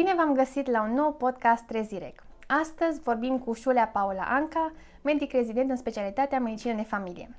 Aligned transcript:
Bine 0.00 0.14
v-am 0.16 0.34
găsit 0.34 0.70
la 0.70 0.82
un 0.82 0.94
nou 0.94 1.12
podcast 1.12 1.64
Trezirec. 1.64 2.22
Astăzi 2.46 3.00
vorbim 3.00 3.38
cu 3.38 3.52
Șulea 3.52 3.86
Paula 3.86 4.22
Anca, 4.22 4.72
medic 5.02 5.32
rezident 5.32 5.70
în 5.70 5.76
specialitatea 5.76 6.40
medicină 6.40 6.74
de 6.74 6.82
familie. 6.82 7.36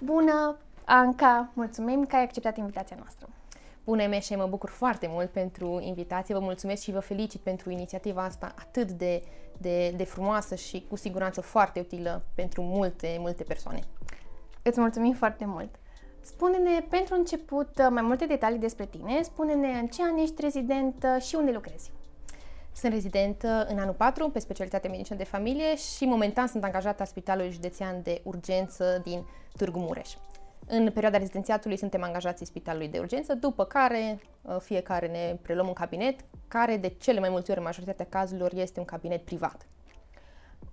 Bună, 0.00 0.56
Anca, 0.84 1.50
mulțumim 1.52 2.04
că 2.04 2.16
ai 2.16 2.22
acceptat 2.22 2.56
invitația 2.56 2.96
noastră. 2.98 3.28
Bună, 3.84 4.06
Meșe, 4.06 4.36
mă 4.36 4.46
bucur 4.46 4.68
foarte 4.68 5.06
mult 5.10 5.30
pentru 5.30 5.80
invitație, 5.80 6.34
vă 6.34 6.40
mulțumesc 6.40 6.82
și 6.82 6.92
vă 6.92 7.00
felicit 7.00 7.40
pentru 7.40 7.70
inițiativa 7.70 8.22
asta 8.22 8.54
atât 8.58 8.90
de, 8.90 9.22
de, 9.58 9.90
de 9.90 10.04
frumoasă 10.04 10.54
și 10.54 10.86
cu 10.88 10.96
siguranță 10.96 11.40
foarte 11.40 11.80
utilă 11.80 12.22
pentru 12.34 12.62
multe, 12.62 13.16
multe 13.18 13.42
persoane. 13.42 13.80
Îți 14.62 14.80
mulțumim 14.80 15.12
foarte 15.12 15.44
mult! 15.44 15.74
Spune-ne, 16.26 16.80
pentru 16.88 17.14
început, 17.14 17.88
mai 17.90 18.02
multe 18.02 18.26
detalii 18.26 18.58
despre 18.58 18.86
tine. 18.86 19.22
Spune-ne 19.22 19.68
în 19.68 19.86
ce 19.86 20.02
an 20.02 20.16
ești 20.16 20.40
rezident 20.40 21.06
și 21.20 21.34
unde 21.34 21.50
lucrezi. 21.50 21.90
Sunt 22.72 22.92
rezident 22.92 23.42
în 23.42 23.78
anul 23.78 23.94
4 23.94 24.28
pe 24.28 24.38
specialitate 24.38 24.88
medicină 24.88 25.18
de 25.18 25.24
familie 25.24 25.76
și 25.76 26.04
momentan 26.04 26.46
sunt 26.46 26.64
angajată 26.64 26.96
la 26.98 27.04
Spitalul 27.04 27.50
Județean 27.50 28.02
de 28.02 28.20
Urgență 28.24 29.00
din 29.04 29.26
Târgu 29.56 29.78
Mureș. 29.78 30.14
În 30.66 30.90
perioada 30.90 31.18
rezidențiatului 31.18 31.76
suntem 31.76 32.02
angajați 32.02 32.40
în 32.40 32.46
Spitalului 32.46 32.88
de 32.88 32.98
Urgență, 32.98 33.34
după 33.34 33.64
care 33.64 34.20
uh, 34.42 34.56
fiecare 34.60 35.06
ne 35.06 35.38
preluăm 35.42 35.66
un 35.66 35.72
cabinet, 35.72 36.20
care 36.48 36.76
de 36.76 36.88
cele 36.88 37.20
mai 37.20 37.28
multe 37.28 37.50
ori, 37.50 37.60
în 37.60 37.66
majoritatea 37.66 38.06
cazurilor, 38.08 38.52
este 38.54 38.78
un 38.78 38.84
cabinet 38.84 39.24
privat. 39.24 39.66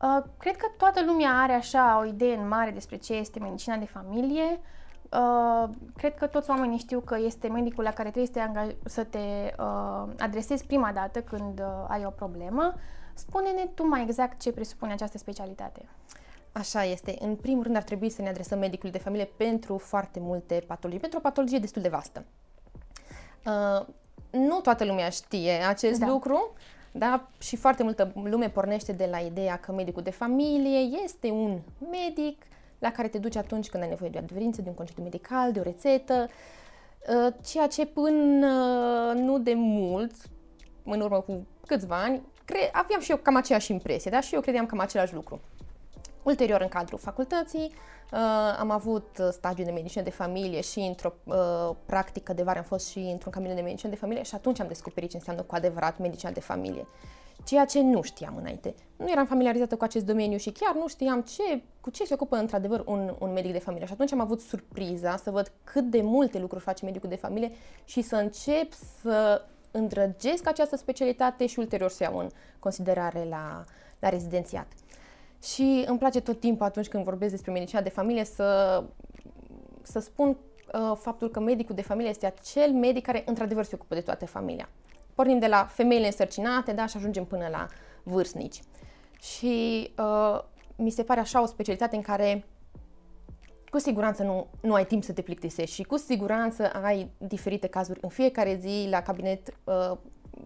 Uh, 0.01 0.23
cred 0.37 0.55
că 0.55 0.67
toată 0.77 1.03
lumea 1.05 1.29
are 1.29 1.53
așa 1.53 1.99
o 1.99 2.05
idee 2.05 2.35
în 2.35 2.47
mare 2.47 2.71
despre 2.71 2.97
ce 2.97 3.13
este 3.13 3.39
medicina 3.39 3.75
de 3.75 3.85
familie. 3.85 4.59
Uh, 5.13 5.69
cred 5.97 6.15
că 6.15 6.27
toți 6.27 6.49
oamenii 6.49 6.77
știu 6.77 6.99
că 6.99 7.17
este 7.25 7.47
medicul 7.47 7.83
la 7.83 7.93
care 7.93 8.09
trebuie 8.11 8.31
să 8.33 8.39
te, 8.39 8.39
angaj- 8.39 8.75
să 8.85 9.03
te 9.03 9.53
uh, 9.59 10.13
adresezi 10.19 10.65
prima 10.65 10.91
dată 10.91 11.21
când 11.21 11.59
uh, 11.59 11.85
ai 11.87 12.05
o 12.05 12.09
problemă. 12.09 12.73
Spune-ne 13.13 13.65
tu 13.73 13.87
mai 13.87 14.01
exact 14.01 14.41
ce 14.41 14.51
presupune 14.51 14.93
această 14.93 15.17
specialitate. 15.17 15.85
Așa 16.51 16.83
este. 16.83 17.15
În 17.19 17.35
primul 17.35 17.63
rând 17.63 17.75
ar 17.75 17.83
trebui 17.83 18.09
să 18.09 18.21
ne 18.21 18.29
adresăm 18.29 18.59
medicului 18.59 18.91
de 18.91 18.97
familie 18.97 19.29
pentru 19.37 19.77
foarte 19.77 20.19
multe 20.19 20.63
patologii, 20.67 20.99
pentru 20.99 21.19
o 21.19 21.21
patologie 21.21 21.59
destul 21.59 21.81
de 21.81 21.89
vastă. 21.89 22.25
Uh, 23.45 23.85
nu 24.29 24.59
toată 24.59 24.85
lumea 24.85 25.09
știe 25.09 25.51
acest 25.51 25.99
da. 25.99 26.07
lucru, 26.07 26.53
da? 26.91 27.27
și 27.39 27.55
foarte 27.55 27.83
multă 27.83 28.11
lume 28.23 28.49
pornește 28.49 28.91
de 28.91 29.07
la 29.11 29.17
ideea 29.17 29.57
că 29.57 29.71
medicul 29.71 30.01
de 30.01 30.11
familie 30.11 30.79
este 31.03 31.29
un 31.29 31.59
medic 31.91 32.43
la 32.83 32.91
care 32.91 33.07
te 33.07 33.17
duci 33.17 33.35
atunci 33.35 33.69
când 33.69 33.83
ai 33.83 33.89
nevoie 33.89 34.09
de 34.09 34.17
o 34.17 34.21
adeverință, 34.23 34.61
de 34.61 34.69
un 34.69 34.75
concediu 34.75 35.03
medical, 35.03 35.51
de 35.51 35.59
o 35.59 35.63
rețetă, 35.63 36.27
uh, 36.27 37.33
ceea 37.45 37.67
ce 37.67 37.85
până 37.85 38.47
uh, 38.47 39.19
nu 39.19 39.39
de 39.39 39.53
mult, 39.53 40.13
în 40.83 41.01
urmă 41.01 41.21
cu 41.21 41.47
câțiva 41.67 42.01
ani, 42.01 42.21
cre- 42.45 42.69
aveam 42.71 43.01
și 43.01 43.11
eu 43.11 43.17
cam 43.17 43.35
aceeași 43.35 43.71
impresie, 43.71 44.11
da? 44.11 44.19
și 44.21 44.33
eu 44.33 44.41
credeam 44.41 44.65
cam 44.65 44.79
același 44.79 45.13
lucru. 45.13 45.41
Ulterior, 46.23 46.61
în 46.61 46.67
cadrul 46.67 46.99
facultății, 46.99 47.71
uh, 47.71 48.02
am 48.59 48.71
avut 48.71 49.17
stagiu 49.31 49.63
de 49.63 49.71
medicină 49.71 50.03
de 50.03 50.09
familie 50.09 50.61
și 50.61 50.79
într-o 50.79 51.13
uh, 51.23 51.35
practică 51.85 52.33
de 52.33 52.43
vară 52.43 52.57
am 52.57 52.65
fost 52.65 52.89
și 52.89 52.97
într-un 52.97 53.31
cabinet 53.31 53.55
de 53.55 53.61
medicină 53.61 53.91
de 53.91 53.97
familie 53.97 54.23
și 54.23 54.35
atunci 54.35 54.59
am 54.59 54.67
descoperit 54.67 55.09
ce 55.09 55.17
înseamnă 55.17 55.41
cu 55.41 55.55
adevărat 55.55 55.99
medicina 55.99 56.31
de 56.31 56.39
familie. 56.39 56.87
Ceea 57.45 57.65
ce 57.65 57.81
nu 57.81 58.01
știam 58.01 58.35
înainte. 58.35 58.75
Nu 58.95 59.11
eram 59.11 59.25
familiarizată 59.25 59.75
cu 59.75 59.83
acest 59.83 60.05
domeniu 60.05 60.37
și 60.37 60.51
chiar 60.51 60.75
nu 60.75 60.87
știam 60.87 61.21
ce, 61.21 61.61
cu 61.81 61.89
ce 61.89 62.05
se 62.05 62.13
ocupă 62.13 62.35
într-adevăr 62.35 62.83
un, 62.85 63.15
un 63.19 63.31
medic 63.31 63.51
de 63.51 63.59
familie. 63.59 63.85
Și 63.85 63.93
atunci 63.93 64.11
am 64.11 64.19
avut 64.19 64.41
surpriza 64.41 65.17
să 65.17 65.31
văd 65.31 65.51
cât 65.63 65.83
de 65.83 66.01
multe 66.01 66.39
lucruri 66.39 66.63
face 66.63 66.85
medicul 66.85 67.09
de 67.09 67.15
familie 67.15 67.51
și 67.85 68.01
să 68.01 68.15
încep 68.15 68.73
să 69.01 69.41
îndrăgesc 69.71 70.47
această 70.47 70.75
specialitate 70.75 71.45
și 71.45 71.59
ulterior 71.59 71.89
să 71.89 72.03
iau 72.03 72.17
în 72.17 72.29
considerare 72.59 73.25
la, 73.29 73.63
la 73.99 74.09
rezidențiat. 74.09 74.67
Și 75.43 75.83
îmi 75.87 75.97
place 75.97 76.19
tot 76.19 76.39
timpul 76.39 76.65
atunci 76.65 76.87
când 76.87 77.03
vorbesc 77.03 77.31
despre 77.31 77.51
medicina 77.51 77.81
de 77.81 77.89
familie 77.89 78.23
să, 78.23 78.83
să 79.81 79.99
spun 79.99 80.29
uh, 80.29 80.91
faptul 80.95 81.29
că 81.29 81.39
medicul 81.39 81.75
de 81.75 81.81
familie 81.81 82.09
este 82.09 82.25
acel 82.25 82.71
medic 82.71 83.05
care 83.05 83.23
într-adevăr 83.25 83.63
se 83.63 83.75
ocupă 83.75 83.95
de 83.95 84.01
toată 84.01 84.25
familia. 84.25 84.69
Pornim 85.13 85.39
de 85.39 85.47
la 85.47 85.65
femeile 85.65 86.05
însărcinate, 86.05 86.71
da, 86.71 86.85
și 86.85 86.97
ajungem 86.97 87.25
până 87.25 87.47
la 87.51 87.67
vârstnici. 88.03 88.59
Și 89.19 89.93
uh, 89.97 90.39
mi 90.75 90.89
se 90.89 91.03
pare 91.03 91.19
așa 91.19 91.41
o 91.41 91.45
specialitate 91.45 91.95
în 91.95 92.01
care 92.01 92.45
cu 93.69 93.79
siguranță 93.79 94.23
nu, 94.23 94.47
nu 94.61 94.73
ai 94.73 94.85
timp 94.85 95.03
să 95.03 95.13
te 95.13 95.21
plictisești 95.21 95.75
și 95.75 95.83
cu 95.83 95.97
siguranță 95.97 96.69
ai 96.69 97.09
diferite 97.17 97.67
cazuri 97.67 97.99
în 98.01 98.09
fiecare 98.09 98.57
zi 98.61 98.87
la 98.89 99.01
cabinet, 99.01 99.53
uh, 99.63 99.97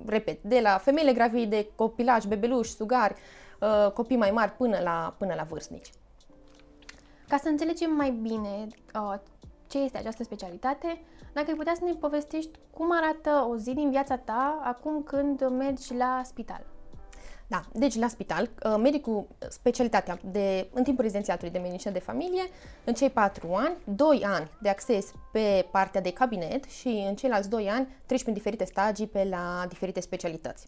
repet, 0.06 0.44
de 0.44 0.60
la 0.60 0.78
femeile 0.78 1.14
gravide, 1.14 1.68
copilaj, 1.76 2.24
bebeluși, 2.24 2.72
sugari, 2.72 3.14
uh, 3.14 3.47
copii 3.94 4.18
mai 4.18 4.32
mari 4.32 4.52
până 4.52 4.80
la, 4.84 5.16
până 5.18 5.34
la 5.34 5.44
vârstnici. 5.44 5.90
Ca 7.28 7.38
să 7.38 7.48
înțelegem 7.48 7.92
mai 7.92 8.12
bine 8.12 8.68
uh, 8.96 9.20
ce 9.68 9.78
este 9.78 9.98
această 9.98 10.24
specialitate, 10.24 11.02
dacă 11.34 11.50
ai 11.50 11.56
putea 11.56 11.74
să 11.76 11.84
ne 11.84 11.92
povestești 11.92 12.60
cum 12.74 12.88
arată 12.92 13.48
o 13.50 13.58
zi 13.58 13.74
din 13.74 13.90
viața 13.90 14.18
ta 14.18 14.62
acum 14.64 15.04
când 15.04 15.48
mergi 15.50 15.94
la 15.94 16.22
spital. 16.26 16.66
Da, 17.48 17.62
deci 17.74 17.96
la 17.96 18.08
spital, 18.08 18.50
uh, 18.66 18.76
medicul, 18.80 19.28
specialitatea 19.50 20.20
de, 20.24 20.68
în 20.74 20.84
timpul 20.84 21.04
rezidențiatului 21.04 21.52
de 21.52 21.60
medicină 21.60 21.94
de 21.94 22.00
familie, 22.00 22.44
în 22.84 22.94
cei 22.94 23.10
patru 23.10 23.54
ani, 23.54 23.76
doi 23.84 24.24
ani 24.26 24.52
de 24.62 24.70
acces 24.70 25.12
pe 25.32 25.68
partea 25.72 26.02
de 26.02 26.14
cabinet 26.14 26.64
și 26.64 27.06
în 27.08 27.16
ceilalți 27.16 27.50
doi 27.50 27.70
ani 27.70 27.88
treci 28.06 28.22
prin 28.22 28.34
diferite 28.34 28.66
stagii 28.66 29.08
pe 29.08 29.28
la 29.30 29.66
diferite 29.68 30.00
specialități. 30.00 30.66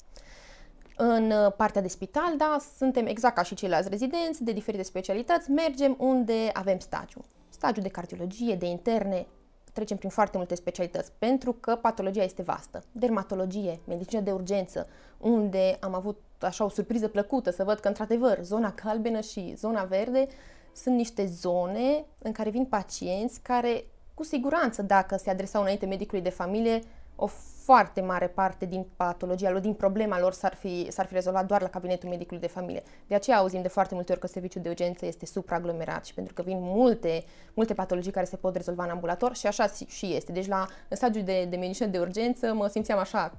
În 1.02 1.32
uh, 1.32 1.54
partea 1.56 1.82
de 1.82 1.88
spital, 1.88 2.38
da, 2.38 2.58
suntem 2.78 3.06
exact 3.06 3.36
ca 3.36 3.44
și 3.44 3.56
ceilalți 3.56 3.90
rezidenți 3.90 4.44
de 4.44 4.52
diferite 4.52 4.84
specialități, 4.84 5.52
mergem 5.52 5.96
unde 6.00 6.50
avem 6.54 6.80
stagiu. 6.80 7.26
Stagiu 7.50 7.82
de 7.82 7.88
cardiologie, 7.88 8.56
de 8.56 8.66
interne, 8.66 9.28
trecem 9.74 9.98
prin 9.98 10.10
foarte 10.10 10.38
multe 10.38 10.56
specialități, 10.56 11.12
pentru 11.18 11.54
că 11.54 11.76
patologia 11.76 12.24
este 12.24 12.42
vastă. 12.42 12.84
Dermatologie, 12.92 13.80
medicină 13.88 14.22
de 14.22 14.32
urgență, 14.32 14.88
unde 15.18 15.78
am 15.80 15.94
avut 15.94 16.22
așa 16.40 16.64
o 16.64 16.70
surpriză 16.70 17.08
plăcută 17.08 17.52
să 17.52 17.64
văd 17.64 17.80
că, 17.80 17.88
într-adevăr, 17.88 18.40
zona 18.42 18.74
galbenă 18.84 19.20
și 19.22 19.54
zona 19.56 19.84
verde 19.84 20.28
sunt 20.74 20.96
niște 20.96 21.26
zone 21.26 22.06
în 22.22 22.32
care 22.32 22.50
vin 22.50 22.66
pacienți 22.66 23.42
care, 23.42 23.86
cu 24.14 24.24
siguranță, 24.24 24.82
dacă 24.82 25.18
se 25.18 25.30
adresau 25.30 25.62
înainte 25.62 25.86
medicului 25.86 26.24
de 26.24 26.30
familie, 26.30 26.82
o 27.20 27.26
foarte 27.64 28.02
mare 28.02 28.28
parte 28.28 28.66
din 28.66 28.86
patologia 28.96 29.50
lor, 29.50 29.60
din 29.60 29.74
problema 29.74 30.20
lor 30.20 30.34
s-ar 30.34 30.56
fi, 30.56 30.88
s-ar 30.92 31.06
fi 31.06 31.14
rezolvat 31.14 31.46
doar 31.46 31.62
la 31.62 31.68
cabinetul 31.68 32.10
medicului 32.10 32.42
de 32.42 32.48
familie. 32.48 32.84
De 33.08 33.16
aceea 33.16 33.38
auzim 33.38 33.62
de 33.62 33.68
foarte 33.68 33.94
multe 33.94 34.12
ori 34.12 34.22
că 34.22 34.28
serviciul 34.28 34.62
de 34.62 34.70
urgență 34.70 35.06
este 35.06 35.26
supraaglomerat 35.26 36.06
și 36.06 36.14
pentru 36.14 36.34
că 36.34 36.42
vin 36.42 36.58
multe, 36.60 37.24
multe 37.54 37.74
patologii 37.74 38.12
care 38.12 38.26
se 38.26 38.36
pot 38.36 38.56
rezolva 38.56 38.84
în 38.84 38.90
ambulator 38.90 39.36
și 39.36 39.48
așa 39.48 39.66
și 39.88 40.16
este. 40.16 40.32
Deci 40.32 40.48
la 40.48 40.68
în 40.88 40.98
stadiul 40.98 41.24
de, 41.24 41.46
de 41.50 41.56
medicină 41.56 41.88
de 41.88 42.00
urgență 42.00 42.54
mă 42.54 42.68
simțeam 42.68 43.00
așa 43.00 43.34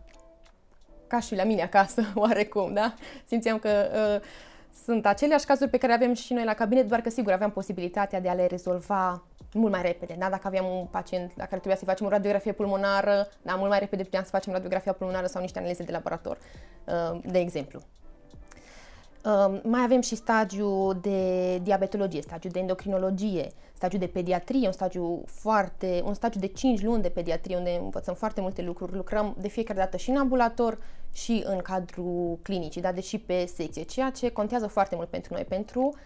ca 1.06 1.20
și 1.20 1.34
la 1.34 1.44
mine 1.44 1.62
acasă, 1.62 2.02
oarecum, 2.14 2.72
da? 2.72 2.94
Simțeam 3.26 3.58
că 3.58 3.68
uh, 3.68 4.26
sunt 4.84 5.06
aceleași 5.06 5.46
cazuri 5.46 5.70
pe 5.70 5.78
care 5.78 5.92
avem 5.92 6.12
și 6.14 6.32
noi 6.32 6.44
la 6.44 6.54
cabinet, 6.54 6.88
doar 6.88 7.00
că 7.00 7.10
sigur 7.10 7.32
aveam 7.32 7.50
posibilitatea 7.50 8.20
de 8.20 8.28
a 8.28 8.34
le 8.34 8.46
rezolva 8.46 9.22
mult 9.54 9.72
mai 9.72 9.82
repede. 9.82 10.16
Da? 10.18 10.28
Dacă 10.28 10.46
aveam 10.46 10.66
un 10.66 10.86
pacient 10.90 11.32
la 11.36 11.44
care 11.44 11.56
trebuia 11.56 11.76
să 11.76 11.84
facem 11.84 12.06
o 12.06 12.08
radiografie 12.08 12.52
pulmonară, 12.52 13.28
da, 13.42 13.54
mult 13.54 13.68
mai 13.70 13.78
repede 13.78 14.02
puteam 14.02 14.22
să 14.22 14.30
facem 14.30 14.52
radiografia 14.52 14.92
pulmonară 14.92 15.26
sau 15.26 15.40
niște 15.40 15.58
analize 15.58 15.82
de 15.82 15.92
laborator, 15.92 16.38
uh, 16.84 17.20
de 17.24 17.38
exemplu. 17.38 17.80
Uh, 19.24 19.60
mai 19.62 19.82
avem 19.82 20.00
și 20.00 20.14
stagiu 20.14 20.92
de 20.92 21.58
diabetologie, 21.58 22.22
stagiu 22.22 22.48
de 22.48 22.58
endocrinologie, 22.58 23.52
stagiu 23.72 23.98
de 23.98 24.06
pediatrie, 24.06 24.66
un 24.66 24.72
stagiu 24.72 25.22
foarte, 25.26 26.00
un 26.04 26.14
stagiu 26.14 26.38
de 26.38 26.46
5 26.46 26.82
luni 26.82 27.02
de 27.02 27.08
pediatrie 27.08 27.56
unde 27.56 27.78
învățăm 27.82 28.14
foarte 28.14 28.40
multe 28.40 28.62
lucruri. 28.62 28.94
Lucrăm 28.94 29.36
de 29.38 29.48
fiecare 29.48 29.78
dată 29.78 29.96
și 29.96 30.10
în 30.10 30.16
ambulator 30.16 30.78
și 31.12 31.42
în 31.46 31.58
cadrul 31.58 32.38
clinicii, 32.42 32.80
da, 32.80 32.92
deși 32.92 33.18
pe 33.18 33.44
secție, 33.56 33.82
ceea 33.82 34.10
ce 34.10 34.30
contează 34.30 34.66
foarte 34.66 34.94
mult 34.94 35.08
pentru 35.08 35.34
noi, 35.34 35.44
pentru 35.44 35.80
uh, 35.80 35.98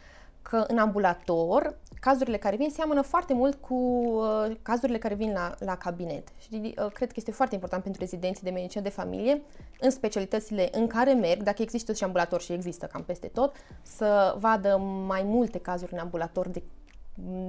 că 0.50 0.64
în 0.69 0.79
ambulator 0.79 1.76
cazurile 2.00 2.37
care 2.37 2.56
vin 2.56 2.70
seamănă 2.70 3.00
foarte 3.00 3.35
mult 3.35 3.55
cu 3.55 3.75
uh, 3.75 4.56
cazurile 4.62 4.99
care 4.99 5.14
vin 5.14 5.32
la, 5.32 5.55
la 5.58 5.76
cabinet. 5.76 6.29
Și 6.38 6.75
uh, 6.79 6.93
cred 6.93 7.08
că 7.08 7.14
este 7.17 7.31
foarte 7.31 7.55
important 7.55 7.82
pentru 7.82 8.00
rezidenții 8.00 8.43
de 8.43 8.50
medicină 8.50 8.82
de 8.82 8.88
familie, 8.88 9.43
în 9.81 9.91
specialitățile 9.91 10.69
în 10.73 10.87
care 10.87 11.12
merg, 11.12 11.43
dacă 11.43 11.62
există 11.62 11.93
și 11.93 12.05
ambulator 12.05 12.41
și 12.41 12.52
există 12.52 12.87
cam 12.87 13.02
peste 13.02 13.26
tot, 13.26 13.55
să 13.82 14.35
vadă 14.38 14.76
mai 15.06 15.23
multe 15.23 15.58
cazuri 15.58 15.93
în 15.93 15.99
ambulator 15.99 16.49
de, 16.49 16.62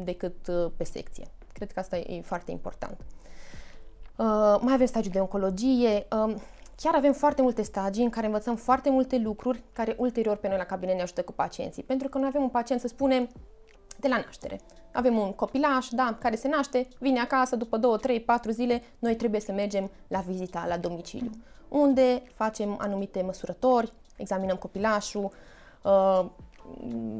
decât 0.03 0.47
uh, 0.47 0.71
pe 0.77 0.83
secție. 0.83 1.25
Cred 1.53 1.71
că 1.71 1.79
asta 1.79 1.97
e 1.97 2.21
foarte 2.21 2.51
important. 2.51 2.97
Uh, 4.15 4.57
mai 4.59 4.73
avem 4.73 4.85
stagiul 4.85 5.11
de 5.11 5.19
oncologie. 5.19 6.07
Uh, 6.25 6.35
Chiar 6.75 6.95
avem 6.95 7.13
foarte 7.13 7.41
multe 7.41 7.61
stagii 7.61 8.03
în 8.03 8.09
care 8.09 8.25
învățăm 8.25 8.55
foarte 8.55 8.89
multe 8.89 9.17
lucruri 9.17 9.63
care 9.73 9.95
ulterior 9.97 10.35
pe 10.35 10.47
noi 10.47 10.57
la 10.57 10.63
cabinet 10.63 10.95
ne 10.95 11.01
ajută 11.01 11.21
cu 11.21 11.31
pacienții. 11.31 11.83
Pentru 11.83 12.09
că 12.09 12.17
noi 12.17 12.27
avem 12.27 12.41
un 12.41 12.49
pacient, 12.49 12.81
să 12.81 12.87
spunem, 12.87 13.29
de 13.99 14.07
la 14.07 14.15
naștere. 14.25 14.59
Avem 14.91 15.17
un 15.17 15.31
copilaș, 15.31 15.87
da, 15.89 16.17
care 16.19 16.35
se 16.35 16.47
naște, 16.47 16.87
vine 16.99 17.19
acasă 17.19 17.55
după 17.55 17.77
2, 17.77 17.97
3, 17.97 18.19
4 18.19 18.51
zile, 18.51 18.81
noi 18.99 19.15
trebuie 19.15 19.39
să 19.41 19.51
mergem 19.51 19.91
la 20.07 20.19
vizita 20.19 20.65
la 20.67 20.77
domiciliu, 20.77 21.29
unde 21.67 22.21
facem 22.33 22.77
anumite 22.79 23.21
măsurători, 23.21 23.91
examinăm 24.17 24.55
copilașul, 24.55 25.31
uh, 25.81 26.25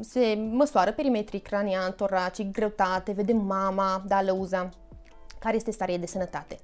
se 0.00 0.48
măsoară 0.50 0.92
perimetrii 0.92 1.40
cranian, 1.40 1.92
toracic, 1.92 2.52
greutate, 2.52 3.12
vedem 3.12 3.36
mama, 3.36 4.02
da, 4.06 4.22
lăuza, 4.22 4.68
care 5.38 5.56
este 5.56 5.70
starea 5.70 5.98
de 5.98 6.06
sănătate 6.06 6.58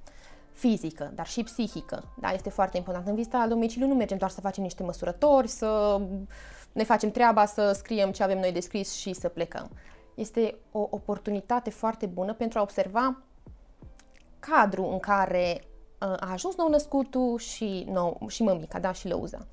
fizică, 0.53 1.11
dar 1.15 1.27
și 1.27 1.43
psihică. 1.43 2.03
Da, 2.19 2.31
este 2.31 2.49
foarte 2.49 2.77
important. 2.77 3.07
În 3.07 3.15
vizita 3.15 3.37
la 3.37 3.47
domiciliu 3.47 3.87
nu 3.87 3.93
mergem 3.93 4.17
doar 4.17 4.31
să 4.31 4.41
facem 4.41 4.63
niște 4.63 4.83
măsurători, 4.83 5.47
să 5.47 6.01
ne 6.71 6.83
facem 6.83 7.11
treaba, 7.11 7.45
să 7.45 7.71
scriem 7.71 8.11
ce 8.11 8.23
avem 8.23 8.39
noi 8.39 8.51
de 8.51 8.59
scris 8.59 8.93
și 8.93 9.13
să 9.13 9.29
plecăm. 9.29 9.69
Este 10.15 10.55
o 10.71 10.87
oportunitate 10.89 11.69
foarte 11.69 12.05
bună 12.05 12.33
pentru 12.33 12.59
a 12.59 12.61
observa 12.61 13.17
cadrul 14.39 14.91
în 14.91 14.99
care 14.99 15.61
uh, 15.61 16.07
a 16.19 16.31
ajuns 16.31 16.55
nou 16.55 16.69
născutul 16.69 17.37
și, 17.37 17.87
nou, 17.91 18.21
și 18.27 18.43
mămica, 18.43 18.79
da, 18.79 18.91
și 18.91 19.07
lăuza. 19.07 19.47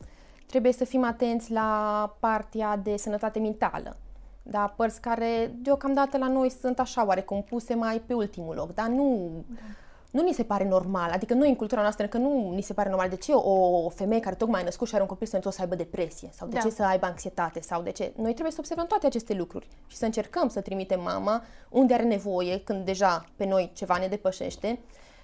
Trebuie 0.47 0.73
să 0.73 0.85
fim 0.85 1.05
atenți 1.05 1.52
la 1.52 2.17
partea 2.20 2.76
de 2.76 2.97
sănătate 2.97 3.38
mentală, 3.38 3.97
da, 4.43 4.75
părți 4.76 5.00
care 5.00 5.55
deocamdată 5.55 6.19
la 6.19 6.29
noi 6.29 6.50
sunt 6.50 6.79
așa 6.79 7.06
oarecum 7.06 7.43
puse 7.43 7.75
mai 7.75 8.02
pe 8.06 8.14
ultimul 8.14 8.55
loc, 8.55 8.75
dar 8.75 8.87
nu... 8.87 9.31
Da 9.49 9.62
nu 10.10 10.22
ni 10.22 10.32
se 10.32 10.42
pare 10.42 10.64
normal, 10.68 11.10
adică 11.10 11.34
noi 11.34 11.48
în 11.48 11.56
cultura 11.56 11.80
noastră 11.80 12.06
că 12.06 12.18
nu 12.18 12.52
ni 12.54 12.62
se 12.62 12.72
pare 12.72 12.88
normal 12.88 13.08
de 13.08 13.16
ce 13.16 13.32
o 13.32 13.88
femeie 13.88 14.20
care 14.20 14.34
tocmai 14.34 14.60
a 14.60 14.64
născut 14.64 14.88
și 14.88 14.94
are 14.94 15.02
un 15.02 15.08
copil 15.08 15.26
să 15.26 15.48
să 15.50 15.60
aibă 15.60 15.74
depresie 15.74 16.30
sau 16.32 16.48
de 16.48 16.54
da. 16.54 16.60
ce 16.60 16.70
să 16.70 16.82
aibă 16.82 17.06
anxietate 17.06 17.60
sau 17.60 17.82
de 17.82 17.90
ce. 17.90 18.12
Noi 18.16 18.30
trebuie 18.32 18.52
să 18.52 18.56
observăm 18.60 18.86
toate 18.86 19.06
aceste 19.06 19.34
lucruri 19.34 19.68
și 19.86 19.96
să 19.96 20.04
încercăm 20.04 20.48
să 20.48 20.60
trimitem 20.60 21.02
mama 21.02 21.42
unde 21.68 21.94
are 21.94 22.02
nevoie 22.02 22.60
când 22.60 22.84
deja 22.84 23.24
pe 23.36 23.46
noi 23.46 23.70
ceva 23.74 23.98
ne 23.98 24.06
depășește 24.06 24.78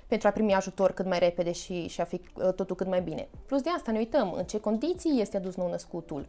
pentru 0.06 0.28
a 0.28 0.30
primi 0.30 0.54
ajutor 0.54 0.92
cât 0.92 1.06
mai 1.06 1.18
repede 1.18 1.52
și, 1.52 1.88
și 1.88 2.00
a 2.00 2.04
fi 2.04 2.14
uh, 2.14 2.52
totul 2.52 2.76
cât 2.76 2.86
mai 2.86 3.00
bine. 3.00 3.28
Plus 3.46 3.60
de 3.60 3.70
asta 3.76 3.92
ne 3.92 3.98
uităm 3.98 4.32
în 4.32 4.44
ce 4.44 4.60
condiții 4.60 5.20
este 5.20 5.36
adus 5.36 5.54
nou 5.54 5.70
născutul, 5.70 6.26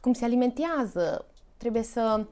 cum 0.00 0.12
se 0.12 0.24
alimentează, 0.24 1.24
trebuie 1.56 1.82
să 1.82 2.20
Uh, 2.20 2.26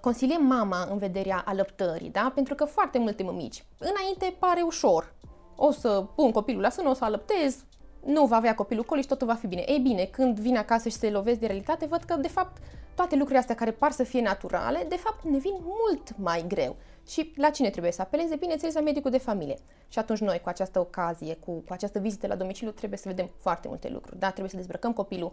consiliem 0.00 0.44
mama 0.44 0.88
în 0.90 0.98
vederea 0.98 1.42
alăptării, 1.46 2.10
da? 2.10 2.32
Pentru 2.34 2.54
că 2.54 2.64
foarte 2.64 2.98
multe 2.98 3.22
mămici, 3.22 3.64
înainte 3.78 4.36
pare 4.38 4.62
ușor. 4.62 5.14
O 5.56 5.70
să 5.70 6.04
pun 6.14 6.30
copilul 6.30 6.62
la 6.62 6.70
sână, 6.70 6.88
o 6.88 6.94
să 6.94 7.04
alăptez, 7.04 7.64
nu 8.04 8.26
va 8.26 8.36
avea 8.36 8.54
copilul 8.54 8.84
colic 8.84 9.02
și 9.02 9.08
totul 9.08 9.26
va 9.26 9.34
fi 9.34 9.46
bine. 9.46 9.64
Ei 9.66 9.78
bine, 9.78 10.04
când 10.04 10.38
vin 10.38 10.56
acasă 10.56 10.88
și 10.88 10.96
se 10.96 11.10
lovesc 11.10 11.38
de 11.38 11.46
realitate, 11.46 11.86
văd 11.86 12.02
că, 12.02 12.14
de 12.14 12.28
fapt, 12.28 12.56
toate 12.94 13.14
lucrurile 13.14 13.38
astea 13.38 13.54
care 13.54 13.70
par 13.70 13.90
să 13.90 14.02
fie 14.02 14.20
naturale, 14.20 14.86
de 14.88 14.96
fapt, 14.96 15.24
ne 15.24 15.38
vin 15.38 15.54
mult 15.62 16.16
mai 16.16 16.44
greu. 16.48 16.76
Și 17.08 17.32
la 17.36 17.50
cine 17.50 17.70
trebuie 17.70 17.92
să 17.92 18.02
apeleze? 18.02 18.36
Bineînțeles, 18.36 18.74
la 18.74 18.80
medicul 18.80 19.10
de 19.10 19.18
familie. 19.18 19.58
Și 19.88 19.98
atunci 19.98 20.18
noi, 20.18 20.40
cu 20.40 20.48
această 20.48 20.78
ocazie, 20.78 21.34
cu, 21.34 21.52
cu 21.52 21.72
această 21.72 21.98
vizită 21.98 22.26
la 22.26 22.34
domiciliu, 22.34 22.72
trebuie 22.72 22.98
să 22.98 23.08
vedem 23.08 23.30
foarte 23.38 23.68
multe 23.68 23.88
lucruri. 23.88 24.18
Da, 24.18 24.28
trebuie 24.28 24.50
să 24.50 24.56
dezbrăcăm 24.56 24.92
copilul, 24.92 25.32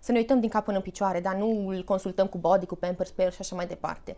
să 0.00 0.12
ne 0.12 0.18
uităm 0.18 0.40
din 0.40 0.48
cap 0.48 0.64
până 0.64 0.76
în 0.76 0.82
picioare, 0.82 1.20
dar 1.20 1.34
nu 1.34 1.68
îl 1.68 1.84
consultăm 1.84 2.26
cu 2.26 2.38
body, 2.38 2.66
cu 2.66 2.74
pampers 2.74 3.10
pe 3.10 3.22
el 3.22 3.30
și 3.30 3.40
așa 3.40 3.56
mai 3.56 3.66
departe. 3.66 4.16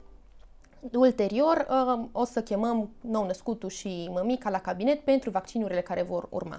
Ulterior, 0.93 1.67
uh, 1.70 2.05
o 2.12 2.25
să 2.25 2.43
chemăm 2.43 2.90
nou 3.00 3.26
născutul 3.26 3.69
și 3.69 4.08
mămica 4.12 4.50
la 4.50 4.61
cabinet 4.61 5.00
pentru 5.00 5.31
vaccinurile 5.31 5.81
care 5.81 6.02
vor 6.02 6.26
urma. 6.31 6.56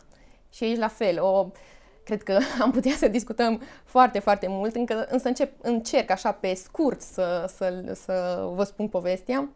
Și 0.50 0.64
aici 0.64 0.78
la 0.78 0.88
fel, 0.88 1.22
o, 1.22 1.52
cred 2.04 2.24
că 2.24 2.40
am 2.64 2.72
putea 2.72 2.96
să 2.96 3.08
discutăm 3.08 3.62
foarte, 3.84 4.20
foarte 4.20 4.48
mult, 4.50 4.75
încă, 4.75 5.08
însă 5.10 5.28
încep, 5.28 5.52
încerc 5.62 6.10
așa 6.10 6.31
pe 6.31 6.54
scurt 6.54 7.02
să, 7.02 7.52
să, 7.56 7.92
să 7.94 8.48
vă 8.56 8.64
spun 8.64 8.88
povestea. 8.88 9.50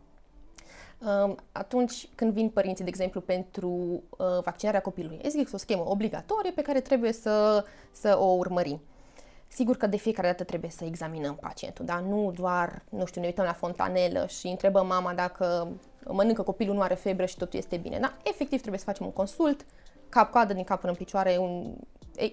Uh, 0.99 1.35
atunci 1.51 2.09
când 2.15 2.33
vin 2.33 2.49
părinții, 2.49 2.83
de 2.83 2.89
exemplu, 2.89 3.21
pentru 3.21 3.69
uh, 3.69 4.27
vaccinarea 4.43 4.81
copilului, 4.81 5.19
există 5.21 5.51
o 5.53 5.57
schemă 5.57 5.83
obligatorie 5.89 6.51
pe 6.51 6.61
care 6.61 6.81
trebuie 6.81 7.11
să, 7.11 7.65
să 7.91 8.17
o 8.19 8.25
urmărim. 8.25 8.81
Sigur 9.47 9.77
că 9.77 9.87
de 9.87 9.97
fiecare 9.97 10.27
dată 10.27 10.43
trebuie 10.43 10.69
să 10.69 10.85
examinăm 10.85 11.35
pacientul, 11.35 11.85
dar 11.85 11.99
nu 11.99 12.31
doar, 12.35 12.81
nu 12.89 13.05
știu, 13.05 13.21
ne 13.21 13.27
uităm 13.27 13.45
la 13.45 13.53
fontanelă 13.53 14.25
și 14.27 14.47
întrebăm 14.47 14.87
mama 14.87 15.13
dacă 15.13 15.67
mănâncă 16.05 16.41
copilul, 16.41 16.75
nu 16.75 16.81
are 16.81 16.93
febră 16.93 17.25
și 17.25 17.37
totul 17.37 17.59
este 17.59 17.77
bine. 17.77 17.99
Da? 17.99 18.17
Efectiv 18.23 18.59
trebuie 18.59 18.79
să 18.79 18.85
facem 18.85 19.05
un 19.05 19.11
consult, 19.11 19.65
cap-coadă, 20.09 20.53
din 20.53 20.63
cap 20.63 20.79
până 20.79 20.91
în 20.91 20.97
picioare, 20.97 21.37
un, 21.37 21.75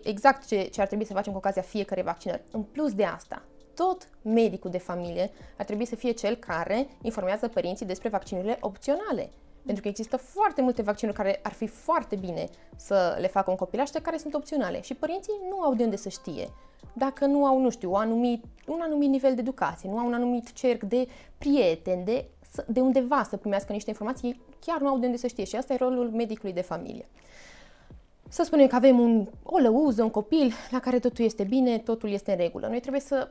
exact 0.03 0.47
ce, 0.47 0.63
ce 0.63 0.81
ar 0.81 0.87
trebui 0.87 1.05
să 1.05 1.13
facem 1.13 1.33
cu 1.33 1.39
ocazia 1.39 1.63
fiecare 1.63 2.03
vaccinări. 2.03 2.43
În 2.51 2.63
plus 2.63 2.95
de 2.95 3.05
asta, 3.05 3.43
tot 3.75 4.09
medicul 4.23 4.71
de 4.71 4.79
familie 4.79 5.31
ar 5.59 5.65
trebui 5.65 5.85
să 5.85 5.97
fie 5.97 6.11
cel 6.11 6.35
care 6.35 6.89
informează 7.03 7.49
părinții 7.49 7.87
despre 7.87 8.09
vaccinurile 8.09 8.59
opționale. 8.61 9.31
Pentru 9.65 9.83
că 9.83 9.89
există 9.89 10.17
foarte 10.17 10.63
multe 10.63 10.83
vaccinuri 10.83 11.17
care 11.17 11.41
ar 11.43 11.53
fi 11.53 11.67
foarte 11.67 12.17
bine 12.17 12.49
să 12.77 13.17
le 13.21 13.27
facă 13.27 13.51
un 13.51 13.57
copilaș, 13.57 13.91
care 13.91 14.17
sunt 14.17 14.35
opționale 14.35 14.81
și 14.81 14.95
părinții 14.95 15.41
nu 15.49 15.61
au 15.61 15.75
de 15.75 15.85
unde 15.85 15.97
să 15.97 16.09
știe 16.09 16.49
dacă 16.95 17.27
nu 17.27 17.45
au, 17.45 17.61
nu 17.61 17.71
știu, 17.71 17.91
un 17.93 18.01
anumit, 18.01 18.45
un 18.67 18.81
anumit 18.83 19.09
nivel 19.09 19.35
de 19.35 19.41
educație, 19.41 19.91
nu 19.91 19.99
au 19.99 20.07
un 20.07 20.15
anumit 20.15 20.53
cerc 20.53 20.83
de 20.83 21.09
prieteni, 21.39 22.05
de, 22.05 22.25
de 22.67 22.81
undeva 22.81 23.23
să 23.23 23.37
primească 23.37 23.73
niște 23.73 23.91
informații, 23.91 24.41
chiar 24.61 24.81
nu 24.81 24.89
au 24.89 24.99
de 24.99 25.07
unde 25.07 25.19
să 25.19 25.27
știe 25.27 25.45
și 25.45 25.57
asta 25.57 25.73
e 25.73 25.77
rolul 25.77 26.11
medicului 26.11 26.53
de 26.53 26.61
familie. 26.61 27.09
Să 28.29 28.43
spunem 28.43 28.67
că 28.67 28.75
avem 28.75 28.99
un, 28.99 29.29
o 29.43 29.59
lăuză, 29.59 30.03
un 30.03 30.11
copil 30.11 30.53
la 30.71 30.81
care 30.81 30.99
totul 30.99 31.25
este 31.25 31.45
bine, 31.45 31.79
totul 31.79 32.11
este 32.11 32.31
în 32.31 32.37
regulă. 32.37 32.67
Noi 32.67 32.81
trebuie 32.81 33.01
să 33.01 33.29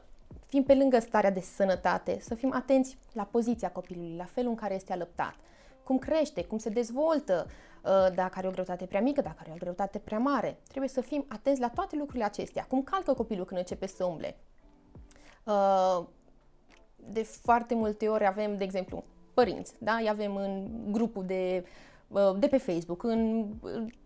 fim 0.48 0.64
pe 0.64 0.76
lângă 0.76 1.00
starea 1.00 1.32
de 1.32 1.40
sănătate, 1.56 2.18
să 2.22 2.36
fim 2.36 2.54
atenți 2.54 2.98
la 3.14 3.24
poziția 3.24 3.72
copilului, 3.72 4.16
la 4.18 4.24
felul 4.24 4.50
în 4.50 4.56
care 4.56 4.74
este 4.74 4.94
alăptat, 4.94 5.36
cum 5.84 5.98
crește, 5.98 6.44
cum 6.44 6.58
se 6.58 6.70
dezvoltă, 6.70 7.48
uh, 7.84 8.16
dacă 8.16 8.34
are 8.36 8.48
o 8.48 8.52
greutate 8.52 8.86
prea 8.86 9.02
mică, 9.02 9.22
dacă 9.22 9.38
are 9.40 9.52
o 9.54 9.58
greutate 9.60 10.00
prea 10.00 10.20
mare. 10.20 10.60
Trebuie 10.68 10.90
să 10.90 11.02
fim 11.02 11.26
atenți 11.28 11.60
la 11.60 11.70
toate 11.70 11.96
lucrurile 11.96 12.26
acestea. 12.26 12.66
Cum 12.70 12.84
calcă 12.84 13.14
copilul 13.14 13.46
când 13.46 13.60
începe 13.60 13.88
să 13.88 14.06
umble. 14.06 14.38
Uh, 15.44 16.06
de 16.96 17.24
foarte 17.24 17.76
multe 17.76 18.08
ori 18.08 18.26
avem, 18.26 18.58
de 18.58 18.64
exemplu, 18.64 19.04
părinți, 19.34 19.74
da? 19.80 19.94
Îi 19.94 20.10
avem 20.10 20.36
în 20.36 20.70
grupul 20.92 21.26
de, 21.26 21.66
uh, 22.08 22.36
de 22.40 22.48
pe 22.48 22.58
Facebook, 22.58 23.04
în, 23.04 23.48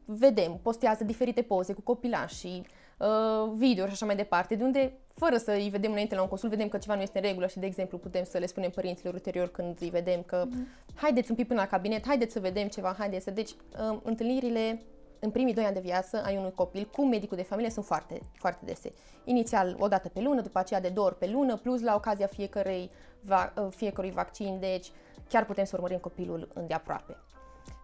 vedem, 0.06 0.60
postează 0.62 1.04
diferite 1.04 1.42
poze 1.42 1.74
cu 1.74 1.82
copilașii, 1.82 2.68
uh, 2.98 3.52
video 3.54 3.86
și 3.86 3.92
așa 3.92 4.06
mai 4.06 4.16
departe, 4.16 4.56
de 4.56 4.64
unde, 4.64 4.94
fără 5.18 5.38
să 5.38 5.52
îi 5.52 5.70
vedem 5.70 5.92
înainte 5.92 6.16
la 6.16 6.22
un 6.22 6.28
consult, 6.28 6.52
vedem 6.52 6.68
că 6.68 6.78
ceva 6.78 6.96
nu 6.96 7.02
este 7.02 7.18
în 7.18 7.24
regulă 7.24 7.48
și, 7.48 7.60
de 7.60 7.66
exemplu, 7.66 7.98
putem 7.98 8.24
să 8.24 8.38
le 8.38 8.46
spunem 8.46 8.70
părinților 8.70 9.14
ulterior 9.14 9.48
când 9.48 9.78
îi 9.82 9.90
vedem 9.90 10.22
că 10.22 10.48
mm-hmm. 10.48 10.96
haideți 10.96 11.30
un 11.30 11.36
pic 11.36 11.48
până 11.48 11.60
la 11.60 11.68
cabinet, 11.68 12.06
haideți 12.06 12.34
să 12.34 12.40
vedem 12.40 12.68
ceva, 12.68 12.96
haideți 12.98 13.24
să... 13.24 13.32
Deci, 13.32 13.52
uh, 13.52 14.00
întâlnirile 14.04 14.82
în 15.20 15.32
primii 15.32 15.54
doi 15.54 15.64
ani 15.64 15.74
de 15.74 15.80
viață 15.80 16.24
ai 16.26 16.38
unui 16.38 16.52
copil 16.56 16.90
cu 16.92 17.06
medicul 17.06 17.38
de 17.38 17.44
familie 17.44 17.72
sunt 17.72 17.86
foarte, 17.86 18.20
foarte 18.34 18.66
dese. 18.66 18.92
Inițial 19.24 19.76
o 19.80 19.88
dată 19.88 20.10
pe 20.10 20.22
lună, 20.22 20.42
după 20.42 20.60
aceea 20.60 20.82
de 20.82 20.90
două 20.90 21.08
ori 21.08 21.18
pe 21.18 21.28
lună, 21.28 21.56
plus 21.56 21.82
la 21.82 21.96
ocazia 21.96 22.28
fiecărei, 22.28 22.92
va, 23.22 23.54
uh, 23.58 23.68
fiecărui 23.70 24.12
vaccin, 24.12 24.58
deci 24.60 24.92
chiar 25.30 25.46
putem 25.46 25.66
să 25.66 25.76
urmărim 25.76 25.98
copilul 25.98 26.50
îndeaproape. 26.54 27.18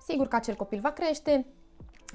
Sigur 0.08 0.28
că 0.28 0.36
acel 0.36 0.56
copil 0.56 0.80
va 0.80 0.92
crește, 0.92 1.46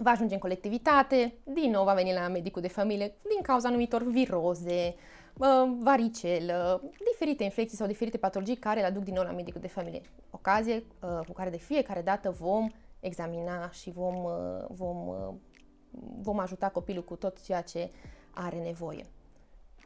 va 0.02 0.10
ajunge 0.10 0.34
în 0.34 0.40
colectivitate, 0.40 1.34
din 1.44 1.70
nou 1.70 1.84
va 1.84 1.94
veni 1.94 2.12
la 2.12 2.28
medicul 2.28 2.62
de 2.62 2.68
familie 2.68 3.06
din 3.06 3.42
cauza 3.42 3.68
anumitor 3.68 4.02
viroze, 4.02 4.94
varicelă, 5.78 6.82
diferite 7.12 7.44
infecții 7.44 7.76
sau 7.76 7.86
diferite 7.86 8.16
patologii 8.16 8.56
care 8.56 8.80
le 8.80 8.86
aduc 8.86 9.02
din 9.02 9.14
nou 9.14 9.24
la 9.24 9.32
medicul 9.32 9.60
de 9.60 9.68
familie. 9.68 10.00
Ocazie 10.30 10.74
uh, 10.74 11.26
cu 11.26 11.32
care 11.32 11.50
de 11.50 11.56
fiecare 11.56 12.02
dată 12.02 12.30
vom 12.30 12.68
examina 13.00 13.70
și 13.70 13.90
vom, 13.90 14.24
uh, 14.24 14.64
vom, 14.68 15.06
uh, 15.06 15.34
vom 16.20 16.38
ajuta 16.38 16.68
copilul 16.68 17.04
cu 17.04 17.16
tot 17.16 17.42
ceea 17.42 17.60
ce 17.60 17.90
are 18.30 18.56
nevoie. 18.56 19.06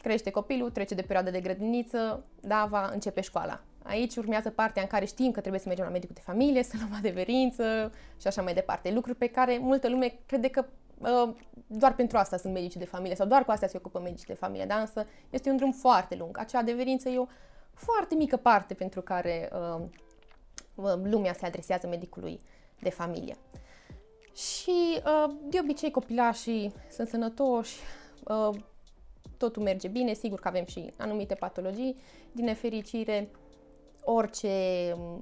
Crește 0.02 0.31
copilul, 0.31 0.71
trece 0.71 0.95
de 0.95 1.02
perioada 1.02 1.31
de 1.31 1.40
grădiniță, 1.40 2.25
da, 2.40 2.66
va 2.71 2.90
începe 2.92 3.21
școala. 3.21 3.61
Aici 3.83 4.17
urmează 4.17 4.51
partea 4.51 4.83
în 4.83 4.89
care 4.89 5.05
știm 5.05 5.31
că 5.31 5.41
trebuie 5.41 5.61
să 5.61 5.69
mergem 5.69 5.87
la 5.87 5.93
medicul 5.93 6.15
de 6.15 6.21
familie, 6.25 6.62
să 6.73 6.75
luăm 6.79 6.99
adeverință 6.99 7.93
și 8.21 8.27
așa 8.27 8.43
mai 8.43 8.55
departe. 8.55 8.93
Lucruri 8.93 9.19
pe 9.19 9.27
care 9.27 9.59
multă 9.59 9.89
lume 9.89 10.19
crede 10.27 10.49
că 10.49 10.65
uh, 10.99 11.35
doar 11.67 11.95
pentru 11.95 12.19
asta 12.19 12.37
sunt 12.37 12.53
medici 12.53 12.77
de 12.77 12.85
familie 12.85 13.17
sau 13.17 13.27
doar 13.27 13.45
cu 13.45 13.51
asta 13.51 13.67
se 13.67 13.77
ocupă 13.77 14.01
medici 14.01 14.25
de 14.25 14.35
familie, 14.35 14.67
dar 14.67 14.81
însă 14.81 15.07
este 15.31 15.51
un 15.51 15.57
drum 15.57 15.73
foarte 15.73 16.17
lung. 16.17 16.39
Acea 16.39 16.59
adeverință 16.59 17.09
e 17.09 17.19
o 17.19 17.27
foarte 17.75 18.15
mică 18.15 18.37
parte 18.37 18.75
pentru 18.75 19.01
care 19.01 19.51
uh, 19.53 19.85
uh, 20.75 20.93
lumea 21.03 21.33
se 21.33 21.47
adresează 21.47 21.87
medicului 21.87 22.41
de 22.81 22.91
familie. 22.91 23.37
Și 24.35 25.01
uh, 25.07 25.35
de 25.43 25.59
obicei 25.62 25.91
copilașii 25.91 26.73
sunt 26.91 27.09
sănătoși, 27.09 27.77
uh, 28.25 28.55
totul 29.37 29.62
merge 29.62 29.89
bine, 29.89 30.12
sigur 30.12 30.41
că 30.41 30.49
avem 30.49 30.65
și 30.65 30.93
anumite 30.97 31.35
patologii. 31.35 31.97
Din 32.33 32.45
nefericire, 32.45 33.29
orice 34.05 34.49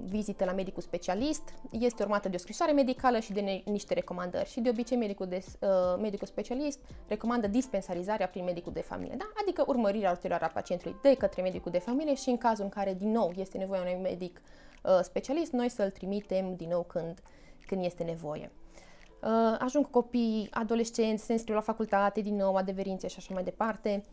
vizită 0.03 0.45
la 0.45 0.51
medicul 0.51 0.81
specialist 0.81 1.53
este 1.71 2.03
urmată 2.03 2.29
de 2.29 2.35
o 2.35 2.39
scrisoare 2.39 2.71
medicală 2.71 3.19
și 3.19 3.33
de 3.33 3.41
ne- 3.41 3.61
niște 3.65 3.93
recomandări. 3.93 4.49
Și 4.49 4.59
de 4.59 4.69
obicei 4.69 4.97
medicul, 4.97 5.27
de, 5.27 5.43
uh, 5.59 5.69
medicul 5.99 6.27
specialist 6.27 6.79
recomandă 7.07 7.47
dispensarizarea 7.47 8.27
prin 8.27 8.43
medicul 8.43 8.71
de 8.71 8.81
familie, 8.81 9.15
da? 9.17 9.31
adică 9.41 9.63
urmărirea 9.67 10.09
ulterioară 10.09 10.45
a 10.45 10.47
pacientului 10.47 10.97
de 11.01 11.15
către 11.15 11.41
medicul 11.41 11.71
de 11.71 11.79
familie 11.79 12.15
și 12.15 12.29
în 12.29 12.37
cazul 12.37 12.63
în 12.63 12.69
care 12.69 12.93
din 12.93 13.11
nou 13.11 13.31
este 13.35 13.57
nevoie 13.57 13.81
unui 13.81 13.99
medic 14.01 14.41
uh, 14.83 14.99
specialist, 15.01 15.51
noi 15.51 15.69
să-l 15.69 15.89
trimitem 15.89 16.55
din 16.55 16.69
nou 16.69 16.83
când, 16.83 17.19
când 17.65 17.85
este 17.85 18.03
nevoie. 18.03 18.51
Uh, 19.23 19.55
ajung 19.59 19.89
copii, 19.89 20.47
adolescenți, 20.51 21.23
se 21.23 21.31
înscriu 21.31 21.55
la 21.55 21.61
facultate 21.61 22.21
din 22.21 22.35
nou, 22.35 22.55
adeverințe 22.55 23.07
și 23.07 23.15
așa 23.17 23.33
mai 23.33 23.43
departe 23.43 24.03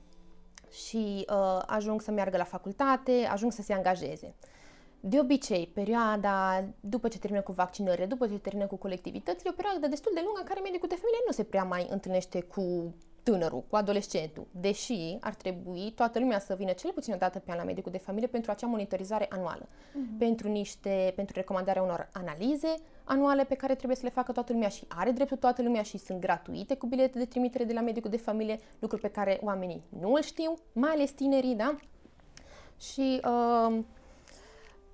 și 0.71 1.27
uh, 1.31 1.63
ajung 1.67 2.01
să 2.01 2.11
meargă 2.11 2.37
la 2.37 2.45
facultate, 2.45 3.29
ajung 3.31 3.53
să 3.53 3.63
se 3.63 3.73
angajeze. 3.73 4.35
De 5.01 5.19
obicei, 5.19 5.71
perioada 5.75 6.65
după 6.81 7.09
ce 7.09 7.19
termină 7.19 7.43
cu 7.43 7.53
vaccinările, 7.53 8.07
după 8.07 8.27
ce 8.27 8.39
termină 8.39 8.67
cu 8.67 8.77
colectivitățile, 8.77 9.51
o 9.53 9.57
perioadă 9.57 9.87
destul 9.87 10.13
de 10.15 10.21
lungă 10.25 10.41
în 10.41 10.47
care 10.47 10.61
medicul 10.61 10.89
de 10.89 10.95
familie 10.95 11.23
nu 11.27 11.33
se 11.33 11.45
prea 11.45 11.65
mai 11.65 11.87
întâlnește 11.91 12.41
cu 12.41 12.95
tânărul, 13.31 13.65
cu 13.69 13.77
adolescentul, 13.77 14.47
deși 14.51 15.17
ar 15.21 15.35
trebui 15.35 15.93
toată 15.95 16.19
lumea 16.19 16.39
să 16.39 16.55
vină 16.55 16.73
cel 16.73 16.93
puțin 16.93 17.13
o 17.13 17.17
dată 17.17 17.39
pe 17.39 17.51
an 17.51 17.57
la 17.57 17.65
medicul 17.65 17.93
de 17.93 17.99
familie 17.99 18.29
pentru 18.29 18.51
acea 18.51 18.67
monitorizare 18.67 19.27
anuală, 19.29 19.69
uh-huh. 19.69 20.19
pentru 20.19 20.49
niște, 20.49 21.13
pentru 21.17 21.35
recomandarea 21.37 21.83
unor 21.83 22.09
analize 22.13 22.75
anuale 23.05 23.45
pe 23.45 23.55
care 23.55 23.75
trebuie 23.75 23.97
să 23.97 24.05
le 24.05 24.11
facă 24.11 24.33
toată 24.33 24.53
lumea 24.53 24.69
și 24.69 24.85
are 24.89 25.11
dreptul 25.11 25.37
toată 25.37 25.63
lumea 25.63 25.83
și 25.83 25.99
sunt 25.99 26.21
gratuite 26.21 26.77
cu 26.77 26.87
bilete 26.87 27.19
de 27.19 27.25
trimitere 27.25 27.65
de 27.65 27.73
la 27.73 27.81
medicul 27.81 28.11
de 28.11 28.17
familie, 28.17 28.59
lucruri 28.79 29.03
pe 29.03 29.09
care 29.11 29.39
oamenii 29.43 29.83
nu 30.01 30.13
îl 30.13 30.23
știu, 30.23 30.55
mai 30.73 30.91
ales 30.91 31.11
tinerii, 31.11 31.55
da? 31.55 31.77
Și 32.79 33.21
uh, 33.25 33.79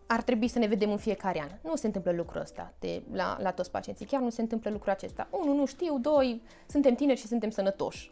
ar 0.06 0.22
trebui 0.22 0.48
să 0.48 0.58
ne 0.58 0.66
vedem 0.66 0.90
în 0.90 0.96
fiecare 0.96 1.40
an. 1.40 1.70
Nu 1.70 1.76
se 1.76 1.86
întâmplă 1.86 2.12
lucrul 2.12 2.40
ăsta 2.40 2.72
de, 2.78 3.02
la, 3.12 3.36
la 3.40 3.50
toți 3.50 3.70
pacienții, 3.70 4.06
chiar 4.06 4.20
nu 4.20 4.30
se 4.30 4.40
întâmplă 4.40 4.70
lucrul 4.70 4.92
acesta. 4.92 5.28
Unu, 5.30 5.54
nu 5.54 5.66
știu, 5.66 5.98
doi, 5.98 6.42
suntem 6.66 6.94
tineri 6.94 7.18
și 7.18 7.26
suntem 7.26 7.50
sănătoși. 7.50 8.10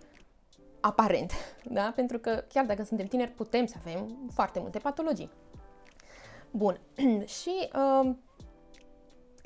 Aparent, 0.80 1.32
da? 1.64 1.92
Pentru 1.96 2.18
că 2.18 2.44
chiar 2.48 2.64
dacă 2.64 2.82
suntem 2.82 3.06
tineri, 3.06 3.30
putem 3.30 3.66
să 3.66 3.74
avem 3.78 4.28
foarte 4.32 4.60
multe 4.60 4.78
patologii. 4.78 5.30
Bun. 6.50 6.80
și 7.40 7.68
uh, 7.74 8.14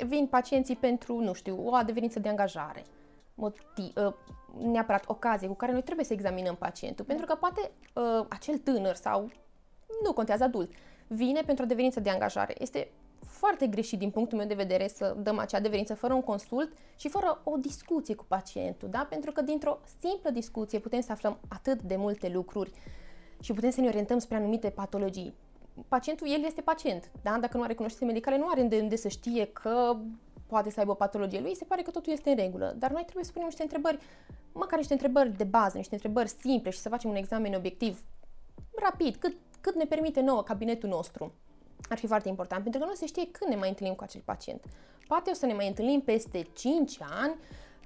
vin 0.06 0.26
pacienții 0.26 0.76
pentru, 0.76 1.20
nu 1.20 1.32
știu, 1.32 1.68
o 1.68 1.74
adeverință 1.74 2.18
de 2.18 2.28
angajare, 2.28 2.84
motiv, 3.34 3.92
uh, 3.96 4.12
neapărat 4.58 5.04
ocazie 5.06 5.48
cu 5.48 5.54
care 5.54 5.72
noi 5.72 5.82
trebuie 5.82 6.04
să 6.06 6.12
examinăm 6.12 6.54
pacientul, 6.54 7.04
pentru 7.04 7.26
că 7.26 7.34
poate 7.34 7.70
uh, 7.94 8.26
acel 8.28 8.58
tânăr 8.58 8.94
sau 8.94 9.30
nu 10.04 10.12
contează 10.12 10.44
adult, 10.44 10.70
vine 11.06 11.40
pentru 11.40 11.64
o 11.64 11.66
deverință 11.66 12.00
de 12.00 12.10
angajare. 12.10 12.54
Este 12.58 12.90
foarte 13.26 13.66
greșit 13.66 13.98
din 13.98 14.10
punctul 14.10 14.38
meu 14.38 14.46
de 14.46 14.54
vedere 14.54 14.88
să 14.88 15.16
dăm 15.22 15.38
acea 15.38 15.60
deverință 15.60 15.94
fără 15.94 16.14
un 16.14 16.22
consult 16.22 16.72
și 16.96 17.08
fără 17.08 17.40
o 17.44 17.56
discuție 17.56 18.14
cu 18.14 18.24
pacientul, 18.28 18.88
da? 18.88 19.06
Pentru 19.10 19.32
că 19.32 19.42
dintr-o 19.42 19.78
simplă 20.00 20.30
discuție 20.30 20.78
putem 20.78 21.00
să 21.00 21.12
aflăm 21.12 21.38
atât 21.48 21.82
de 21.82 21.96
multe 21.96 22.28
lucruri 22.28 22.70
și 23.40 23.52
putem 23.52 23.70
să 23.70 23.80
ne 23.80 23.86
orientăm 23.86 24.18
spre 24.18 24.36
anumite 24.36 24.70
patologii. 24.70 25.34
Pacientul, 25.88 26.28
el 26.30 26.44
este 26.44 26.60
pacient, 26.60 27.10
da? 27.22 27.38
Dacă 27.40 27.56
nu 27.56 27.62
are 27.62 27.74
cunoștințe 27.74 28.12
medicale, 28.12 28.38
nu 28.38 28.48
are 28.48 28.62
de 28.62 28.78
unde 28.80 28.96
să 28.96 29.08
știe 29.08 29.44
că 29.44 29.96
poate 30.46 30.70
să 30.70 30.78
aibă 30.80 30.90
o 30.90 30.94
patologie 30.94 31.40
lui, 31.40 31.56
se 31.56 31.64
pare 31.64 31.82
că 31.82 31.90
totul 31.90 32.12
este 32.12 32.30
în 32.30 32.36
regulă. 32.36 32.74
Dar 32.78 32.90
noi 32.90 33.02
trebuie 33.02 33.24
să 33.24 33.30
punem 33.30 33.46
niște 33.46 33.62
întrebări, 33.62 33.98
măcar 34.52 34.78
niște 34.78 34.92
întrebări 34.92 35.36
de 35.36 35.44
bază, 35.44 35.76
niște 35.76 35.94
întrebări 35.94 36.28
simple 36.28 36.70
și 36.70 36.78
să 36.78 36.88
facem 36.88 37.10
un 37.10 37.16
examen 37.16 37.54
obiectiv 37.54 38.04
rapid, 38.82 39.16
cât 39.16 39.36
cât 39.60 39.74
ne 39.74 39.84
permite 39.84 40.20
nouă 40.20 40.42
cabinetul 40.42 40.88
nostru. 40.88 41.32
Ar 41.88 41.98
fi 41.98 42.06
foarte 42.06 42.28
important, 42.28 42.62
pentru 42.62 42.80
că 42.80 42.86
nu 42.86 42.94
se 42.94 43.06
știe 43.06 43.28
când 43.30 43.50
ne 43.50 43.56
mai 43.56 43.68
întâlnim 43.68 43.94
cu 43.94 44.02
acel 44.02 44.22
pacient. 44.24 44.64
Poate 45.06 45.30
o 45.30 45.34
să 45.34 45.46
ne 45.46 45.52
mai 45.52 45.66
întâlnim 45.66 46.00
peste 46.00 46.46
5 46.54 46.98
ani, 47.00 47.34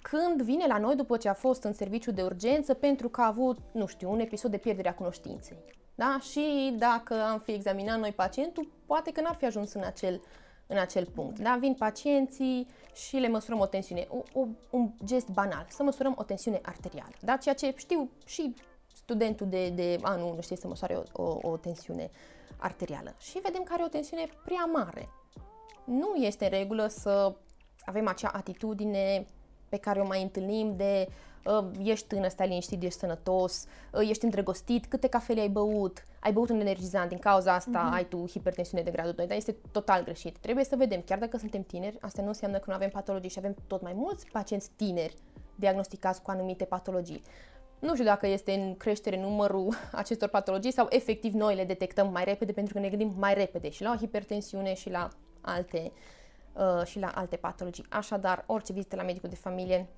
când 0.03 0.43
vine 0.43 0.67
la 0.67 0.79
noi 0.79 0.97
după 0.97 1.17
ce 1.17 1.29
a 1.29 1.35
fost 1.35 1.63
în 1.63 1.73
serviciu 1.73 2.11
de 2.11 2.23
urgență 2.23 2.75
pentru 2.75 3.09
că 3.09 3.21
a 3.21 3.27
avut, 3.27 3.59
nu 3.73 3.87
știu, 3.87 4.11
un 4.11 4.21
episod 4.21 4.51
de 4.51 4.57
pierdere 4.57 4.89
a 4.89 4.95
cunoștinței. 4.95 5.59
Da? 5.95 6.19
Și 6.31 6.75
dacă 6.79 7.23
am 7.23 7.39
fi 7.39 7.53
examinat 7.53 7.99
noi 7.99 8.13
pacientul, 8.13 8.69
poate 8.87 9.13
că 9.13 9.21
n-ar 9.21 9.35
fi 9.35 9.45
ajuns 9.45 9.73
în 9.73 9.83
acel, 9.83 10.21
în 10.67 10.79
acel 10.79 11.07
punct. 11.07 11.39
Da? 11.39 11.57
Vin 11.61 11.75
pacienții 11.75 12.67
și 12.95 13.17
le 13.17 13.29
măsurăm 13.29 13.59
o 13.59 13.67
tensiune, 13.67 14.07
o, 14.09 14.23
o, 14.33 14.47
un 14.71 14.91
gest 15.05 15.29
banal, 15.29 15.67
să 15.69 15.83
măsurăm 15.83 16.15
o 16.17 16.23
tensiune 16.23 16.61
arterială. 16.63 17.13
Da? 17.21 17.37
Ceea 17.37 17.55
ce 17.55 17.75
știu 17.77 18.11
și 18.27 18.55
studentul 19.11 19.47
de, 19.49 19.69
de 19.69 19.99
anul 20.03 20.35
nu 20.35 20.41
știe 20.41 20.57
să 20.57 20.69
măsoare 20.69 21.03
o, 21.13 21.23
o, 21.23 21.39
o 21.43 21.57
tensiune 21.57 22.11
arterială 22.57 23.15
și 23.19 23.39
vedem 23.39 23.63
că 23.63 23.73
are 23.73 23.83
o 23.85 23.89
tensiune 23.89 24.29
prea 24.45 24.65
mare. 24.65 25.09
Nu 25.85 26.15
este 26.15 26.45
în 26.45 26.51
regulă 26.51 26.87
să 26.87 27.35
avem 27.85 28.09
acea 28.09 28.29
atitudine 28.29 29.27
pe 29.69 29.77
care 29.77 30.01
o 30.01 30.07
mai 30.07 30.23
întâlnim 30.23 30.77
de 30.77 31.09
uh, 31.45 31.65
ești 31.83 32.07
tânăr, 32.07 32.31
stai 32.31 32.49
liniștit, 32.49 32.83
ești 32.83 32.99
sănătos, 32.99 33.65
uh, 33.93 34.09
ești 34.09 34.25
îndrăgostit, 34.25 34.87
câte 34.87 35.09
cafele 35.09 35.41
ai 35.41 35.49
băut, 35.49 36.05
ai 36.21 36.33
băut 36.33 36.51
un 36.51 36.61
energizant, 36.61 37.09
din 37.09 37.19
cauza 37.19 37.55
asta 37.55 37.91
uh-huh. 37.91 37.95
ai 37.95 38.05
tu 38.05 38.27
hipertensiune 38.29 38.83
de 38.83 38.91
gradul 38.91 39.13
2, 39.13 39.27
dar 39.27 39.37
este 39.37 39.57
total 39.73 40.05
greșit. 40.05 40.39
Trebuie 40.39 40.65
să 40.65 40.77
vedem, 40.77 41.01
chiar 41.01 41.19
dacă 41.19 41.37
suntem 41.37 41.63
tineri, 41.63 41.99
asta 42.01 42.23
nu 42.23 42.29
înseamnă 42.29 42.59
că 42.59 42.65
nu 42.67 42.75
avem 42.75 42.91
patologii 42.91 43.31
și 43.31 43.39
avem 43.39 43.55
tot 43.67 43.83
mai 43.83 43.93
mulți 43.93 44.27
pacienți 44.33 44.71
tineri 44.77 45.15
diagnosticați 45.55 46.23
cu 46.23 46.31
anumite 46.31 46.65
patologii. 46.65 47.23
Nu 47.81 47.93
știu 47.93 48.05
dacă 48.05 48.27
este 48.27 48.53
în 48.53 48.77
creștere 48.77 49.21
numărul 49.21 49.75
acestor 49.93 50.29
patologii 50.29 50.73
sau 50.73 50.87
efectiv 50.91 51.33
noi 51.33 51.55
le 51.55 51.65
detectăm 51.65 52.13
mai 52.13 52.25
repede 52.25 52.53
pentru 52.53 52.73
că 52.73 52.81
ne 52.81 52.89
gândim 52.89 53.15
mai 53.19 53.35
repede 53.35 53.71
și 53.71 53.83
la 53.83 53.97
hipertensiune 53.97 54.75
și 54.75 54.91
la 54.91 55.09
alte, 55.41 55.93
uh, 56.53 56.87
și 56.87 56.99
la 56.99 57.09
alte 57.15 57.37
patologii. 57.37 57.85
Așadar, 57.89 58.45
orice 58.47 58.73
vizită 58.73 58.97
la 58.97 59.03
medicul 59.03 59.29
de 59.29 59.35
familie 59.35 59.89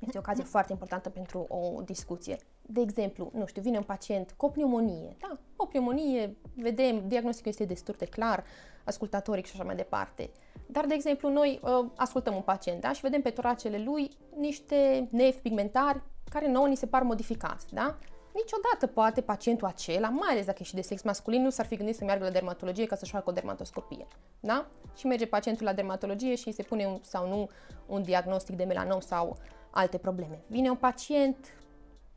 este 0.00 0.16
o 0.16 0.20
ocazie 0.20 0.44
foarte 0.44 0.72
importantă 0.72 1.08
pentru 1.08 1.46
o 1.48 1.82
discuție. 1.82 2.36
De 2.62 2.80
exemplu, 2.80 3.30
nu 3.34 3.46
știu, 3.46 3.62
vine 3.62 3.76
un 3.76 3.82
pacient 3.82 4.34
cu 4.36 4.46
o 4.46 4.48
pneumonie. 4.48 5.16
Da, 5.20 5.38
o 5.56 5.66
pneumonie, 5.66 6.36
vedem, 6.54 7.08
diagnosticul 7.08 7.50
este 7.50 7.64
destul 7.64 7.94
de 7.98 8.04
clar, 8.04 8.44
ascultatoric 8.84 9.46
și 9.46 9.52
așa 9.54 9.64
mai 9.64 9.76
departe. 9.76 10.30
Dar, 10.66 10.84
de 10.86 10.94
exemplu, 10.94 11.28
noi 11.28 11.60
uh, 11.62 11.90
ascultăm 11.96 12.34
un 12.34 12.42
pacient 12.42 12.80
da, 12.80 12.92
și 12.92 13.00
vedem 13.00 13.22
pe 13.22 13.30
toracele 13.30 13.78
lui 13.78 14.10
niște 14.36 15.08
nevi 15.10 15.38
pigmentari 15.38 16.02
care 16.28 16.48
nouă 16.48 16.66
ni 16.66 16.76
se 16.76 16.86
par 16.86 17.02
modificați, 17.02 17.74
da? 17.74 17.98
Niciodată 18.34 18.86
poate 18.86 19.20
pacientul 19.20 19.66
acela, 19.66 20.08
mai 20.08 20.28
ales 20.30 20.46
dacă 20.46 20.58
e 20.60 20.64
și 20.64 20.74
de 20.74 20.80
sex 20.80 21.02
masculin, 21.02 21.42
nu 21.42 21.50
s-ar 21.50 21.66
fi 21.66 21.76
gândit 21.76 21.96
să 21.96 22.04
meargă 22.04 22.24
la 22.24 22.30
dermatologie 22.30 22.86
ca 22.86 22.96
să-și 22.96 23.10
facă 23.10 23.30
o 23.30 23.32
dermatoscopie, 23.32 24.06
da? 24.40 24.66
Și 24.96 25.06
merge 25.06 25.26
pacientul 25.26 25.66
la 25.66 25.72
dermatologie 25.72 26.34
și 26.34 26.52
se 26.52 26.62
pune 26.62 26.86
un, 26.86 26.98
sau 27.02 27.28
nu 27.28 27.48
un 27.86 28.02
diagnostic 28.02 28.56
de 28.56 28.64
melanom 28.64 29.00
sau 29.00 29.36
alte 29.70 29.98
probleme. 29.98 30.42
Vine 30.46 30.70
un 30.70 30.76
pacient, 30.76 31.36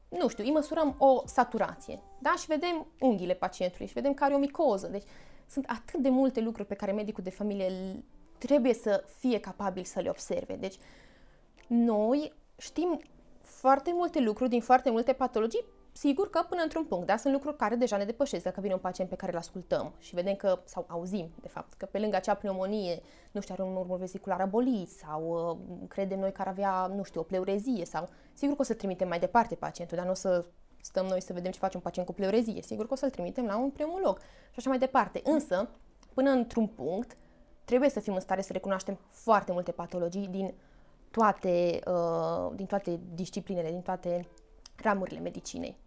nu 0.10 0.28
știu, 0.28 0.44
îi 0.44 0.52
măsurăm 0.52 0.96
o 0.98 1.22
saturație, 1.26 2.00
da? 2.20 2.34
Și 2.38 2.46
vedem 2.46 2.88
unghiile 3.00 3.34
pacientului 3.34 3.88
și 3.88 3.94
vedem 3.94 4.14
că 4.14 4.24
are 4.24 4.34
o 4.34 4.38
micoză. 4.38 4.88
Deci 4.88 5.06
sunt 5.48 5.66
atât 5.68 6.00
de 6.00 6.10
multe 6.10 6.40
lucruri 6.40 6.68
pe 6.68 6.76
care 6.76 6.92
medicul 6.92 7.24
de 7.24 7.30
familie 7.30 7.72
trebuie 8.38 8.74
să 8.74 9.04
fie 9.18 9.40
capabil 9.40 9.84
să 9.84 10.00
le 10.00 10.10
observe. 10.10 10.56
Deci 10.56 10.76
noi 11.68 12.34
știm 12.58 13.02
foarte 13.62 13.92
multe 13.94 14.20
lucruri 14.20 14.50
din 14.50 14.62
foarte 14.62 14.90
multe 14.90 15.14
patologii, 15.14 15.66
sigur 15.92 16.30
că 16.30 16.46
până 16.50 16.62
într-un 16.62 16.84
punct, 16.86 17.06
da? 17.08 17.18
Sunt 17.18 17.34
lucruri 17.34 17.56
care 17.56 17.76
deja 17.76 17.98
ne 17.98 18.04
depășesc 18.04 18.44
dacă 18.44 18.62
vine 18.62 18.74
un 18.74 18.80
pacient 18.80 19.10
pe 19.10 19.16
care 19.16 19.32
îl 19.32 19.38
ascultăm 19.38 19.94
și 20.00 20.16
vedem 20.16 20.36
că, 20.36 20.60
sau 20.66 20.86
auzim, 20.88 21.32
de 21.42 21.48
fapt, 21.48 21.74
că 21.74 21.86
pe 21.86 22.00
lângă 22.00 22.16
acea 22.16 22.34
pneumonie, 22.34 23.02
nu 23.32 23.42
știu, 23.42 23.54
are 23.58 23.64
un 23.70 23.76
urmă 23.76 23.96
vesicular 23.96 24.42
abolit 24.42 24.90
sau 24.90 25.22
uh, 25.24 25.88
credem 25.88 26.20
noi 26.20 26.32
că 26.32 26.42
ar 26.42 26.48
avea, 26.48 26.92
nu 26.96 27.04
știu, 27.04 27.20
o 27.20 27.24
pleurezie 27.24 27.86
sau, 27.86 28.10
sigur 28.34 28.56
că 28.56 28.62
o 28.62 28.66
să 28.66 28.74
trimitem 28.74 29.08
mai 29.08 29.20
departe 29.20 29.56
pacientul, 29.56 29.98
dar 29.98 30.06
nu 30.06 30.12
o 30.12 30.16
să 30.16 30.46
stăm 30.82 31.06
noi 31.06 31.22
să 31.22 31.34
vedem 31.34 31.52
ce 31.52 31.60
face 31.60 31.76
un 31.76 31.84
pacient 31.84 32.08
cu 32.08 32.14
pleurezie, 32.14 32.62
sigur 32.62 32.88
că 32.88 32.94
o 32.94 32.96
să-l 32.96 33.10
trimitem 33.10 33.46
la 33.46 33.58
un 33.58 33.70
pneumolog 33.70 34.20
și 34.20 34.56
așa 34.56 34.70
mai 34.70 34.80
departe. 34.80 35.22
Însă, 35.24 35.70
până 36.14 36.30
într-un 36.30 36.68
punct, 36.68 37.18
trebuie 37.66 37.90
să 37.90 38.00
fim 38.00 38.14
în 38.14 38.20
stare 38.20 38.42
să 38.42 38.54
recunoaștem 38.54 39.00
foarte 39.10 39.52
multe 39.52 39.72
patologii 39.72 40.28
din 40.28 40.54
toate, 41.12 41.80
uh, 41.88 42.52
din 42.56 42.66
toate 42.66 43.00
disciplinele, 43.14 43.70
din 43.70 43.82
toate 43.82 44.28
ramurile 44.76 45.20
medicinei. 45.20 45.78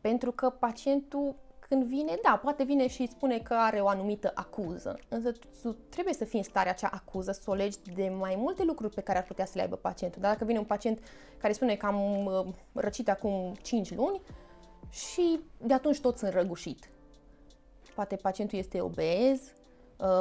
Pentru 0.00 0.32
că 0.32 0.50
pacientul 0.50 1.34
când 1.68 1.84
vine, 1.84 2.18
da, 2.22 2.40
poate 2.42 2.64
vine 2.64 2.88
și 2.88 3.06
spune 3.06 3.38
că 3.38 3.54
are 3.54 3.80
o 3.80 3.88
anumită 3.88 4.32
acuză, 4.34 4.98
însă 5.08 5.32
tu 5.62 5.76
trebuie 5.88 6.14
să 6.14 6.24
fii 6.24 6.38
în 6.38 6.44
stare 6.44 6.68
acea 6.68 6.90
acuză, 6.92 7.32
să 7.32 7.50
o 7.50 7.54
legi 7.54 7.78
de 7.94 8.08
mai 8.08 8.34
multe 8.38 8.64
lucruri 8.64 8.94
pe 8.94 9.00
care 9.00 9.18
ar 9.18 9.24
putea 9.24 9.44
să 9.44 9.52
le 9.54 9.62
aibă 9.62 9.76
pacientul. 9.76 10.20
Dar 10.22 10.32
dacă 10.32 10.44
vine 10.44 10.58
un 10.58 10.64
pacient 10.64 10.98
care 11.38 11.52
spune 11.52 11.76
că 11.76 11.86
am 11.86 12.26
uh, 12.26 12.46
răcit 12.72 13.08
acum 13.08 13.54
5 13.62 13.94
luni 13.94 14.20
și 14.90 15.40
de 15.58 15.74
atunci 15.74 16.00
tot 16.00 16.16
sunt 16.16 16.32
răgușit. 16.32 16.88
Poate 17.94 18.16
pacientul 18.16 18.58
este 18.58 18.80
obez, 18.80 19.40
Uh, 19.40 19.65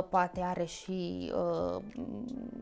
poate 0.10 0.42
are 0.42 0.66
și, 0.66 1.32
uh, 1.36 1.82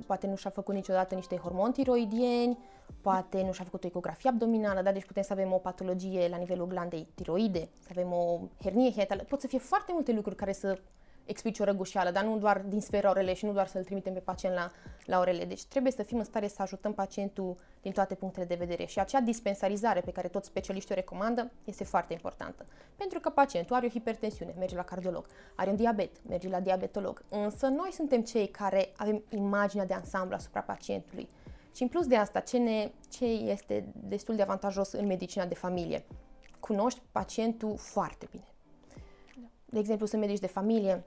poate 0.05 0.27
nu 0.27 0.35
și-a 0.35 0.49
făcut 0.49 0.73
niciodată 0.73 1.15
niște 1.15 1.35
hormoni 1.35 1.73
tiroidieni, 1.73 2.57
poate 3.01 3.43
nu 3.43 3.51
și-a 3.51 3.63
făcut 3.63 3.83
o 3.83 3.87
ecografie 3.87 4.29
abdominală, 4.29 4.81
da? 4.81 4.91
deci 4.91 5.05
putem 5.05 5.23
să 5.23 5.33
avem 5.33 5.53
o 5.53 5.57
patologie 5.57 6.27
la 6.27 6.37
nivelul 6.37 6.67
glandei 6.67 7.07
tiroide, 7.15 7.69
să 7.79 7.87
avem 7.91 8.11
o 8.11 8.39
hernie 8.61 8.91
hiatală, 8.91 9.23
pot 9.23 9.41
să 9.41 9.47
fie 9.47 9.59
foarte 9.59 9.91
multe 9.93 10.11
lucruri 10.11 10.35
care 10.35 10.53
să 10.53 10.77
explici 11.25 11.59
o 11.59 11.63
răgușeală, 11.63 12.11
dar 12.11 12.23
nu 12.23 12.37
doar 12.37 12.61
din 12.67 12.81
sfera 12.81 13.09
orele 13.09 13.33
și 13.33 13.45
nu 13.45 13.51
doar 13.51 13.67
să-l 13.67 13.83
trimitem 13.83 14.13
pe 14.13 14.19
pacient 14.19 14.55
la, 14.55 14.71
la 15.05 15.19
orele. 15.19 15.45
Deci 15.45 15.65
trebuie 15.65 15.91
să 15.91 16.03
fim 16.03 16.17
în 16.17 16.23
stare 16.23 16.47
să 16.47 16.61
ajutăm 16.61 16.93
pacientul 16.93 17.57
din 17.81 17.91
toate 17.91 18.15
punctele 18.15 18.45
de 18.45 18.55
vedere 18.55 18.85
și 18.85 18.99
acea 18.99 19.19
dispensarizare 19.19 20.01
pe 20.01 20.11
care 20.11 20.27
toți 20.27 20.47
specialiștii 20.47 20.91
o 20.91 20.97
recomandă 20.97 21.51
este 21.63 21.83
foarte 21.83 22.13
importantă. 22.13 22.65
Pentru 22.95 23.19
că 23.19 23.29
pacientul 23.29 23.75
are 23.75 23.85
o 23.85 23.89
hipertensiune, 23.89 24.53
merge 24.57 24.75
la 24.75 24.83
cardiolog, 24.83 25.25
are 25.55 25.69
un 25.69 25.75
diabet, 25.75 26.11
merge 26.27 26.49
la 26.49 26.59
diabetolog. 26.59 27.23
Însă 27.29 27.67
noi 27.67 27.89
suntem 27.91 28.21
cei 28.21 28.47
care 28.47 28.93
avem 28.95 29.23
imaginea 29.29 29.85
de 29.85 29.93
ansamblu 29.93 30.35
asupra 30.35 30.61
pacientului. 30.61 31.29
Și 31.75 31.81
în 31.81 31.87
plus 31.87 32.07
de 32.07 32.15
asta, 32.15 32.39
ce, 32.39 32.57
ne, 32.57 32.91
ce 33.09 33.25
este 33.25 33.85
destul 33.93 34.35
de 34.35 34.41
avantajos 34.41 34.91
în 34.91 35.05
medicina 35.05 35.45
de 35.45 35.55
familie? 35.55 36.05
Cunoști 36.59 37.01
pacientul 37.11 37.77
foarte 37.77 38.27
bine. 38.31 38.47
De 39.65 39.79
exemplu, 39.79 40.05
sunt 40.05 40.21
medici 40.21 40.39
de 40.39 40.47
familie 40.47 41.03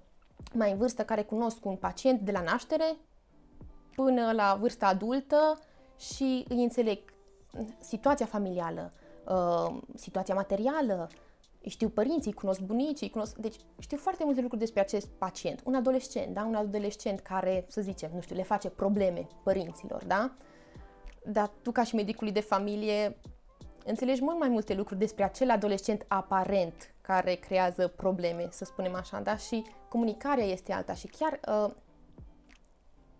mai 0.52 0.71
în 0.71 0.78
vârstă 0.78 1.05
care 1.05 1.23
cunosc 1.23 1.64
un 1.64 1.76
pacient 1.76 2.21
de 2.21 2.33
la 2.33 2.40
naștere 2.40 2.97
până 3.95 4.33
la 4.33 4.57
vârsta 4.61 4.87
adultă 4.87 5.59
și 5.99 6.45
îi 6.49 6.62
înțeleg 6.62 6.99
situația 7.81 8.26
familială, 8.26 8.93
uh, 9.28 9.76
situația 9.95 10.35
materială, 10.35 11.09
știu 11.66 11.88
părinții, 11.88 12.33
cunosc 12.33 12.61
bunicii, 12.61 13.11
cunosc... 13.11 13.37
Deci 13.37 13.57
știu 13.78 13.97
foarte 13.97 14.25
multe 14.25 14.40
lucruri 14.40 14.62
despre 14.62 14.81
acest 14.81 15.07
pacient. 15.07 15.62
Un 15.64 15.75
adolescent, 15.75 16.35
da? 16.35 16.45
Un 16.45 16.55
adolescent 16.55 17.21
care, 17.21 17.64
să 17.69 17.81
zicem, 17.81 18.11
nu 18.14 18.21
știu, 18.21 18.37
le 18.37 18.43
face 18.43 18.69
probleme 18.69 19.26
părinților, 19.43 20.05
da? 20.05 20.33
Dar 21.25 21.50
tu 21.62 21.73
ca 21.73 21.85
și 21.85 21.95
medicului 21.95 22.33
de 22.33 22.40
familie 22.40 23.16
înțelegi 23.85 24.23
mult 24.23 24.38
mai 24.38 24.49
multe 24.49 24.75
lucruri 24.75 25.00
despre 25.00 25.25
acel 25.25 25.50
adolescent 25.50 26.05
aparent 26.09 26.95
care 27.06 27.34
creează 27.34 27.88
probleme, 27.88 28.48
să 28.50 28.64
spunem 28.64 28.94
așa, 28.94 29.20
da? 29.20 29.36
Și 29.36 29.64
comunicarea 29.88 30.44
este 30.44 30.72
alta 30.72 30.94
și 30.94 31.06
chiar 31.06 31.40
uh, 31.48 31.75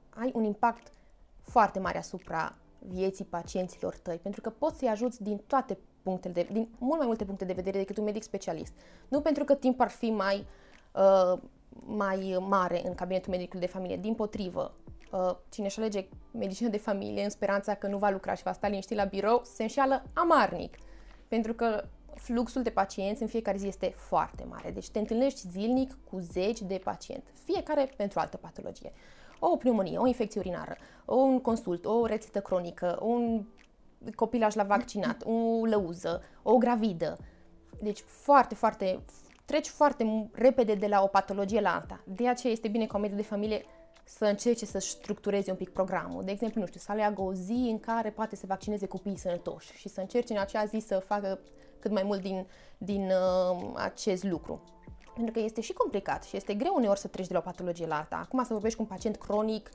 ai 0.09 0.31
un 0.35 0.45
impact 0.45 0.93
foarte 1.43 1.79
mare 1.79 1.99
asupra 1.99 2.55
vieții 2.79 3.25
pacienților 3.25 3.97
tăi, 3.97 4.17
pentru 4.17 4.41
că 4.41 4.51
poți 4.51 4.79
să-i 4.79 4.89
ajuți 4.89 5.23
din 5.23 5.41
toate 5.47 5.79
punctele 6.03 6.33
de, 6.33 6.49
din 6.53 6.69
mult 6.79 6.99
mai 6.99 7.07
multe 7.07 7.25
puncte 7.25 7.45
de 7.45 7.53
vedere 7.53 7.79
decât 7.79 7.97
un 7.97 8.05
medic 8.05 8.23
specialist. 8.23 8.73
Nu 9.09 9.21
pentru 9.21 9.45
că 9.45 9.55
timp 9.55 9.81
ar 9.81 9.89
fi 9.89 10.11
mai, 10.11 10.47
uh, 10.93 11.39
mai 11.87 12.37
mare 12.41 12.87
în 12.87 12.95
cabinetul 12.95 13.31
medicului 13.31 13.67
de 13.67 13.73
familie, 13.73 13.97
din 13.97 14.15
potrivă, 14.15 14.75
uh, 15.13 15.37
cine 15.49 15.67
își 15.67 15.79
alege 15.79 16.09
medicină 16.31 16.69
de 16.69 16.79
familie 16.79 17.25
în 17.25 17.31
speranța 17.31 17.75
că 17.75 17.87
nu 17.87 17.99
va 17.99 18.11
lucra 18.11 18.35
și 18.35 18.43
va 18.43 18.53
sta 18.53 18.69
liniștit 18.69 18.97
la 18.97 19.05
birou, 19.05 19.43
se 19.45 19.63
înșeală 19.63 20.03
amarnic. 20.13 20.77
Pentru 21.29 21.55
că 21.55 21.85
fluxul 22.19 22.63
de 22.63 22.71
pacienți 22.71 23.23
în 23.23 23.29
fiecare 23.29 23.57
zi 23.57 23.67
este 23.67 23.93
foarte 23.97 24.45
mare. 24.49 24.71
Deci 24.71 24.91
te 24.91 24.99
întâlnești 24.99 25.49
zilnic 25.49 25.99
cu 26.11 26.19
zeci 26.19 26.61
de 26.61 26.81
pacienți, 26.85 27.31
fiecare 27.45 27.93
pentru 27.97 28.19
o 28.19 28.23
altă 28.23 28.37
patologie. 28.37 28.93
O 29.39 29.57
pneumonie, 29.57 29.99
o 29.99 30.07
infecție 30.07 30.41
urinară, 30.41 30.77
un 31.05 31.41
consult, 31.41 31.85
o 31.85 32.07
rețetă 32.07 32.41
cronică, 32.41 32.99
un 33.03 33.45
copilaj 34.15 34.55
la 34.55 34.63
vaccinat, 34.63 35.23
o 35.25 35.65
lăuză, 35.65 36.23
o 36.43 36.57
gravidă. 36.57 37.19
Deci 37.83 38.01
foarte, 38.01 38.55
foarte, 38.55 39.01
treci 39.45 39.69
foarte 39.69 40.31
repede 40.33 40.75
de 40.75 40.87
la 40.87 41.03
o 41.03 41.07
patologie 41.07 41.61
la 41.61 41.75
alta. 41.75 42.01
De 42.05 42.29
aceea 42.29 42.53
este 42.53 42.69
bine 42.69 42.87
ca 42.87 42.97
o 42.97 43.01
medie 43.01 43.17
de 43.17 43.23
familie 43.23 43.65
să 44.09 44.25
încerce 44.25 44.67
să 44.67 44.79
structureze 44.79 45.51
un 45.51 45.57
pic 45.57 45.71
programul. 45.71 46.25
De 46.25 46.31
exemplu, 46.31 46.61
nu 46.61 46.67
știu, 46.67 46.81
să 46.81 46.93
aleagă 46.93 47.23
o 47.23 47.33
zi 47.33 47.69
în 47.71 47.81
care 47.81 48.11
poate 48.11 48.37
să 48.37 48.47
vaccineze 48.47 48.87
copiii 48.87 49.19
sănătoși 49.19 49.73
și 49.73 49.89
să 49.89 50.01
încerce 50.01 50.33
în 50.33 50.39
acea 50.39 50.65
zi 50.65 50.79
să 50.79 50.99
facă 50.99 51.39
cât 51.79 51.91
mai 51.91 52.03
mult 52.03 52.21
din, 52.21 52.47
din 52.79 53.11
uh, 53.11 53.73
acest 53.75 54.25
lucru. 54.25 54.61
Pentru 55.15 55.33
că 55.33 55.41
este 55.41 55.61
și 55.61 55.73
complicat 55.73 56.25
și 56.25 56.37
este 56.37 56.55
greu 56.55 56.73
uneori 56.77 56.99
să 56.99 57.09
treci 57.09 57.27
de 57.27 57.33
la 57.33 57.39
o 57.39 57.43
patologie 57.43 57.87
la 57.87 57.97
alta. 57.97 58.17
Acum 58.17 58.45
să 58.45 58.53
vorbești 58.53 58.77
cu 58.77 58.83
un 58.83 58.89
pacient 58.89 59.17
cronic, 59.17 59.71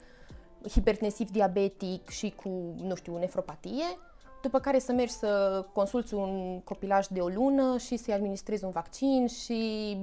hipertensiv, 0.69 1.29
diabetic 1.29 2.09
și 2.09 2.33
cu, 2.43 2.49
nu 2.77 2.95
știu, 2.95 3.17
nefropatie, 3.17 3.97
după 4.41 4.59
care 4.59 4.79
să 4.79 4.91
mergi 4.91 5.13
să 5.13 5.65
consulți 5.73 6.13
un 6.13 6.59
copilaj 6.59 7.07
de 7.07 7.19
o 7.19 7.27
lună 7.27 7.77
și 7.77 7.97
să-i 7.97 8.13
administrezi 8.13 8.63
un 8.63 8.71
vaccin 8.71 9.27
și 9.27 9.97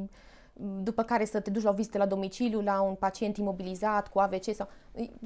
după 0.83 1.03
care 1.03 1.25
să 1.25 1.41
te 1.41 1.51
duci 1.51 1.63
la 1.63 1.71
o 1.71 1.73
vizită 1.73 1.99
la 1.99 2.07
domiciliu 2.07 2.61
la 2.61 2.81
un 2.81 2.95
pacient 2.95 3.37
imobilizat 3.37 4.09
cu 4.09 4.19
AVC 4.19 4.55
sau... 4.55 4.69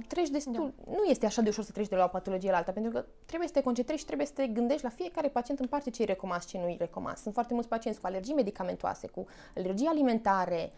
Treci 0.07 0.29
destul... 0.29 0.53
Da. 0.53 0.93
Nu 0.93 1.05
este 1.09 1.27
așa 1.27 1.43
de 1.43 1.49
ușor 1.49 1.65
să 1.65 1.73
treci 1.73 1.89
de 1.89 1.97
la 1.97 2.05
o 2.05 2.09
patologie 2.09 2.51
la 2.51 2.57
alta, 2.57 2.73
pentru 2.73 2.93
că 2.93 3.05
trebuie 3.27 3.49
să 3.49 3.55
te 3.55 3.63
concentrezi 3.63 4.01
și 4.01 4.07
trebuie 4.07 4.27
să 4.27 4.33
te 4.33 4.47
gândești 4.47 4.83
la 4.83 4.89
fiecare 4.89 5.29
pacient 5.29 5.61
în 5.61 5.67
parte 5.67 5.91
ce 5.91 6.03
îi 6.03 6.09
recomand 6.09 6.41
și 6.41 6.47
ce 6.47 6.59
nu 6.59 6.65
îi 6.65 6.77
recomand. 6.79 7.17
Sunt 7.17 7.35
foarte 7.35 7.55
mulți 7.55 7.69
pacienți 7.69 8.01
cu 8.01 8.07
alergii 8.07 8.35
medicamentoase, 8.35 9.07
cu 9.07 9.27
alergii 9.57 9.87
alimentare. 9.87 10.73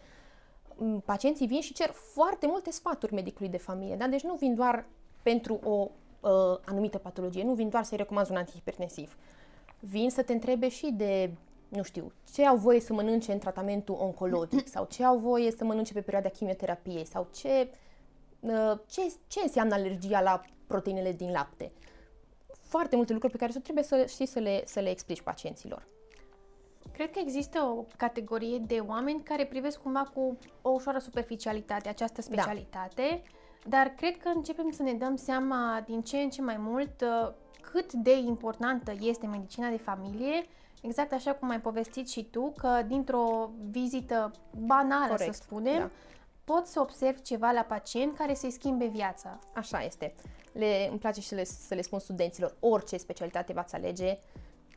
Mm, 0.75 0.99
pacienții 0.99 1.47
vin 1.47 1.61
și 1.61 1.73
cer 1.73 1.89
foarte 1.89 2.47
multe 2.47 2.71
sfaturi 2.71 3.13
medicului 3.13 3.49
de 3.49 3.57
familie, 3.57 3.95
da? 3.95 4.07
Deci 4.07 4.23
nu 4.23 4.33
vin 4.33 4.55
doar 4.55 4.85
pentru 5.21 5.59
o 5.63 5.89
uh, 6.19 6.57
anumită 6.65 6.97
patologie, 6.97 7.43
nu 7.43 7.53
vin 7.53 7.69
doar 7.69 7.83
să-i 7.83 7.97
recomand 7.97 8.29
un 8.29 8.35
antihipertensiv. 8.35 9.17
Vin 9.79 10.09
să 10.09 10.23
te 10.23 10.33
întrebe 10.33 10.69
și 10.69 10.91
de 10.91 11.31
nu 11.67 11.83
știu, 11.83 12.11
ce 12.33 12.45
au 12.45 12.55
voie 12.55 12.79
să 12.79 12.93
mănânce 12.93 13.31
în 13.31 13.39
tratamentul 13.39 13.97
oncologic 13.99 14.67
sau 14.67 14.85
ce 14.85 15.03
au 15.03 15.17
voie 15.17 15.51
să 15.51 15.63
mănânce 15.63 15.93
pe 15.93 16.01
perioada 16.01 16.29
chimioterapiei 16.29 17.05
sau 17.05 17.27
ce, 17.33 17.69
uh, 18.39 18.73
ce, 18.87 19.13
ce 19.27 19.39
înseamnă 19.43 19.73
alergia 19.73 20.21
la 20.21 20.41
proteinele 20.67 21.11
din 21.11 21.31
lapte. 21.31 21.71
Foarte 22.61 22.95
multe 22.95 23.13
lucruri 23.13 23.33
pe 23.33 23.39
care 23.39 23.51
tu 23.51 23.59
trebuie 23.59 23.83
să 23.83 24.05
știi 24.07 24.25
să 24.25 24.39
le, 24.39 24.63
să 24.65 24.79
le 24.79 24.89
explici 24.89 25.21
pacienților. 25.21 25.87
Cred 26.91 27.11
că 27.11 27.19
există 27.19 27.59
o 27.59 27.85
categorie 27.97 28.57
de 28.57 28.83
oameni 28.87 29.23
care 29.23 29.45
privesc 29.45 29.81
cumva 29.81 30.11
cu 30.13 30.37
o 30.61 30.69
ușoară 30.69 30.99
superficialitate 30.99 31.89
această 31.89 32.21
da. 32.21 32.21
specialitate, 32.21 33.23
da. 33.63 33.69
dar 33.69 33.87
cred 33.87 34.17
că 34.17 34.27
începem 34.35 34.71
să 34.71 34.83
ne 34.83 34.93
dăm 34.93 35.15
seama 35.15 35.83
din 35.85 36.01
ce 36.01 36.17
în 36.17 36.29
ce 36.29 36.41
mai 36.41 36.57
mult 36.57 37.01
uh, 37.01 37.31
cât 37.61 37.93
de 37.93 38.17
importantă 38.17 38.93
este 38.99 39.27
medicina 39.27 39.69
de 39.69 39.77
familie 39.77 40.45
Exact 40.85 41.11
așa 41.11 41.33
cum 41.33 41.49
ai 41.49 41.59
povestit 41.59 42.09
și 42.09 42.23
tu, 42.23 42.53
că 42.57 42.81
dintr-o 42.87 43.49
vizită 43.69 44.31
banală, 44.57 45.09
Corect, 45.09 45.35
să 45.35 45.41
spunem, 45.43 45.77
da. 45.77 45.89
poți 46.43 46.71
să 46.71 46.79
observi 46.79 47.21
ceva 47.21 47.51
la 47.51 47.61
pacient 47.61 48.17
care 48.17 48.33
să-i 48.33 48.51
schimbe 48.51 48.85
viața. 48.85 49.39
Așa 49.53 49.83
este. 49.83 50.15
Le, 50.51 50.87
îmi 50.89 50.99
place 50.99 51.21
și 51.21 51.33
le, 51.33 51.43
să 51.43 51.73
le 51.73 51.81
spun 51.81 51.99
studenților, 51.99 52.55
orice 52.59 52.97
specialitate 52.97 53.53
v-ați 53.53 53.75
alege, 53.75 54.17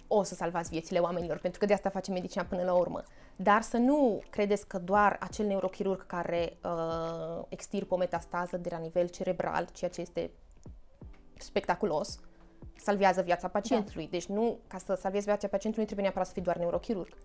o 0.07 0.23
să 0.23 0.35
salvați 0.35 0.71
viețile 0.71 0.99
oamenilor, 0.99 1.39
pentru 1.39 1.61
că 1.61 1.67
de 1.67 1.73
asta 1.73 1.89
face 1.89 2.11
medicina 2.11 2.45
până 2.45 2.63
la 2.63 2.73
urmă. 2.75 3.03
Dar 3.37 3.63
să 3.63 3.77
nu 3.77 4.23
credeți 4.31 4.67
că 4.67 4.79
doar 4.79 5.17
acel 5.21 5.47
neurochirurg 5.47 6.07
care 6.07 6.59
uh, 6.65 7.45
extirpă 7.49 7.95
o 7.95 7.99
metastază 7.99 8.57
de 8.57 8.69
la 8.73 8.79
nivel 8.79 9.09
cerebral, 9.09 9.69
ceea 9.73 9.91
ce 9.91 10.01
este 10.01 10.31
spectaculos, 11.39 12.19
salvează 12.81 13.23
viața 13.23 13.49
pacientului. 13.49 14.05
Da. 14.05 14.11
Deci 14.11 14.27
nu, 14.27 14.59
ca 14.67 14.79
să 14.79 14.99
salvezi 15.01 15.25
viața 15.25 15.49
pacientului, 15.49 15.79
nu 15.79 15.85
trebuie 15.85 16.05
neapărat 16.05 16.27
să 16.27 16.33
fii 16.33 16.43
doar 16.43 16.57
neurochirurg. 16.57 17.17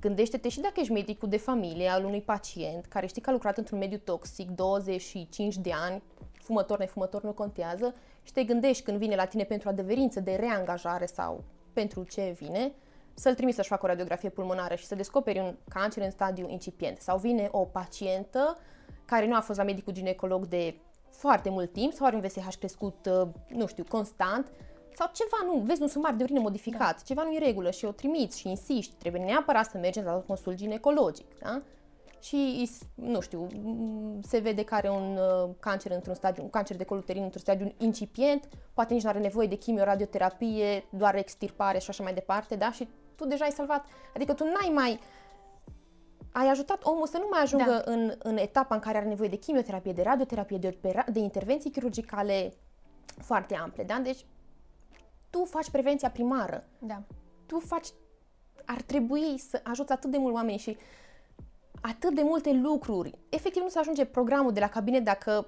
Gândește-te 0.00 0.48
și 0.48 0.60
dacă 0.60 0.74
ești 0.76 0.92
medicul 0.92 1.28
de 1.28 1.36
familie 1.36 1.88
al 1.88 2.04
unui 2.04 2.20
pacient 2.20 2.86
care 2.86 3.06
știi 3.06 3.22
că 3.22 3.30
a 3.30 3.32
lucrat 3.32 3.58
într-un 3.58 3.78
mediu 3.78 3.98
toxic 3.98 4.50
25 4.50 5.56
de 5.56 5.70
ani, 5.72 6.02
fumător, 6.32 6.78
nefumător, 6.78 7.22
nu 7.22 7.32
contează, 7.32 7.94
și 8.22 8.32
te 8.32 8.44
gândești 8.44 8.82
când 8.82 8.98
vine 8.98 9.14
la 9.14 9.24
tine 9.24 9.44
pentru 9.44 9.68
adeverință 9.68 10.20
de 10.20 10.34
reangajare 10.34 11.06
sau 11.06 11.44
pentru 11.72 12.02
ce 12.04 12.36
vine, 12.38 12.72
să-l 13.14 13.34
trimiți 13.34 13.56
să-și 13.56 13.68
facă 13.68 13.84
o 13.84 13.88
radiografie 13.88 14.28
pulmonară 14.28 14.74
și 14.74 14.86
să 14.86 14.94
descoperi 14.94 15.38
un 15.38 15.56
cancer 15.68 16.02
în 16.02 16.10
stadiu 16.10 16.48
incipient. 16.48 17.00
Sau 17.00 17.18
vine 17.18 17.48
o 17.50 17.64
pacientă 17.64 18.58
care 19.04 19.26
nu 19.26 19.36
a 19.36 19.40
fost 19.40 19.58
la 19.58 19.64
medicul 19.64 19.92
ginecolog 19.92 20.46
de 20.46 20.76
foarte 21.10 21.50
mult 21.50 21.72
timp 21.72 21.92
sau 21.92 22.06
are 22.06 22.16
un 22.16 22.22
VSH 22.22 22.54
crescut, 22.58 23.06
uh, 23.06 23.28
nu 23.48 23.66
știu, 23.66 23.84
constant 23.88 24.52
sau 24.94 25.10
ceva 25.12 25.52
nu, 25.52 25.58
vezi 25.58 25.82
un 25.82 25.88
sumar 25.88 26.14
de 26.14 26.22
urină 26.22 26.40
modificat, 26.40 26.96
da. 26.96 27.02
ceva 27.04 27.22
nu 27.22 27.32
e 27.32 27.38
regulă 27.38 27.70
și 27.70 27.84
o 27.84 27.90
trimiți 27.90 28.38
și 28.38 28.48
insisti, 28.48 28.94
trebuie 28.94 29.24
neapărat 29.24 29.70
să 29.70 29.78
mergeți 29.78 30.06
la 30.06 30.14
un 30.14 30.22
consult 30.22 30.56
ginecologic, 30.56 31.26
da? 31.38 31.62
Și, 32.20 32.70
nu 32.94 33.20
știu, 33.20 33.46
se 34.22 34.38
vede 34.38 34.64
că 34.64 34.74
are 34.74 34.88
un 34.88 35.16
uh, 35.16 35.50
cancer 35.60 35.92
într-un 35.92 36.14
stadiu, 36.14 36.42
un 36.42 36.50
cancer 36.50 36.76
de 36.76 36.84
col 36.84 36.96
uterin 36.96 37.22
într-un 37.22 37.40
stadiu 37.40 37.74
incipient, 37.78 38.48
poate 38.74 38.94
nici 38.94 39.02
nu 39.02 39.08
are 39.08 39.18
nevoie 39.18 39.46
de 39.46 39.54
chimio, 39.54 39.84
radioterapie, 39.84 40.84
doar 40.90 41.14
extirpare 41.14 41.78
și 41.78 41.90
așa 41.90 42.02
mai 42.02 42.14
departe, 42.14 42.54
da? 42.54 42.72
Și 42.72 42.88
tu 43.16 43.26
deja 43.26 43.44
ai 43.44 43.50
salvat, 43.50 43.84
adică 44.14 44.32
tu 44.32 44.44
n-ai 44.44 44.70
mai 44.74 45.00
ai 46.32 46.48
ajutat 46.48 46.78
omul 46.82 47.06
să 47.06 47.18
nu 47.18 47.26
mai 47.30 47.42
ajungă 47.42 47.82
da. 47.84 47.92
în, 47.92 48.12
în 48.18 48.36
etapa 48.36 48.74
în 48.74 48.80
care 48.80 48.96
are 48.96 49.06
nevoie 49.06 49.28
de 49.28 49.36
chimioterapie, 49.36 49.92
de 49.92 50.02
radioterapie, 50.02 50.58
de, 50.58 50.78
de 51.12 51.18
intervenții 51.18 51.70
chirurgicale 51.70 52.52
foarte 53.18 53.54
ample, 53.54 53.84
da? 53.84 53.98
Deci 54.02 54.24
tu 55.34 55.44
faci 55.44 55.70
prevenția 55.70 56.10
primară. 56.10 56.64
Da. 56.78 57.02
Tu 57.46 57.58
faci, 57.58 57.88
ar 58.64 58.82
trebui 58.82 59.38
să 59.38 59.60
ajuți 59.64 59.92
atât 59.92 60.10
de 60.10 60.18
mult 60.18 60.34
oameni 60.34 60.58
și 60.58 60.76
atât 61.80 62.14
de 62.14 62.22
multe 62.22 62.52
lucruri. 62.52 63.18
Efectiv 63.28 63.62
nu 63.62 63.68
se 63.68 63.78
ajunge 63.78 64.04
programul 64.04 64.52
de 64.52 64.60
la 64.60 64.68
cabinet 64.68 65.04
dacă 65.04 65.46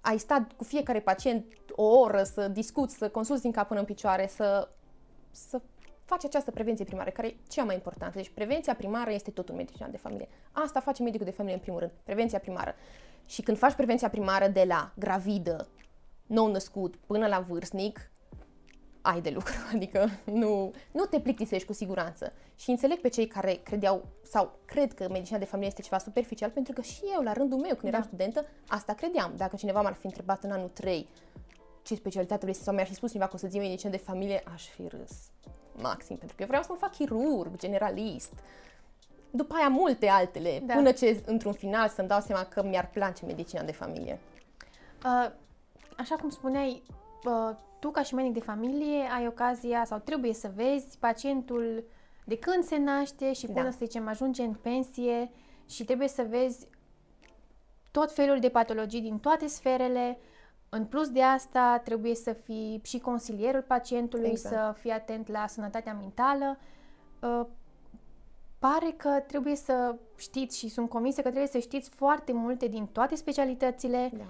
ai 0.00 0.18
stat 0.18 0.52
cu 0.52 0.64
fiecare 0.64 1.00
pacient 1.00 1.44
o 1.70 1.82
oră 1.82 2.22
să 2.22 2.48
discuți, 2.48 2.96
să 2.96 3.08
consulți 3.08 3.42
din 3.42 3.52
cap 3.52 3.66
până 3.66 3.80
în 3.80 3.86
picioare, 3.86 4.26
să, 4.26 4.68
să 5.30 5.60
faci 6.04 6.24
această 6.24 6.50
prevenție 6.50 6.84
primară, 6.84 7.10
care 7.10 7.26
e 7.26 7.36
cea 7.48 7.64
mai 7.64 7.74
importantă. 7.74 8.16
Deci 8.16 8.30
prevenția 8.34 8.74
primară 8.74 9.12
este 9.12 9.30
tot 9.30 9.48
un 9.48 9.56
medicinal 9.56 9.90
de 9.90 9.96
familie. 9.96 10.28
Asta 10.52 10.80
face 10.80 11.02
medicul 11.02 11.26
de 11.26 11.32
familie 11.32 11.56
în 11.56 11.62
primul 11.62 11.80
rând, 11.80 11.92
prevenția 12.04 12.38
primară. 12.38 12.74
Și 13.26 13.42
când 13.42 13.58
faci 13.58 13.74
prevenția 13.74 14.08
primară 14.08 14.48
de 14.48 14.64
la 14.68 14.92
gravidă, 14.98 15.68
nou 16.26 16.50
născut, 16.50 16.96
până 16.96 17.26
la 17.26 17.40
vârstnic, 17.40 18.10
ai 19.06 19.20
de 19.20 19.30
lucru, 19.30 19.52
adică 19.74 20.08
nu, 20.24 20.72
nu 20.90 21.04
te 21.04 21.20
plictisești 21.20 21.66
cu 21.66 21.72
siguranță. 21.72 22.32
Și 22.56 22.70
înțeleg 22.70 22.98
pe 22.98 23.08
cei 23.08 23.26
care 23.26 23.52
credeau 23.52 24.06
sau 24.22 24.58
cred 24.64 24.94
că 24.94 25.08
medicina 25.10 25.38
de 25.38 25.44
familie 25.44 25.68
este 25.68 25.82
ceva 25.82 25.98
superficial, 25.98 26.50
pentru 26.50 26.72
că 26.72 26.80
și 26.80 27.02
eu, 27.14 27.22
la 27.22 27.32
rândul 27.32 27.58
meu, 27.58 27.74
când 27.74 27.92
eram 27.92 28.00
da. 28.00 28.06
studentă, 28.06 28.44
asta 28.68 28.92
credeam. 28.92 29.32
Dacă 29.36 29.56
cineva 29.56 29.80
m-ar 29.80 29.94
fi 29.94 30.06
întrebat 30.06 30.44
în 30.44 30.50
anul 30.50 30.68
3 30.68 31.08
ce 31.82 31.94
specialitate 31.94 32.40
vrei 32.40 32.54
sau 32.54 32.74
mi-ar 32.74 32.86
fi 32.86 32.94
spus 32.94 33.10
cineva 33.10 33.28
că 33.28 33.34
o 33.34 33.38
să 33.38 33.46
zi 33.46 33.58
medicină 33.58 33.90
de 33.90 33.96
familie, 33.96 34.42
aș 34.52 34.66
fi 34.66 34.88
râs 34.88 35.12
maxim, 35.80 36.16
pentru 36.16 36.36
că 36.36 36.42
eu 36.42 36.48
vreau 36.48 36.62
să 36.62 36.68
mă 36.70 36.76
fac 36.78 36.92
chirurg, 36.92 37.56
generalist, 37.56 38.32
după 39.30 39.54
aia 39.54 39.68
multe 39.68 40.08
altele, 40.08 40.62
da. 40.66 40.74
până 40.74 40.92
ce 40.92 41.22
într-un 41.26 41.52
final 41.52 41.88
să-mi 41.88 42.08
dau 42.08 42.20
seama 42.20 42.44
că 42.44 42.62
mi-ar 42.62 42.90
place 42.90 43.24
medicina 43.24 43.62
de 43.62 43.72
familie. 43.72 44.18
Uh, 45.04 45.30
așa 45.96 46.16
cum 46.16 46.30
spuneai, 46.30 46.82
uh, 47.24 47.56
tu 47.78 47.90
ca 47.90 48.02
și 48.02 48.14
medic 48.14 48.32
de 48.32 48.40
familie 48.40 49.08
ai 49.16 49.26
ocazia 49.26 49.84
sau 49.84 49.98
trebuie 49.98 50.32
să 50.32 50.52
vezi 50.54 50.98
pacientul 50.98 51.84
de 52.24 52.38
când 52.38 52.64
se 52.64 52.76
naște 52.76 53.32
și 53.32 53.46
până, 53.46 53.62
da. 53.62 53.70
să 53.70 53.76
zicem, 53.80 54.08
ajunge 54.08 54.42
în 54.42 54.54
pensie 54.54 55.30
și 55.68 55.84
trebuie 55.84 56.08
să 56.08 56.26
vezi 56.28 56.68
tot 57.90 58.12
felul 58.12 58.38
de 58.38 58.48
patologii 58.48 59.00
din 59.00 59.18
toate 59.18 59.46
sferele. 59.46 60.18
În 60.68 60.84
plus 60.84 61.08
de 61.10 61.22
asta, 61.22 61.80
trebuie 61.84 62.14
să 62.14 62.32
fii 62.32 62.80
și 62.84 62.98
consilierul 62.98 63.62
pacientului, 63.62 64.28
exact. 64.28 64.54
să 64.54 64.74
fii 64.80 64.90
atent 64.90 65.28
la 65.28 65.46
sănătatea 65.46 65.94
mentală. 65.94 66.58
Uh, 67.20 67.46
pare 68.58 68.94
că 68.96 69.22
trebuie 69.26 69.56
să 69.56 69.94
știți 70.16 70.58
și 70.58 70.68
sunt 70.68 70.88
convinsă 70.88 71.20
că 71.20 71.28
trebuie 71.28 71.50
să 71.50 71.58
știți 71.58 71.90
foarte 71.90 72.32
multe 72.32 72.66
din 72.66 72.86
toate 72.86 73.14
specialitățile. 73.14 74.10
Da. 74.16 74.24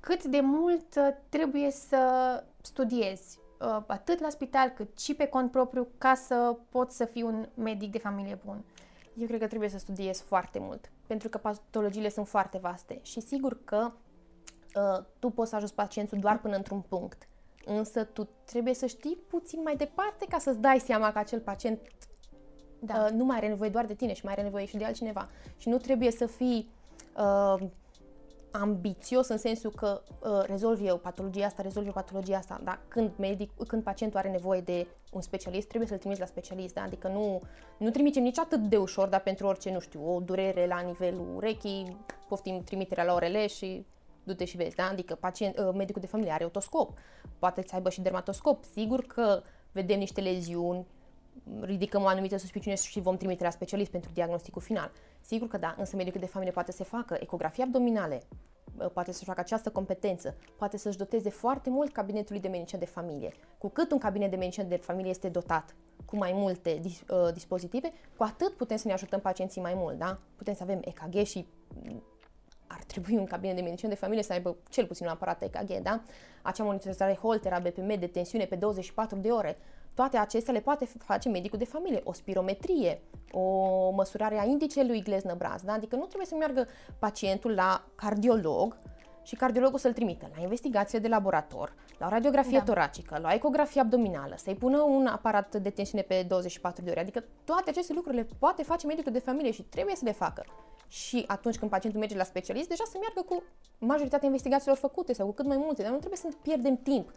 Cât 0.00 0.24
de 0.24 0.40
mult 0.40 0.94
uh, 0.96 1.08
trebuie 1.28 1.70
să 1.70 1.98
studiezi, 2.64 3.38
uh, 3.60 3.82
atât 3.86 4.20
la 4.20 4.28
spital 4.28 4.68
cât 4.68 4.98
și 4.98 5.14
pe 5.14 5.26
cont 5.26 5.50
propriu, 5.50 5.88
ca 5.98 6.14
să 6.14 6.56
poți 6.68 6.96
să 6.96 7.04
fii 7.04 7.22
un 7.22 7.48
medic 7.54 7.90
de 7.90 7.98
familie 7.98 8.38
bun. 8.44 8.64
Eu 9.18 9.26
cred 9.26 9.40
că 9.40 9.46
trebuie 9.46 9.68
să 9.68 9.78
studiezi 9.78 10.22
foarte 10.22 10.58
mult, 10.58 10.90
pentru 11.06 11.28
că 11.28 11.38
patologiile 11.38 12.08
sunt 12.08 12.28
foarte 12.28 12.58
vaste 12.58 12.98
și 13.02 13.20
sigur 13.20 13.58
că 13.64 13.92
uh, 14.74 15.04
tu 15.18 15.30
poți 15.30 15.50
să 15.50 15.56
ajuți 15.56 15.74
pacientul 15.74 16.18
doar 16.18 16.40
până 16.40 16.56
într-un 16.56 16.80
punct, 16.80 17.28
însă 17.64 18.04
tu 18.04 18.28
trebuie 18.44 18.74
să 18.74 18.86
știi 18.86 19.18
puțin 19.28 19.60
mai 19.62 19.76
departe 19.76 20.26
ca 20.28 20.38
să-ți 20.38 20.60
dai 20.60 20.78
seama 20.78 21.12
că 21.12 21.18
acel 21.18 21.40
pacient 21.40 21.80
da. 22.78 23.04
uh, 23.04 23.10
nu 23.10 23.24
mai 23.24 23.36
are 23.36 23.48
nevoie 23.48 23.70
doar 23.70 23.84
de 23.84 23.94
tine 23.94 24.12
și 24.12 24.24
mai 24.24 24.32
are 24.32 24.42
nevoie 24.42 24.66
și 24.66 24.76
de 24.76 24.84
altcineva. 24.84 25.28
Și 25.56 25.68
nu 25.68 25.76
trebuie 25.76 26.10
să 26.10 26.26
fii 26.26 26.70
uh, 27.16 27.68
ambițios 28.60 29.28
în 29.28 29.38
sensul 29.38 29.70
că 29.70 30.02
uh, 30.20 30.42
rezolvi 30.46 30.86
eu 30.86 30.96
patologia 30.96 31.46
asta, 31.46 31.62
rezolvi 31.62 31.88
eu 31.88 31.94
patologia 31.94 32.36
asta, 32.36 32.60
dar 32.64 32.80
când, 32.88 33.10
medic, 33.16 33.50
când 33.66 33.82
pacientul 33.82 34.18
are 34.18 34.30
nevoie 34.30 34.60
de 34.60 34.86
un 35.12 35.20
specialist, 35.20 35.68
trebuie 35.68 35.88
să-l 35.88 35.98
trimiți 35.98 36.20
la 36.20 36.26
specialist, 36.26 36.74
da? 36.74 36.82
adică 36.82 37.08
nu, 37.08 37.40
nu 37.78 37.90
trimitem 37.90 38.22
nici 38.22 38.38
atât 38.38 38.60
de 38.60 38.76
ușor, 38.76 39.08
dar 39.08 39.20
pentru 39.20 39.46
orice, 39.46 39.72
nu 39.72 39.80
știu, 39.80 40.14
o 40.14 40.20
durere 40.20 40.66
la 40.66 40.80
nivelul 40.80 41.32
urechii, 41.34 41.96
poftim 42.28 42.62
trimiterea 42.64 43.04
la 43.04 43.14
orele 43.14 43.46
și 43.46 43.86
du-te 44.24 44.44
și 44.44 44.56
vezi, 44.56 44.76
da? 44.76 44.88
adică 44.88 45.14
pacient, 45.14 45.58
uh, 45.58 45.70
medicul 45.74 46.00
de 46.00 46.06
familie 46.06 46.32
are 46.32 46.44
otoscop, 46.44 46.98
poate 47.38 47.64
să 47.66 47.74
aibă 47.74 47.90
și 47.90 48.00
dermatoscop, 48.00 48.64
sigur 48.64 49.04
că 49.04 49.42
vedem 49.72 49.98
niște 49.98 50.20
leziuni, 50.20 50.86
ridicăm 51.60 52.02
o 52.02 52.06
anumită 52.06 52.36
suspiciune 52.36 52.76
și 52.76 53.00
vom 53.00 53.16
trimite 53.16 53.44
la 53.44 53.50
specialist 53.50 53.90
pentru 53.90 54.10
diagnosticul 54.12 54.62
final. 54.62 54.92
Sigur 55.20 55.48
că 55.48 55.58
da, 55.58 55.74
însă 55.78 55.96
medicul 55.96 56.20
de 56.20 56.26
familie 56.26 56.52
poate 56.52 56.72
să 56.72 56.84
facă 56.84 57.16
ecografii 57.20 57.62
abdominale, 57.62 58.22
poate 58.92 59.12
să 59.12 59.24
facă 59.24 59.40
această 59.40 59.70
competență, 59.70 60.36
poate 60.56 60.76
să-și 60.76 60.96
doteze 60.96 61.30
foarte 61.30 61.70
mult 61.70 61.92
cabinetului 61.92 62.40
de 62.40 62.48
medicină 62.48 62.80
de 62.80 62.86
familie. 62.86 63.32
Cu 63.58 63.68
cât 63.68 63.92
un 63.92 63.98
cabinet 63.98 64.30
de 64.30 64.36
medicină 64.36 64.66
de 64.66 64.76
familie 64.76 65.10
este 65.10 65.28
dotat 65.28 65.74
cu 66.04 66.16
mai 66.16 66.32
multe 66.32 66.78
dis, 66.80 67.02
uh, 67.08 67.32
dispozitive, 67.32 67.90
cu 68.16 68.22
atât 68.22 68.56
putem 68.56 68.76
să 68.76 68.86
ne 68.86 68.92
ajutăm 68.92 69.20
pacienții 69.20 69.60
mai 69.60 69.74
mult, 69.74 69.98
da? 69.98 70.18
Putem 70.36 70.54
să 70.54 70.62
avem 70.62 70.80
EKG 70.84 71.26
și 71.26 71.46
mm, 71.82 72.02
ar 72.66 72.82
trebui 72.82 73.16
un 73.16 73.24
cabinet 73.24 73.56
de 73.56 73.62
medicină 73.62 73.90
de 73.90 73.96
familie 73.96 74.22
să 74.22 74.32
aibă 74.32 74.56
cel 74.68 74.86
puțin 74.86 75.06
un 75.06 75.12
aparat 75.12 75.42
EKG, 75.42 75.82
da? 75.82 76.02
Acea 76.42 76.64
monitorizare 76.64 77.14
Holter, 77.14 77.60
BPM 77.60 77.98
de 77.98 78.06
tensiune 78.06 78.44
pe 78.44 78.56
24 78.56 79.18
de 79.18 79.30
ore, 79.30 79.56
toate 79.94 80.16
acestea 80.16 80.52
le 80.52 80.60
poate 80.60 80.84
face 80.84 81.28
medicul 81.28 81.58
de 81.58 81.64
familie, 81.64 82.00
o 82.04 82.12
spirometrie, 82.12 83.02
o 83.32 83.90
măsurare 83.90 84.40
a 84.40 84.44
indicelui 84.44 85.02
gleznă-braz, 85.02 85.62
da? 85.62 85.72
adică 85.72 85.96
nu 85.96 86.04
trebuie 86.04 86.26
să 86.26 86.34
meargă 86.34 86.66
pacientul 86.98 87.54
la 87.54 87.84
cardiolog 87.94 88.78
și 89.22 89.36
cardiologul 89.36 89.78
să-l 89.78 89.92
trimită 89.92 90.30
la 90.36 90.42
investigație 90.42 90.98
de 90.98 91.08
laborator, 91.08 91.74
la 91.98 92.06
o 92.06 92.08
radiografie 92.08 92.58
da. 92.58 92.64
toracică, 92.64 93.18
la 93.22 93.28
o 93.28 93.34
ecografie 93.34 93.80
abdominală, 93.80 94.34
să-i 94.36 94.54
pună 94.54 94.82
un 94.82 95.06
aparat 95.06 95.56
de 95.56 95.70
tensiune 95.70 96.02
pe 96.02 96.24
24 96.28 96.84
de 96.84 96.90
ore. 96.90 97.00
Adică 97.00 97.24
toate 97.44 97.70
aceste 97.70 97.92
lucruri 97.92 98.16
le 98.16 98.28
poate 98.38 98.62
face 98.62 98.86
medicul 98.86 99.12
de 99.12 99.18
familie 99.18 99.50
și 99.50 99.62
trebuie 99.62 99.96
să 99.96 100.04
le 100.04 100.12
facă. 100.12 100.44
Și 100.88 101.24
atunci 101.26 101.58
când 101.58 101.70
pacientul 101.70 102.00
merge 102.00 102.16
la 102.16 102.24
specialist, 102.24 102.68
deja 102.68 102.84
să 102.86 102.98
meargă 103.00 103.34
cu 103.34 103.42
majoritatea 103.78 104.26
investigațiilor 104.26 104.76
făcute 104.76 105.12
sau 105.12 105.26
cu 105.26 105.32
cât 105.32 105.46
mai 105.46 105.56
multe, 105.56 105.82
dar 105.82 105.90
nu 105.90 105.98
trebuie 105.98 106.18
să 106.18 106.28
pierdem 106.42 106.76
timp 106.76 107.10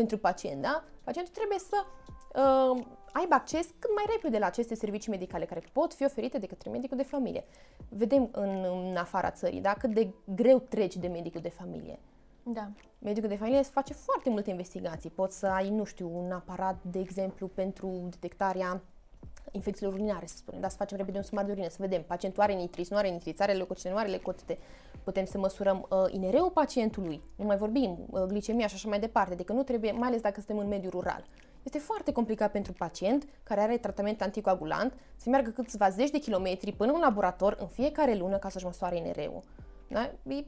pentru 0.00 0.18
pacient, 0.18 0.62
da? 0.62 0.84
Pacientul 1.04 1.34
trebuie 1.34 1.58
să 1.58 1.78
uh, 1.84 2.84
aibă 3.12 3.34
acces 3.34 3.66
cât 3.78 3.90
mai 3.94 4.04
repede 4.14 4.38
la 4.38 4.46
aceste 4.46 4.74
servicii 4.74 5.10
medicale 5.10 5.44
care 5.44 5.62
pot 5.72 5.94
fi 5.94 6.04
oferite 6.04 6.38
de 6.38 6.46
către 6.46 6.70
medicul 6.70 6.96
de 6.96 7.02
familie. 7.02 7.44
Vedem 7.88 8.28
în, 8.32 8.64
în 8.88 8.96
afara 8.96 9.30
țării, 9.30 9.60
da? 9.60 9.72
Cât 9.72 9.94
de 9.94 10.14
greu 10.24 10.58
treci 10.58 10.96
de 10.96 11.08
medicul 11.08 11.40
de 11.40 11.48
familie. 11.48 11.98
Da. 12.42 12.70
Medicul 12.98 13.28
de 13.28 13.36
familie 13.36 13.62
face 13.62 13.92
foarte 13.92 14.30
multe 14.30 14.50
investigații. 14.50 15.10
Poți 15.10 15.38
să 15.38 15.46
ai, 15.46 15.70
nu 15.70 15.84
știu, 15.84 16.10
un 16.18 16.32
aparat, 16.32 16.76
de 16.82 16.98
exemplu, 16.98 17.46
pentru 17.46 18.06
detectarea 18.10 18.82
infecțiilor 19.50 19.92
urinare, 19.94 20.26
să 20.26 20.36
spunem, 20.36 20.60
dar 20.60 20.70
să 20.70 20.76
facem 20.76 20.96
repede 20.96 21.16
un 21.16 21.22
sumar 21.24 21.44
de 21.44 21.52
urină, 21.52 21.68
să 21.68 21.76
vedem 21.78 22.02
pacientul 22.02 22.42
are 22.42 22.52
nitriți, 22.52 22.92
nu 22.92 22.98
are 22.98 23.08
nitriți, 23.08 23.42
are 23.42 23.52
leucocite, 23.52 23.90
nu 23.90 23.96
are 23.96 24.08
leucocite. 24.08 24.58
Putem 25.04 25.24
să 25.24 25.38
măsurăm 25.38 25.86
uh, 25.88 26.12
INR-ul 26.12 26.50
pacientului, 26.50 27.22
nu 27.36 27.44
mai 27.44 27.56
vorbim, 27.56 27.98
uh, 28.10 28.22
glicemia 28.22 28.66
și 28.66 28.74
așa 28.74 28.88
mai 28.88 29.00
departe, 29.00 29.32
adică 29.32 29.52
nu 29.52 29.62
trebuie, 29.62 29.92
mai 29.92 30.08
ales 30.08 30.20
dacă 30.20 30.34
suntem 30.40 30.58
în 30.58 30.68
mediul 30.68 30.90
rural. 30.90 31.24
Este 31.62 31.78
foarte 31.78 32.12
complicat 32.12 32.50
pentru 32.50 32.72
pacient 32.72 33.26
care 33.42 33.60
are 33.60 33.76
tratament 33.76 34.22
anticoagulant 34.22 34.92
să 35.16 35.30
meargă 35.30 35.50
câțiva 35.50 35.88
zeci 35.88 36.10
de 36.10 36.18
kilometri 36.18 36.72
până 36.72 36.92
în 36.92 37.00
laborator 37.00 37.56
în 37.60 37.66
fiecare 37.66 38.14
lună 38.14 38.36
ca 38.36 38.48
să-și 38.48 38.64
măsoare 38.64 38.96
INR-ul. 38.96 39.42
Da? 39.88 40.10
E 40.28 40.44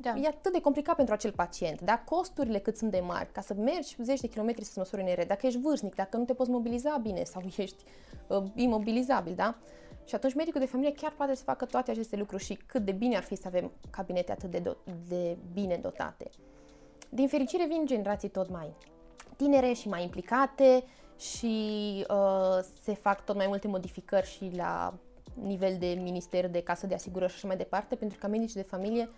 da. 0.00 0.14
E 0.16 0.26
atât 0.26 0.52
de 0.52 0.60
complicat 0.60 0.96
pentru 0.96 1.14
acel 1.14 1.32
pacient, 1.32 1.80
da? 1.80 1.98
Costurile 1.98 2.58
cât 2.58 2.76
sunt 2.76 2.90
de 2.90 3.00
mari, 3.00 3.32
ca 3.32 3.40
să 3.40 3.54
mergi 3.54 3.96
zeci 4.02 4.20
de 4.20 4.26
kilometri 4.26 4.64
să 4.64 4.72
măsori 4.76 5.02
NR, 5.02 5.26
dacă 5.26 5.46
ești 5.46 5.60
vârstnic, 5.60 5.94
dacă 5.94 6.16
nu 6.16 6.24
te 6.24 6.34
poți 6.34 6.50
mobiliza 6.50 6.98
bine 7.02 7.24
sau 7.24 7.42
ești 7.56 7.84
uh, 8.26 8.42
imobilizabil, 8.54 9.34
da? 9.34 9.56
Și 10.04 10.14
atunci 10.14 10.34
medicul 10.34 10.60
de 10.60 10.66
familie 10.66 10.92
chiar 10.92 11.12
poate 11.16 11.34
să 11.34 11.42
facă 11.42 11.64
toate 11.64 11.90
aceste 11.90 12.16
lucruri 12.16 12.44
și 12.44 12.54
cât 12.54 12.84
de 12.84 12.92
bine 12.92 13.16
ar 13.16 13.22
fi 13.22 13.34
să 13.34 13.46
avem 13.46 13.70
cabinete 13.90 14.32
atât 14.32 14.50
de, 14.50 14.60
do- 14.60 15.08
de 15.08 15.36
bine 15.52 15.76
dotate. 15.76 16.30
Din 17.08 17.28
fericire 17.28 17.66
vin 17.66 17.86
generații 17.86 18.28
tot 18.28 18.50
mai 18.50 18.74
tinere 19.38 19.72
și 19.72 19.88
mai 19.88 20.02
implicate 20.02 20.84
și 21.18 21.56
uh, 22.10 22.64
se 22.82 22.94
fac 22.94 23.24
tot 23.24 23.36
mai 23.36 23.46
multe 23.46 23.68
modificări 23.68 24.26
și 24.26 24.50
la 24.56 24.94
nivel 25.42 25.76
de 25.78 25.86
minister, 25.86 26.48
de 26.48 26.62
casă 26.62 26.86
de 26.86 26.94
asigurări 26.94 27.30
și 27.30 27.36
așa 27.36 27.46
mai 27.46 27.56
departe, 27.56 27.94
pentru 27.94 28.18
ca 28.18 28.28
medicii 28.28 28.60
de 28.60 28.66
familie 28.68 29.08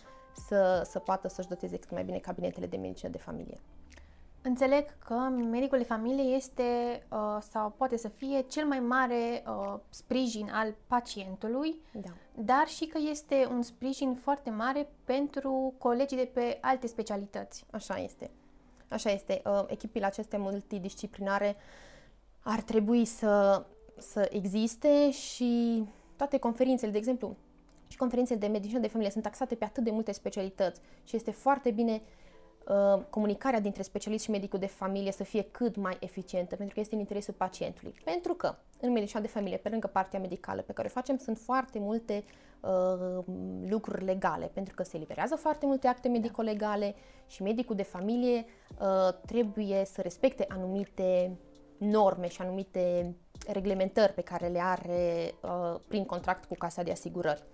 să, 0.47 0.87
să 0.91 0.99
poată 0.99 1.29
să-și 1.29 1.49
doteze 1.49 1.79
cât 1.79 1.91
mai 1.91 2.05
bine 2.05 2.19
cabinetele 2.19 2.67
de 2.67 2.77
medicină 2.77 3.11
de 3.11 3.19
familie. 3.19 3.61
Înțeleg 4.43 4.99
că 4.99 5.15
medicul 5.51 5.79
de 5.79 5.85
familie 5.85 6.35
este 6.35 6.63
uh, 7.11 7.39
sau 7.51 7.71
poate 7.77 7.97
să 7.97 8.09
fie 8.09 8.41
cel 8.41 8.67
mai 8.67 8.81
mare 8.81 9.43
uh, 9.47 9.79
sprijin 9.89 10.51
al 10.53 10.75
pacientului, 10.87 11.81
da. 11.93 12.11
dar 12.35 12.67
și 12.67 12.87
că 12.87 12.99
este 13.11 13.47
un 13.51 13.63
sprijin 13.63 14.15
foarte 14.15 14.51
mare 14.51 14.89
pentru 15.05 15.75
colegii 15.79 16.17
de 16.17 16.31
pe 16.33 16.59
alte 16.61 16.87
specialități. 16.87 17.65
Așa 17.71 17.99
este. 17.99 18.31
Așa 18.89 19.11
este. 19.11 19.43
Uh, 19.45 19.65
echipile 19.67 20.07
acestea 20.07 20.39
multidisciplinare 20.39 21.57
ar 22.43 22.61
trebui 22.61 23.05
să, 23.05 23.65
să 23.99 24.29
existe 24.31 25.11
și 25.11 25.85
toate 26.17 26.39
conferințele, 26.39 26.91
de 26.91 26.99
exemplu, 26.99 27.37
și 27.91 27.97
conferințele 27.97 28.39
de 28.39 28.47
medicină 28.47 28.79
de 28.79 28.89
familie 28.89 29.11
sunt 29.11 29.25
taxate 29.25 29.55
pe 29.55 29.65
atât 29.65 29.85
de 29.85 29.91
multe 29.91 30.13
specialități 30.13 30.81
și 31.05 31.17
este 31.17 31.31
foarte 31.31 31.71
bine 31.71 32.03
uh, 32.69 33.03
comunicarea 33.11 33.61
dintre 33.61 33.83
specialist 33.83 34.25
și 34.25 34.31
medicul 34.31 34.59
de 34.59 34.67
familie 34.67 35.13
să 35.13 35.25
fie 35.25 35.43
cât 35.43 35.77
mai 35.77 35.97
eficientă, 36.01 36.57
pentru 36.57 36.75
că 36.75 36.81
este 36.81 36.95
în 36.95 37.01
interesul 37.01 37.35
pacientului. 37.35 37.95
Pentru 38.05 38.35
că 38.35 38.55
în 38.81 38.93
medicina 38.93 39.21
de 39.21 39.27
familie, 39.27 39.57
pe 39.57 39.69
lângă 39.69 39.87
partea 39.87 40.21
medicală 40.21 40.63
pe 40.63 40.73
care 40.73 40.89
o 40.89 40.91
facem, 40.91 41.17
sunt 41.17 41.39
foarte 41.39 41.79
multe 41.79 42.25
uh, 42.61 43.25
lucruri 43.67 44.05
legale, 44.05 44.51
pentru 44.55 44.75
că 44.75 44.83
se 44.83 44.97
eliberează 44.97 45.35
foarte 45.35 45.67
multe 45.67 45.87
acte 45.87 46.09
da. 46.09 46.15
medico-legale 46.15 46.95
și 47.27 47.43
medicul 47.43 47.77
de 47.77 47.83
familie 47.83 48.45
uh, 48.81 49.21
trebuie 49.27 49.85
să 49.85 50.01
respecte 50.01 50.45
anumite 50.49 51.39
norme 51.79 52.29
și 52.29 52.41
anumite 52.41 53.15
reglementări 53.47 54.13
pe 54.13 54.21
care 54.21 54.47
le 54.47 54.61
are 54.61 55.35
uh, 55.43 55.81
prin 55.89 56.05
contract 56.05 56.45
cu 56.45 56.55
casa 56.55 56.83
de 56.83 56.91
asigurări. 56.91 57.45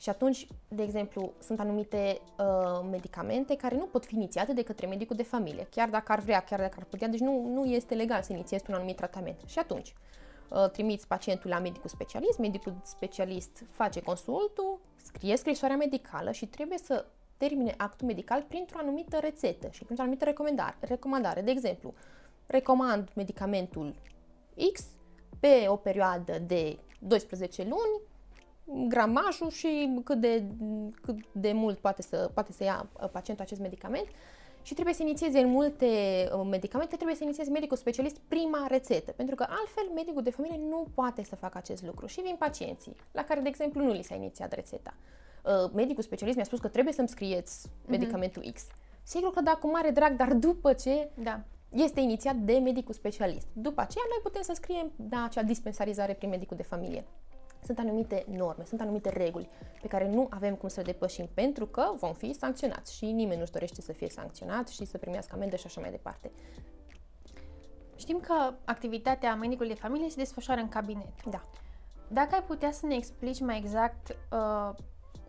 Și 0.00 0.08
atunci, 0.08 0.46
de 0.68 0.82
exemplu, 0.82 1.32
sunt 1.42 1.60
anumite 1.60 2.20
uh, 2.38 2.88
medicamente 2.90 3.56
care 3.56 3.76
nu 3.76 3.84
pot 3.84 4.04
fi 4.04 4.14
inițiate 4.14 4.52
de 4.52 4.62
către 4.62 4.86
medicul 4.86 5.16
de 5.16 5.22
familie, 5.22 5.66
chiar 5.70 5.88
dacă 5.88 6.12
ar 6.12 6.20
vrea, 6.20 6.40
chiar 6.40 6.60
dacă 6.60 6.74
ar 6.78 6.84
putea, 6.84 7.08
deci 7.08 7.20
nu, 7.20 7.46
nu 7.46 7.64
este 7.64 7.94
legal 7.94 8.22
să 8.22 8.32
inițiezi 8.32 8.64
un 8.68 8.74
anumit 8.74 8.96
tratament. 8.96 9.36
Și 9.46 9.58
atunci, 9.58 9.94
uh, 10.48 10.70
trimiți 10.70 11.06
pacientul 11.06 11.50
la 11.50 11.58
medicul 11.58 11.88
specialist, 11.88 12.38
medicul 12.38 12.74
specialist 12.82 13.64
face 13.70 14.00
consultul, 14.00 14.80
scrie 14.96 15.36
scrisoarea 15.36 15.76
medicală 15.76 16.30
și 16.30 16.46
trebuie 16.46 16.78
să 16.78 17.06
termine 17.36 17.74
actul 17.76 18.06
medical 18.06 18.44
printr-o 18.48 18.78
anumită 18.78 19.18
rețetă 19.18 19.68
și 19.70 19.82
printr-o 19.82 20.02
anumită 20.02 20.24
recomandare. 20.24 20.76
recomandare. 20.80 21.40
De 21.40 21.50
exemplu, 21.50 21.94
recomand 22.46 23.10
medicamentul 23.14 23.94
X 24.72 24.84
pe 25.40 25.64
o 25.68 25.76
perioadă 25.76 26.38
de 26.38 26.78
12 26.98 27.62
luni, 27.62 28.00
gramajul 28.88 29.50
și 29.50 30.00
cât 30.04 30.20
de, 30.20 30.44
cât 31.02 31.16
de 31.32 31.52
mult 31.52 31.78
poate 31.78 32.02
să, 32.02 32.30
poate 32.34 32.52
să 32.52 32.64
ia 32.64 32.88
uh, 33.00 33.08
pacientul 33.08 33.44
acest 33.44 33.60
medicament 33.60 34.06
și 34.62 34.72
trebuie 34.72 34.94
să 34.94 35.02
inițieze 35.02 35.38
în 35.38 35.48
multe 35.48 35.86
uh, 36.34 36.46
medicamente, 36.50 36.94
trebuie 36.94 37.16
să 37.16 37.24
inițieze 37.24 37.50
medicul 37.50 37.76
specialist 37.76 38.16
prima 38.28 38.66
rețetă, 38.68 39.12
pentru 39.12 39.34
că 39.34 39.46
altfel 39.48 39.84
medicul 39.94 40.22
de 40.22 40.30
familie 40.30 40.60
nu 40.68 40.86
poate 40.94 41.24
să 41.24 41.36
facă 41.36 41.58
acest 41.58 41.82
lucru. 41.82 42.06
Și 42.06 42.20
vin 42.20 42.36
pacienții, 42.38 42.96
la 43.12 43.24
care, 43.24 43.40
de 43.40 43.48
exemplu, 43.48 43.84
nu 43.84 43.92
li 43.92 44.02
s-a 44.02 44.14
inițiat 44.14 44.52
rețeta. 44.52 44.94
Uh, 45.44 45.70
medicul 45.74 46.02
specialist 46.02 46.36
mi-a 46.36 46.46
spus 46.46 46.58
că 46.58 46.68
trebuie 46.68 46.94
să-mi 46.94 47.08
scrieți 47.08 47.68
mm-hmm. 47.68 47.88
medicamentul 47.88 48.50
X. 48.54 48.66
Sigur 49.02 49.32
că 49.32 49.40
da, 49.40 49.50
cu 49.50 49.70
mare 49.70 49.90
drag, 49.90 50.16
dar 50.16 50.32
după 50.32 50.72
ce 50.72 51.10
da. 51.14 51.40
este 51.68 52.00
inițiat 52.00 52.36
de 52.36 52.52
medicul 52.52 52.94
specialist. 52.94 53.46
După 53.52 53.80
aceea, 53.80 54.04
noi 54.08 54.18
putem 54.22 54.42
să 54.42 54.52
scriem 54.54 54.92
da, 54.96 55.24
acea 55.24 55.42
dispensarizare 55.42 56.12
prin 56.12 56.28
medicul 56.28 56.56
de 56.56 56.62
familie. 56.62 57.04
Sunt 57.64 57.78
anumite 57.78 58.24
norme, 58.28 58.64
sunt 58.64 58.80
anumite 58.80 59.08
reguli 59.08 59.48
pe 59.80 59.88
care 59.88 60.08
nu 60.08 60.26
avem 60.30 60.54
cum 60.54 60.68
să 60.68 60.80
le 60.80 60.86
depășim 60.86 61.28
pentru 61.34 61.66
că 61.66 61.92
vom 61.96 62.12
fi 62.12 62.32
sancționați 62.32 62.96
și 62.96 63.04
nimeni 63.04 63.38
nu-și 63.38 63.52
dorește 63.52 63.80
să 63.80 63.92
fie 63.92 64.08
sancționat 64.08 64.68
și 64.68 64.84
să 64.84 64.98
primească 64.98 65.34
amendă 65.34 65.56
și 65.56 65.66
așa 65.66 65.80
mai 65.80 65.90
departe. 65.90 66.30
Știm 67.96 68.20
că 68.20 68.54
activitatea 68.64 69.34
medicului 69.34 69.72
de 69.72 69.80
familie 69.80 70.08
se 70.08 70.16
desfășoară 70.16 70.60
în 70.60 70.68
cabinet. 70.68 71.24
Da. 71.30 71.40
Dacă 72.08 72.34
ai 72.34 72.42
putea 72.42 72.72
să 72.72 72.86
ne 72.86 72.94
explici 72.94 73.40
mai 73.40 73.58
exact 73.58 74.16
uh, 74.32 74.74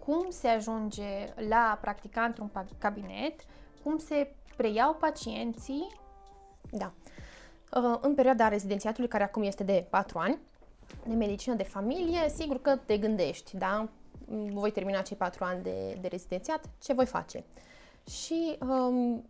cum 0.06 0.26
se 0.30 0.48
ajunge 0.48 1.34
la 1.50 1.70
a 1.72 1.78
practica 1.82 2.22
într-un 2.22 2.52
cabinet, 2.78 3.46
cum 3.84 3.98
se 3.98 4.36
preiau 4.58 4.94
pacienții. 4.94 6.00
Da. 6.72 6.94
Uh, 7.76 7.98
în 8.02 8.16
perioada 8.16 8.48
rezidențiatului, 8.48 9.10
care 9.10 9.24
acum 9.24 9.44
este 9.44 9.64
de 9.64 9.88
4 9.90 10.18
ani, 10.18 10.40
de 11.08 11.16
medicină 11.16 11.56
de 11.56 11.64
familie, 11.64 12.30
sigur 12.36 12.62
că 12.62 12.76
te 12.86 12.98
gândești, 12.98 13.58
da? 13.58 13.90
Voi 14.52 14.72
termina 14.72 15.02
cei 15.02 15.18
4 15.18 15.44
ani 15.44 15.64
de, 15.64 15.98
de 16.02 16.08
rezidențiat, 16.08 16.66
ce 16.82 16.94
voi 16.94 17.06
face? 17.06 17.44
Și 18.10 18.58
um, 18.60 19.26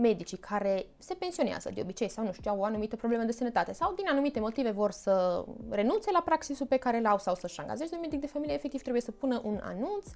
medicii 0.00 0.36
care 0.36 0.86
se 0.98 1.14
pensionează 1.14 1.70
de 1.74 1.80
obicei 1.80 2.08
sau 2.08 2.24
nu 2.24 2.32
știu, 2.32 2.50
au 2.50 2.58
o 2.58 2.64
anumită 2.64 2.96
problemă 2.96 3.22
de 3.22 3.32
sănătate 3.32 3.72
sau 3.72 3.94
din 3.94 4.08
anumite 4.08 4.40
motive 4.40 4.70
vor 4.70 4.90
să 4.90 5.44
renunțe 5.70 6.10
la 6.12 6.20
praxisul 6.20 6.66
pe 6.66 6.76
care 6.76 7.00
l-au 7.00 7.18
sau 7.18 7.34
să-și 7.34 7.60
angajeze 7.60 7.94
un 7.94 8.00
medic 8.00 8.20
de 8.20 8.26
familie, 8.26 8.54
efectiv 8.54 8.80
trebuie 8.80 9.02
să 9.02 9.10
pună 9.10 9.40
un 9.44 9.60
anunț 9.62 10.06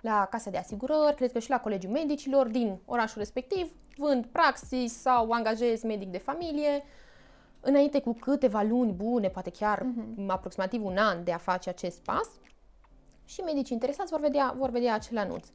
la 0.00 0.28
casa 0.30 0.50
de 0.50 0.58
asigurări, 0.58 1.16
cred 1.16 1.32
că 1.32 1.38
și 1.38 1.50
la 1.50 1.60
colegiul 1.60 1.92
medicilor 1.92 2.48
din 2.48 2.80
orașul 2.84 3.18
respectiv, 3.18 3.72
vând 3.96 4.26
praxis 4.26 5.00
sau 5.00 5.30
angajez 5.30 5.82
medic 5.82 6.08
de 6.08 6.18
familie, 6.18 6.82
înainte 7.62 8.00
cu 8.00 8.12
câteva 8.12 8.62
luni 8.62 8.92
bune, 8.92 9.28
poate 9.28 9.50
chiar 9.50 9.78
uh-huh. 9.78 10.26
aproximativ 10.26 10.84
un 10.84 10.96
an 10.96 11.24
de 11.24 11.32
a 11.32 11.38
face 11.38 11.68
acest 11.68 12.02
pas 12.02 12.28
și 13.24 13.40
medicii 13.40 13.74
interesați 13.74 14.10
vor 14.10 14.20
vedea, 14.20 14.54
vor 14.58 14.70
vedea 14.70 14.94
acel 14.94 15.18
anunț 15.18 15.46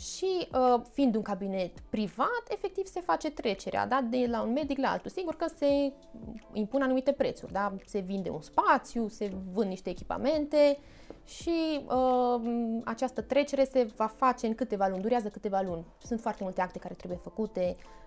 și 0.00 0.48
uh, 0.52 0.80
fiind 0.92 1.14
un 1.14 1.22
cabinet 1.22 1.80
privat, 1.90 2.42
efectiv 2.48 2.86
se 2.86 3.00
face 3.00 3.30
trecerea 3.30 3.86
da? 3.86 4.00
de 4.10 4.26
la 4.30 4.42
un 4.42 4.52
medic 4.52 4.78
la 4.78 4.88
altul. 4.90 5.10
Sigur 5.10 5.34
că 5.34 5.46
se 5.56 5.92
impun 6.52 6.82
anumite 6.82 7.12
prețuri, 7.12 7.52
da? 7.52 7.72
se 7.86 7.98
vinde 7.98 8.28
un 8.28 8.40
spațiu, 8.40 9.08
se 9.08 9.32
vând 9.52 9.68
niște 9.68 9.90
echipamente 9.90 10.78
și 11.24 11.84
uh, 11.86 12.80
această 12.84 13.22
trecere 13.22 13.64
se 13.64 13.88
va 13.96 14.06
face 14.06 14.46
în 14.46 14.54
câteva 14.54 14.88
luni, 14.88 15.02
durează 15.02 15.28
câteva 15.28 15.60
luni. 15.60 15.84
Sunt 15.98 16.20
foarte 16.20 16.42
multe 16.42 16.60
acte 16.60 16.78
care 16.78 16.94
trebuie 16.94 17.18
făcute 17.18 17.76
uh, 17.78 18.03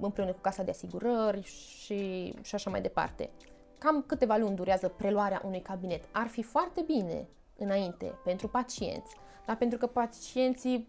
împreună 0.00 0.32
cu 0.32 0.40
casa 0.40 0.62
de 0.62 0.70
asigurări 0.70 1.42
și, 1.42 2.34
și 2.42 2.54
așa 2.54 2.70
mai 2.70 2.80
departe. 2.80 3.30
Cam 3.78 4.04
câteva 4.06 4.36
luni 4.36 4.56
durează 4.56 4.88
preluarea 4.88 5.42
unui 5.44 5.60
cabinet. 5.60 6.04
Ar 6.12 6.26
fi 6.26 6.42
foarte 6.42 6.82
bine 6.86 7.26
înainte 7.58 8.12
pentru 8.24 8.48
pacienți, 8.48 9.16
da? 9.46 9.54
pentru 9.54 9.78
că 9.78 9.86
pacienții 9.86 10.88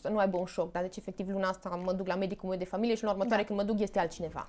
să 0.00 0.08
nu 0.08 0.18
aibă 0.18 0.38
un 0.38 0.44
șoc, 0.44 0.72
dar 0.72 0.82
deci 0.82 0.96
efectiv 0.96 1.28
luna 1.28 1.48
asta 1.48 1.80
mă 1.84 1.92
duc 1.92 2.06
la 2.06 2.14
medicul 2.14 2.48
meu 2.48 2.58
de 2.58 2.64
familie 2.64 2.94
și 2.94 3.04
în 3.04 3.10
următoare 3.10 3.42
da. 3.42 3.46
când 3.46 3.58
mă 3.58 3.64
duc 3.64 3.80
este 3.80 3.98
altcineva. 3.98 4.48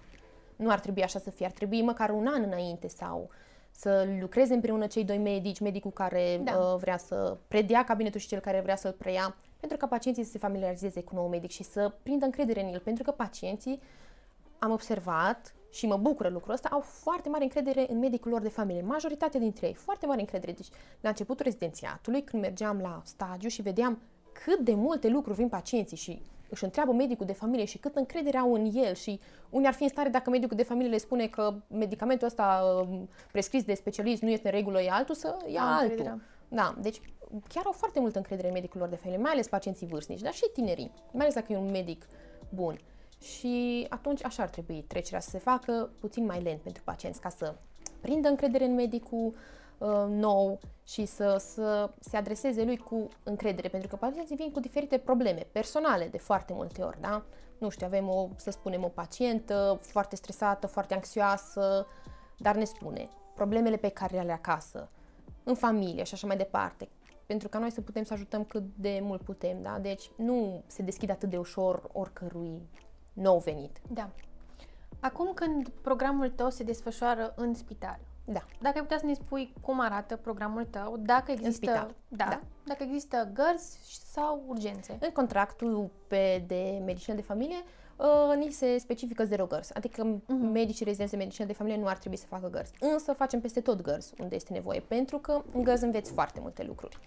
Nu 0.55 0.71
ar 0.71 0.79
trebui 0.79 1.03
așa 1.03 1.19
să 1.19 1.29
fie, 1.29 1.45
ar 1.45 1.51
trebui 1.51 1.81
măcar 1.81 2.09
un 2.09 2.27
an 2.27 2.43
înainte 2.43 2.87
sau 2.87 3.29
să 3.71 4.07
lucreze 4.19 4.53
împreună 4.53 4.87
cei 4.87 5.03
doi 5.03 5.17
medici, 5.17 5.59
medicul 5.59 5.91
care 5.91 6.41
da. 6.43 6.57
uh, 6.57 6.79
vrea 6.79 6.97
să 6.97 7.37
predea 7.47 7.83
cabinetul 7.83 8.19
și 8.19 8.27
cel 8.27 8.39
care 8.39 8.59
vrea 8.59 8.75
să-l 8.75 8.91
preia, 8.91 9.35
pentru 9.67 9.82
ca 9.82 9.88
pacienții 9.88 10.23
să 10.23 10.32
se 10.32 10.38
familiarizeze 10.38 11.04
cu 11.04 11.15
nou 11.15 11.28
medic 11.28 11.52
și 11.52 11.63
să 11.63 11.93
prindă 12.04 12.26
încredere 12.26 12.63
în 12.63 12.73
el, 12.73 12.80
pentru 12.80 13.04
că 13.04 13.12
pacienții, 13.12 13.80
am 14.60 14.71
observat 14.71 15.54
și 15.71 15.86
mă 15.86 15.97
bucură 15.97 16.30
lucrul 16.30 16.54
ăsta, 16.54 16.69
au 16.71 16.80
foarte 16.80 17.30
mare 17.30 17.43
încredere 17.43 17.86
în 17.89 17.99
medicul 17.99 18.32
lor 18.32 18.41
de 18.41 18.49
familie. 18.49 18.82
Majoritatea 18.82 19.39
dintre 19.39 19.67
ei, 19.67 19.73
foarte 19.73 20.06
mare 20.06 20.19
încredere. 20.19 20.52
Deci, 20.52 20.67
la 21.02 21.10
începutul 21.10 21.45
rezidențiatului, 21.45 22.23
când 22.23 22.41
mergeam 22.41 22.80
la 22.80 23.02
stagiu 23.06 23.47
și 23.47 23.62
vedeam 23.62 24.02
cât 24.45 24.60
de 24.60 24.73
multe 24.73 25.08
lucruri 25.08 25.38
vin 25.38 25.49
pacienții 25.49 25.97
și 25.97 26.21
își 26.49 26.63
întreabă 26.63 26.91
medicul 26.93 27.26
de 27.26 27.34
familie 27.34 27.65
și 27.65 27.78
cât 27.78 27.95
încredere 27.95 28.38
au 28.38 28.54
în 28.54 28.71
el 28.73 28.93
și 28.93 29.19
unii 29.49 29.67
ar 29.67 29.73
fi 29.73 29.84
în 29.84 29.89
stare 29.89 30.10
dacă 30.10 30.30
medicul 30.30 30.58
de 30.58 30.63
familie 30.63 30.91
le 30.91 30.97
spune 30.97 31.28
că 31.28 31.54
medicamentul 31.67 32.28
ăsta 32.28 32.63
um, 32.89 33.10
prescris 33.32 33.63
de 33.63 33.73
specialist 33.73 34.21
nu 34.21 34.30
este 34.30 34.47
în 34.47 34.54
regulă, 34.54 34.82
e 34.82 34.89
altul, 34.89 35.15
să 35.15 35.38
ia 35.47 35.62
Am 35.62 35.67
altul. 35.67 35.89
Încredere. 35.89 36.21
Da, 36.49 36.75
deci 36.79 37.01
chiar 37.47 37.65
au 37.65 37.71
foarte 37.71 37.99
multă 37.99 38.17
încredere 38.17 38.47
în 38.47 38.53
medicul 38.53 38.79
lor 38.79 38.89
de 38.89 38.95
familie, 38.95 39.21
mai 39.21 39.32
ales 39.32 39.47
pacienții 39.47 39.88
vârstnici, 39.88 40.21
dar 40.21 40.34
și 40.34 40.49
tinerii, 40.53 40.91
mai 41.12 41.21
ales 41.21 41.34
dacă 41.34 41.53
e 41.53 41.58
un 41.58 41.71
medic 41.71 42.06
bun. 42.49 42.79
Și 43.19 43.86
atunci 43.89 44.23
așa 44.23 44.43
ar 44.43 44.49
trebui 44.49 44.82
trecerea 44.88 45.19
să 45.19 45.29
se 45.29 45.38
facă 45.38 45.89
puțin 45.99 46.25
mai 46.25 46.41
lent 46.41 46.62
pentru 46.62 46.84
pacienți, 46.84 47.21
ca 47.21 47.29
să 47.29 47.56
prindă 48.01 48.27
încredere 48.27 48.65
în 48.65 48.73
medicul, 48.73 49.34
uh, 49.77 50.06
nou 50.08 50.60
și 50.84 51.06
să, 51.06 51.38
să 51.39 51.89
se 51.99 52.17
adreseze 52.17 52.63
lui 52.63 52.77
cu 52.77 53.08
încredere, 53.23 53.67
pentru 53.67 53.89
că 53.89 53.95
pacienții 53.95 54.36
vin 54.36 54.51
cu 54.51 54.60
diferite 54.60 54.97
probleme 54.97 55.47
personale 55.51 56.08
de 56.08 56.17
foarte 56.17 56.53
multe 56.53 56.82
ori, 56.82 57.01
da? 57.01 57.23
Nu 57.58 57.69
știu, 57.69 57.86
avem 57.86 58.10
o, 58.10 58.27
să 58.36 58.51
spunem, 58.51 58.84
o 58.84 58.88
pacientă 58.88 59.79
foarte 59.82 60.15
stresată, 60.15 60.67
foarte 60.67 60.93
anxioasă, 60.93 61.88
dar 62.38 62.56
ne 62.56 62.63
spune 62.63 63.10
problemele 63.36 63.75
pe 63.75 63.89
care 63.89 64.13
le 64.13 64.19
are 64.19 64.32
acasă, 64.32 64.89
în 65.43 65.56
familie 65.56 66.03
și 66.03 66.13
așa 66.13 66.27
mai 66.27 66.38
departe, 66.38 66.89
pentru 67.25 67.49
ca 67.49 67.60
noi 67.60 67.71
să 67.71 67.82
putem 67.82 68.03
să 68.03 68.13
ajutăm 68.13 68.43
cât 68.43 68.63
de 68.75 68.99
mult 69.01 69.21
putem, 69.21 69.62
da? 69.62 69.79
Deci 69.79 70.12
nu 70.15 70.63
se 70.67 70.82
deschide 70.82 71.12
atât 71.12 71.29
de 71.29 71.38
ușor 71.38 71.89
oricărui 71.91 72.69
nou 73.13 73.39
venit. 73.39 73.82
Da. 73.89 74.10
Acum 74.99 75.32
când 75.34 75.69
programul 75.69 76.29
tău 76.29 76.49
se 76.49 76.63
desfășoară 76.63 77.34
în 77.36 77.53
spital, 77.53 77.99
da. 78.25 78.41
Dacă 78.62 78.77
ai 78.77 78.82
putea 78.82 78.97
să 78.97 79.06
ne 79.06 79.13
spui 79.13 79.53
cum 79.62 79.79
arată 79.79 80.15
programul 80.15 80.65
tău, 80.65 80.97
dacă 80.97 81.32
există, 81.32 81.95
da, 82.08 82.25
da. 82.25 82.39
dacă 82.63 82.84
există 82.84 83.29
gărzi 83.34 83.77
sau 84.12 84.43
urgențe. 84.47 84.97
În 85.01 85.10
contractul 85.13 85.89
pe 86.08 86.43
de 86.47 86.82
medicină 86.86 87.15
de 87.15 87.21
familie, 87.21 87.63
uh, 87.97 88.36
ni 88.38 88.51
se 88.51 88.77
specifică 88.77 89.23
zero 89.25 89.45
gărzi, 89.45 89.73
adică 89.73 90.15
uh-huh. 90.15 90.51
medicii 90.51 90.86
rezidenți 90.86 91.12
de 91.12 91.17
medicină 91.17 91.47
de 91.47 91.53
familie 91.53 91.79
nu 91.79 91.88
ar 91.88 91.97
trebui 91.97 92.17
să 92.17 92.25
facă 92.25 92.49
gărzi. 92.49 92.73
Însă 92.79 93.13
facem 93.13 93.41
peste 93.41 93.62
tot 93.62 93.82
gărzi 93.82 94.13
unde 94.19 94.36
este 94.36 94.53
nevoie, 94.53 94.79
pentru 94.79 95.17
că 95.17 95.41
în 95.53 95.63
gărzi 95.63 95.84
înveți 95.84 96.12
foarte 96.12 96.39
multe 96.39 96.63
lucruri. 96.63 96.99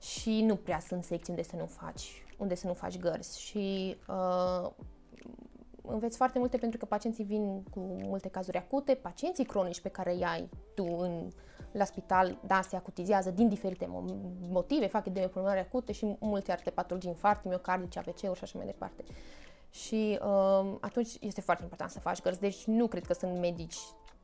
Și 0.00 0.42
nu 0.42 0.56
prea 0.56 0.78
sunt 0.78 1.04
secții 1.04 1.32
unde 1.32 1.44
să 1.48 1.56
nu 1.56 1.66
faci, 1.66 2.24
unde 2.38 2.54
să 2.54 2.66
nu 2.66 2.74
faci 2.74 2.98
gărzi. 2.98 3.40
Și 3.40 3.96
uh, 4.08 4.70
înveți 5.82 6.16
foarte 6.16 6.38
multe 6.38 6.56
pentru 6.56 6.78
că 6.78 6.84
pacienții 6.84 7.24
vin 7.24 7.62
cu 7.62 7.80
multe 7.80 8.28
cazuri 8.28 8.56
acute, 8.56 8.94
pacienții 8.94 9.44
cronici 9.44 9.80
pe 9.80 9.88
care 9.88 10.14
îi 10.14 10.24
ai 10.24 10.48
tu 10.74 10.84
în, 10.98 11.28
la 11.72 11.84
spital, 11.84 12.38
da, 12.46 12.60
se 12.60 12.76
acutizează 12.76 13.30
din 13.30 13.48
diferite 13.48 13.88
motive, 14.48 14.86
fac 14.86 15.06
edeme 15.06 15.26
pulmonare 15.26 15.60
acute 15.60 15.92
și 15.92 16.16
multe 16.18 16.52
alte 16.52 16.70
patologii, 16.70 17.10
infarcte, 17.10 17.48
miocardice, 17.48 17.98
AVC-uri 17.98 18.38
și 18.38 18.44
așa 18.44 18.58
mai 18.58 18.66
departe. 18.66 19.04
Și 19.72 20.18
uh, 20.22 20.76
atunci 20.80 21.08
este 21.20 21.40
foarte 21.40 21.62
important 21.62 21.90
să 21.90 22.00
faci 22.00 22.20
gărzi, 22.20 22.40
deci 22.40 22.64
nu 22.64 22.86
cred 22.86 23.04
că 23.06 23.12
sunt 23.12 23.38
medici 23.38 23.76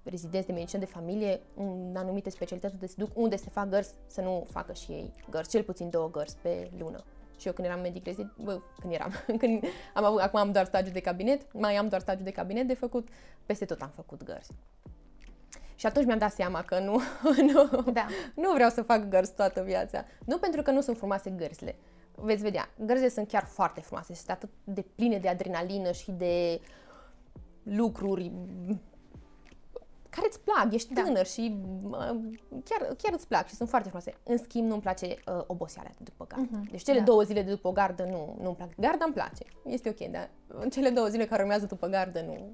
rezidenți 0.03 0.47
de 0.47 0.53
medicină 0.53 0.81
de 0.81 0.87
familie 0.87 1.41
în 1.57 1.95
anumite 1.97 2.31
specialități 2.31 2.75
unde 2.75 2.87
se 2.87 2.95
duc, 2.97 3.11
unde 3.15 3.37
se 3.37 3.49
fac 3.51 3.69
gărzi, 3.69 3.95
să 4.07 4.21
nu 4.21 4.47
facă 4.51 4.73
și 4.73 4.91
ei 4.91 5.13
gărzi, 5.31 5.51
cel 5.51 5.63
puțin 5.63 5.91
două 5.91 6.11
gărzi 6.11 6.37
pe 6.43 6.71
lună. 6.79 7.05
și 7.39 7.47
eu 7.47 7.53
când 7.53 7.67
eram 7.67 7.81
medic 7.81 8.05
rezident, 8.05 8.33
bă, 8.43 8.61
când 8.81 8.93
eram, 8.93 9.13
când 9.41 9.65
am 9.95 10.05
avut, 10.05 10.21
acum 10.21 10.39
am 10.39 10.53
doar 10.53 10.65
stagiu 10.65 10.91
de 10.91 11.01
cabinet, 11.01 11.53
mai 11.53 11.77
am 11.77 11.89
doar 11.89 12.01
stagiu 12.01 12.23
de 12.23 12.31
cabinet 12.31 12.67
de 12.67 12.75
făcut, 12.75 13.09
peste 13.47 13.65
tot 13.65 13.81
am 13.83 13.93
făcut 13.95 14.23
gărzi. 14.23 14.51
Și 15.75 15.87
atunci 15.87 16.07
mi-am 16.07 16.19
dat 16.19 16.33
seama 16.33 16.63
că 16.63 16.79
nu, 16.79 17.01
nu, 17.53 17.83
da. 17.93 18.07
nu 18.35 18.53
vreau 18.53 18.71
să 18.71 18.83
fac 18.83 19.09
gărzi 19.09 19.35
toată 19.35 19.63
viața. 19.63 20.05
Nu 20.25 20.39
pentru 20.39 20.63
că 20.63 20.71
nu 20.71 20.81
sunt 20.81 20.97
frumoase 20.97 21.31
gărzile. 21.31 21.77
Veți 22.21 22.43
vedea, 22.43 22.69
gărzile 22.79 23.09
sunt 23.09 23.29
chiar 23.29 23.45
foarte 23.45 23.81
frumoase, 23.81 24.15
sunt 24.15 24.31
atât 24.31 24.49
de 24.65 24.85
pline 24.95 25.19
de 25.19 25.29
adrenalină 25.29 25.93
și 25.93 26.11
de 26.11 26.61
lucruri 27.63 28.33
care 30.09 30.27
îți 30.31 30.41
plac, 30.41 30.73
ești 30.73 30.95
da. 30.95 31.03
tânăr 31.03 31.27
și 31.27 31.61
uh, 31.83 32.17
chiar, 32.65 32.95
chiar 32.97 33.13
îți 33.13 33.27
plac 33.27 33.49
și 33.49 33.55
sunt 33.55 33.69
foarte 33.69 33.89
frumoase. 33.89 34.15
În 34.23 34.39
schimb, 34.39 34.69
nu-mi 34.69 34.81
place 34.81 35.07
uh, 35.07 35.43
oboseala 35.47 35.89
de 35.89 36.03
după 36.05 36.27
gardă. 36.27 36.61
Uh-huh. 36.61 36.71
Deci 36.71 36.83
cele 36.83 36.99
da. 36.99 37.05
două 37.05 37.23
zile 37.23 37.43
de 37.43 37.51
după 37.51 37.73
gardă 37.73 38.05
nu, 38.05 38.37
nu-mi 38.41 38.57
plac. 38.57 38.69
Garda 38.77 39.05
îmi 39.05 39.15
place, 39.15 39.45
este 39.65 39.89
ok, 39.89 40.11
dar 40.11 40.31
cele 40.71 40.91
două 40.91 41.07
zile 41.07 41.27
care 41.27 41.43
urmează 41.43 41.67
după 41.67 41.87
gardă 41.87 42.21
nu, 42.21 42.53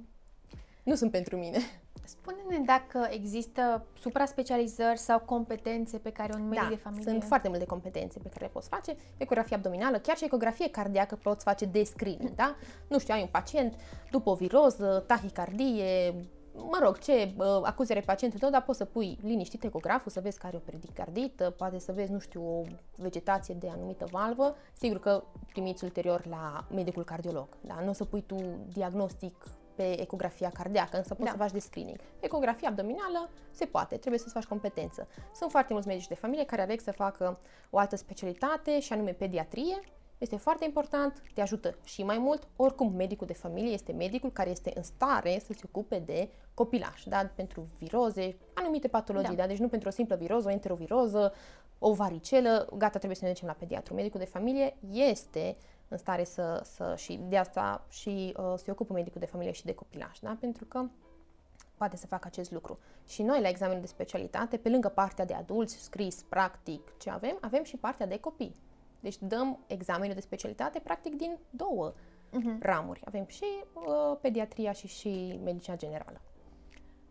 nu 0.82 0.94
sunt 0.94 1.10
pentru 1.10 1.36
mine. 1.36 1.58
Spune-ne 2.04 2.58
dacă 2.64 3.08
există 3.10 3.86
supra-specializări 4.00 4.98
sau 4.98 5.18
competențe 5.18 5.98
pe 5.98 6.10
care 6.10 6.32
un 6.34 6.48
medic 6.48 6.62
da, 6.62 6.68
de 6.68 6.74
familie... 6.74 7.10
sunt 7.10 7.24
foarte 7.24 7.48
multe 7.48 7.64
competențe 7.64 8.18
pe 8.18 8.28
care 8.28 8.44
le 8.44 8.50
poți 8.52 8.68
face. 8.68 8.96
Ecografie 9.16 9.56
abdominală, 9.56 9.98
chiar 9.98 10.16
și 10.16 10.24
ecografie 10.24 10.70
cardiacă 10.70 11.16
poți 11.22 11.44
face 11.44 11.64
de 11.64 11.84
screening, 11.84 12.34
da? 12.34 12.56
Nu 12.88 12.98
știu, 12.98 13.14
ai 13.14 13.20
un 13.20 13.28
pacient 13.30 13.74
după 14.10 14.30
o 14.30 14.34
viroză, 14.34 15.04
tahicardie, 15.06 16.14
mă 16.54 16.78
rog, 16.82 16.98
ce 16.98 17.34
uh, 17.36 17.46
acuzere 17.62 18.00
pacientul 18.00 18.38
tău, 18.38 18.50
dar 18.50 18.62
poți 18.62 18.78
să 18.78 18.84
pui 18.84 19.18
liniștit 19.22 19.64
ecograful, 19.64 20.10
să 20.10 20.20
vezi 20.20 20.38
că 20.38 20.46
are 20.46 20.56
o 20.56 20.70
pericardită, 20.70 21.50
poate 21.50 21.78
să 21.78 21.92
vezi, 21.92 22.12
nu 22.12 22.18
știu, 22.18 22.42
o 22.42 22.62
vegetație 22.96 23.54
de 23.54 23.68
anumită 23.68 24.06
valvă. 24.10 24.56
Sigur 24.72 25.00
că 25.00 25.24
primiți 25.52 25.84
ulterior 25.84 26.26
la 26.26 26.64
medicul 26.70 27.04
cardiolog, 27.04 27.48
da? 27.60 27.80
Nu 27.82 27.90
o 27.90 27.92
să 27.92 28.04
pui 28.04 28.22
tu 28.22 28.36
diagnostic 28.72 29.46
pe 29.74 30.00
ecografia 30.00 30.50
cardiacă, 30.50 30.96
însă 30.96 31.14
poți 31.14 31.24
da. 31.24 31.30
să 31.30 31.36
faci 31.36 31.52
de 31.52 31.58
screening. 31.58 31.98
Ecografia 32.20 32.68
abdominală 32.68 33.30
se 33.50 33.64
poate, 33.64 33.96
trebuie 33.96 34.20
să-ți 34.20 34.32
faci 34.32 34.44
competență. 34.44 35.08
Sunt 35.34 35.50
foarte 35.50 35.72
mulți 35.72 35.88
medici 35.88 36.06
de 36.06 36.14
familie 36.14 36.44
care 36.44 36.62
aleg 36.62 36.80
să 36.80 36.92
facă 36.92 37.38
o 37.70 37.78
altă 37.78 37.96
specialitate 37.96 38.80
și 38.80 38.92
anume 38.92 39.10
pediatrie. 39.10 39.80
Este 40.18 40.36
foarte 40.36 40.64
important, 40.64 41.22
te 41.34 41.40
ajută 41.40 41.74
și 41.84 42.02
mai 42.02 42.18
mult. 42.18 42.48
Oricum, 42.56 42.92
medicul 42.96 43.26
de 43.26 43.32
familie 43.32 43.72
este 43.72 43.92
medicul 43.92 44.32
care 44.32 44.50
este 44.50 44.72
în 44.74 44.82
stare 44.82 45.42
să 45.46 45.52
se 45.52 45.62
ocupe 45.64 45.98
de 45.98 46.28
copilaș, 46.54 47.02
da? 47.04 47.30
pentru 47.34 47.66
viroze, 47.78 48.36
anumite 48.54 48.88
patologii, 48.88 49.36
da. 49.36 49.42
Da? 49.42 49.48
deci 49.48 49.58
nu 49.58 49.68
pentru 49.68 49.88
o 49.88 49.92
simplă 49.92 50.16
viroză, 50.16 50.48
o 50.48 50.50
enteroviroză, 50.50 51.32
o 51.78 51.92
varicelă, 51.92 52.68
gata, 52.76 52.98
trebuie 52.98 53.16
să 53.16 53.24
ne 53.24 53.30
ducem 53.30 53.46
la 53.46 53.54
pediatru. 53.58 53.94
Medicul 53.94 54.20
de 54.20 54.26
familie 54.26 54.76
este 54.90 55.56
în 55.94 56.00
stare 56.00 56.24
să, 56.24 56.60
să 56.64 56.94
și 56.96 57.20
de 57.28 57.36
asta 57.36 57.86
și 57.88 58.34
uh, 58.36 58.54
se 58.56 58.70
ocupă 58.70 58.92
medicul 58.92 59.20
de 59.20 59.26
familie 59.26 59.52
și 59.52 59.64
de 59.64 59.74
copilaj, 59.74 60.18
da? 60.18 60.36
pentru 60.40 60.64
că 60.64 60.84
poate 61.76 61.96
să 61.96 62.06
facă 62.06 62.26
acest 62.26 62.50
lucru. 62.50 62.78
Și 63.06 63.22
noi 63.22 63.40
la 63.40 63.48
examenul 63.48 63.80
de 63.80 63.86
specialitate, 63.86 64.56
pe 64.56 64.68
lângă 64.68 64.88
partea 64.88 65.24
de 65.24 65.34
adulți, 65.34 65.82
scris, 65.82 66.22
practic, 66.28 66.96
ce 66.98 67.10
avem, 67.10 67.38
avem 67.40 67.64
și 67.64 67.76
partea 67.76 68.06
de 68.06 68.18
copii. 68.18 68.54
Deci 69.00 69.18
dăm 69.18 69.58
examenul 69.66 70.14
de 70.14 70.20
specialitate 70.20 70.78
practic 70.78 71.14
din 71.14 71.38
două 71.50 71.92
uh-huh. 71.92 72.58
ramuri. 72.60 73.00
Avem 73.04 73.26
și 73.26 73.44
uh, 73.72 74.16
pediatria 74.20 74.72
și 74.72 74.86
și 74.86 75.40
medicina 75.44 75.76
generală. 75.76 76.20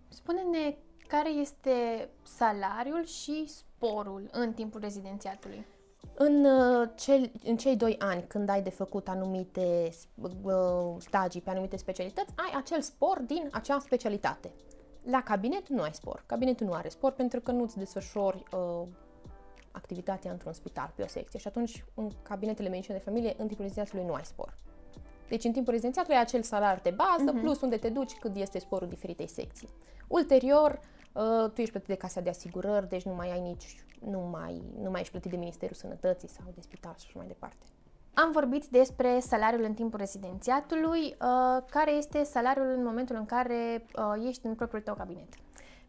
Spune-ne 0.07 0.75
care 1.07 1.29
este 1.29 2.09
salariul 2.23 3.05
și 3.05 3.45
sporul 3.47 4.29
în 4.31 4.53
timpul 4.53 4.79
rezidențiatului? 4.79 5.65
În, 6.13 6.45
uh, 6.45 6.89
cel, 6.95 7.31
în 7.43 7.57
cei 7.57 7.75
doi 7.75 7.95
ani 7.99 8.23
când 8.27 8.49
ai 8.49 8.61
de 8.61 8.69
făcut 8.69 9.07
anumite 9.07 9.89
uh, 10.15 10.95
stagii 10.97 11.41
pe 11.41 11.49
anumite 11.49 11.77
specialități, 11.77 12.33
ai 12.35 12.53
acel 12.55 12.81
spor 12.81 13.21
din 13.25 13.49
acea 13.51 13.79
specialitate. 13.79 14.51
La 15.03 15.21
cabinet 15.23 15.67
nu 15.67 15.81
ai 15.81 15.93
spor. 15.93 16.23
Cabinetul 16.25 16.65
nu 16.65 16.73
are 16.73 16.89
spor 16.89 17.11
pentru 17.11 17.41
că 17.41 17.51
nu-ți 17.51 17.77
desfășori 17.77 18.43
uh, 18.51 18.87
activitatea 19.71 20.31
într-un 20.31 20.53
spital 20.53 20.91
pe 20.95 21.03
o 21.03 21.07
secție 21.07 21.39
și 21.39 21.47
atunci 21.47 21.85
în 21.93 22.09
cabinetele 22.21 22.69
medicină 22.69 22.97
de 22.97 23.03
familie 23.03 23.29
în 23.29 23.47
timpul 23.47 23.65
rezidențiatului 23.65 24.05
nu 24.05 24.13
ai 24.13 24.25
spor. 24.25 24.55
Deci 25.33 25.43
în 25.43 25.51
timpul 25.51 25.71
rezidențiatului 25.71 26.17
ai 26.17 26.23
acel 26.23 26.41
salar 26.41 26.79
de 26.83 26.89
bază 26.89 27.31
uh-huh. 27.31 27.41
plus 27.41 27.61
unde 27.61 27.77
te 27.77 27.89
duci 27.89 28.13
cât 28.13 28.35
este 28.35 28.59
sporul 28.59 28.87
diferitei 28.87 29.27
secții. 29.27 29.69
Ulterior, 30.07 30.79
uh, 31.13 31.49
tu 31.53 31.61
ești 31.61 31.71
plătit 31.71 31.87
de 31.87 31.95
casa 31.95 32.21
de 32.21 32.29
asigurări, 32.29 32.89
deci 32.89 33.03
nu 33.03 33.13
mai 33.13 33.31
ai 33.31 33.39
nici 33.39 33.83
nu 33.99 34.19
mai, 34.31 34.61
nu 34.81 34.89
mai 34.89 34.99
ești 34.99 35.11
plătit 35.11 35.31
de 35.31 35.37
Ministerul 35.37 35.75
Sănătății 35.75 36.27
sau 36.27 36.45
de 36.55 36.61
spital 36.61 36.93
și 36.97 37.05
așa 37.07 37.17
mai 37.17 37.27
departe. 37.27 37.65
Am 38.13 38.31
vorbit 38.31 38.65
despre 38.65 39.19
salariul 39.19 39.63
în 39.63 39.73
timpul 39.73 39.99
rezidențiatului. 39.99 41.01
Uh, 41.01 41.63
care 41.69 41.91
este 41.91 42.23
salariul 42.23 42.73
în 42.77 42.83
momentul 42.83 43.15
în 43.15 43.25
care 43.25 43.85
uh, 43.95 44.27
ești 44.27 44.45
în 44.45 44.55
propriul 44.55 44.81
tău 44.81 44.95
cabinet? 44.95 45.33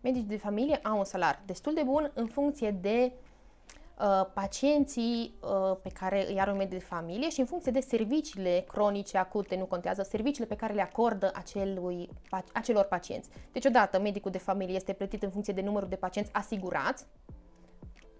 Medicii 0.00 0.28
de 0.28 0.37
familie 0.37 0.76
au 0.83 0.98
un 0.98 1.04
salar 1.04 1.42
destul 1.46 1.74
de 1.74 1.83
bun 1.83 2.11
în 2.14 2.26
funcție 2.26 2.70
de 2.70 3.12
uh, 3.12 3.34
pacienții 4.35 5.35
uh, 5.40 5.76
pe 5.83 5.88
care 5.88 6.30
îi 6.30 6.40
are 6.40 6.50
un 6.50 6.57
medic 6.57 6.78
de 6.78 6.85
familie 6.85 7.30
și 7.30 7.40
în 7.40 7.46
funcție 7.46 7.72
de 7.72 7.80
serviciile 7.80 8.64
cronice, 8.68 9.18
acute, 9.18 9.57
nu 9.57 9.64
contează, 9.64 10.02
serviciile 10.02 10.46
pe 10.46 10.57
care 10.57 10.72
le 10.72 10.83
acordă 10.83 11.30
acelui, 11.35 12.09
acelor 12.52 12.85
pacienți. 12.85 13.28
Deci, 13.52 13.64
odată, 13.64 14.00
medicul 14.00 14.30
de 14.30 14.38
familie 14.38 14.74
este 14.74 14.92
plătit 14.92 15.22
în 15.22 15.30
funcție 15.30 15.52
de 15.52 15.61
numărul 15.61 15.88
de 15.88 15.96
pacienți 15.96 16.33
asigurați, 16.33 17.07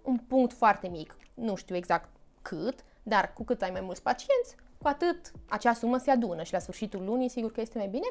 un 0.03 0.17
punct 0.17 0.53
foarte 0.53 0.87
mic, 0.87 1.17
nu 1.33 1.55
știu 1.55 1.75
exact 1.75 2.09
cât, 2.41 2.83
dar 3.03 3.33
cu 3.33 3.43
cât 3.43 3.61
ai 3.61 3.71
mai 3.71 3.81
mulți 3.81 4.01
pacienți, 4.01 4.55
cu 4.77 4.87
atât 4.87 5.31
acea 5.49 5.73
sumă 5.73 5.97
se 5.97 6.11
adună 6.11 6.43
și 6.43 6.53
la 6.53 6.59
sfârșitul 6.59 7.03
lunii 7.03 7.29
sigur 7.29 7.51
că 7.51 7.61
este 7.61 7.77
mai 7.77 7.87
bine 7.87 8.07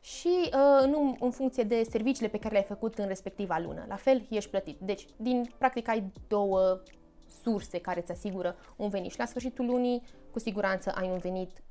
și 0.00 0.28
uh, 0.44 0.86
nu 0.86 1.16
în 1.20 1.30
funcție 1.30 1.62
de 1.62 1.82
serviciile 1.90 2.28
pe 2.28 2.38
care 2.38 2.52
le-ai 2.52 2.64
făcut 2.64 2.98
în 2.98 3.06
respectiva 3.06 3.58
lună. 3.58 3.84
La 3.88 3.96
fel, 3.96 4.26
ești 4.30 4.50
plătit. 4.50 4.78
Deci, 4.80 5.06
din 5.16 5.54
practic 5.58 5.88
ai 5.88 6.12
două 6.28 6.80
surse 7.42 7.78
care 7.78 8.00
îți 8.00 8.12
asigură 8.12 8.56
un 8.76 8.88
venit 8.88 9.10
și 9.10 9.18
la 9.18 9.24
sfârșitul 9.24 9.66
lunii, 9.66 10.02
cu 10.30 10.38
siguranță 10.38 10.92
ai 10.94 11.08
un 11.10 11.18
venit 11.18 11.62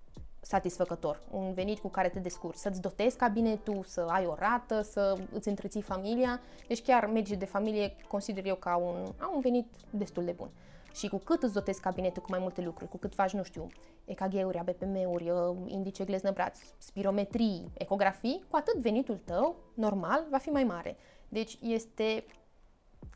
satisfăcător, 0.42 1.22
un 1.32 1.54
venit 1.54 1.80
cu 1.80 1.88
care 1.88 2.10
te 2.10 2.20
descurci, 2.20 2.58
să-ți 2.58 2.82
dotezi 2.82 3.18
cabinetul, 3.18 3.84
să 3.88 4.06
ai 4.10 4.26
o 4.26 4.36
rată, 4.36 4.82
să 4.82 5.18
îți 5.32 5.48
întreții 5.48 5.82
familia. 5.82 6.40
Deci 6.68 6.82
chiar 6.82 7.06
medicii 7.06 7.38
de 7.38 7.46
familie 7.46 7.96
consider 8.08 8.46
eu 8.46 8.56
că 8.56 8.70
au 8.70 8.88
un, 8.88 9.14
au 9.18 9.32
un 9.36 9.42
venit 9.42 9.68
destul 9.90 10.26
de 10.26 10.32
bun. 10.32 10.50
Și 10.94 11.08
cu 11.08 11.18
cât 11.18 11.44
îți 11.44 11.54
dotezi 11.54 11.80
cabinetul 11.80 12.22
cu 12.22 12.28
mai 12.30 12.40
multe 12.40 12.62
lucruri, 12.62 12.90
cu 12.90 12.98
cât 12.98 13.14
faci, 13.14 13.32
nu 13.32 13.44
știu, 13.44 13.68
EKG-uri, 14.06 14.58
ABPM-uri, 14.58 15.30
uh, 15.30 15.56
indice 15.66 16.04
gleznă-braț, 16.04 16.60
spirometrii, 16.78 17.72
ecografii, 17.74 18.44
cu 18.50 18.56
atât 18.56 18.76
venitul 18.76 19.20
tău, 19.26 19.56
normal, 19.74 20.26
va 20.30 20.38
fi 20.38 20.50
mai 20.50 20.64
mare. 20.64 20.98
Deci 21.28 21.58
este 21.62 22.24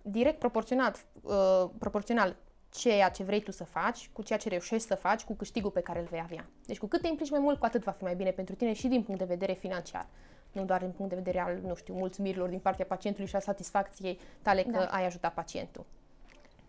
direct 0.04 0.40
proporționat, 0.40 1.06
uh, 1.22 1.70
proporțional 1.78 2.36
ceea 2.70 3.10
ce 3.10 3.24
vrei 3.24 3.42
tu 3.42 3.52
să 3.52 3.64
faci, 3.64 4.10
cu 4.14 4.22
ceea 4.22 4.40
ce 4.40 4.50
reușești 4.50 4.88
să 4.88 4.96
faci, 4.96 5.24
cu 5.24 5.34
câștigul 5.34 5.72
pe 5.72 5.82
care 5.82 6.00
îl 6.00 6.08
vei 6.10 6.22
avea. 6.24 6.46
Deci 6.66 6.78
cu 6.78 6.86
cât 6.86 7.02
te 7.02 7.08
implici 7.08 7.30
mai 7.30 7.40
mult, 7.40 7.60
cu 7.60 7.66
atât 7.66 7.84
va 7.84 7.92
fi 7.92 8.04
mai 8.04 8.16
bine 8.16 8.32
pentru 8.32 8.56
tine 8.56 8.74
și 8.74 8.88
din 8.88 9.04
punct 9.04 9.20
de 9.20 9.26
vedere 9.26 9.54
financiar. 9.54 10.08
Nu 10.52 10.66
doar 10.66 10.80
din 10.80 10.92
punct 10.92 11.10
de 11.10 11.18
vedere 11.18 11.40
al, 11.40 11.60
nu 11.66 11.76
știu, 11.76 11.94
mulțumirilor 11.94 12.50
din 12.50 12.60
partea 12.60 12.86
pacientului 12.86 13.30
și 13.30 13.36
a 13.36 13.40
satisfacției 13.40 14.20
tale 14.42 14.64
că 14.64 14.78
da. 14.78 14.86
ai 14.86 15.06
ajutat 15.06 15.34
pacientul. 15.34 15.86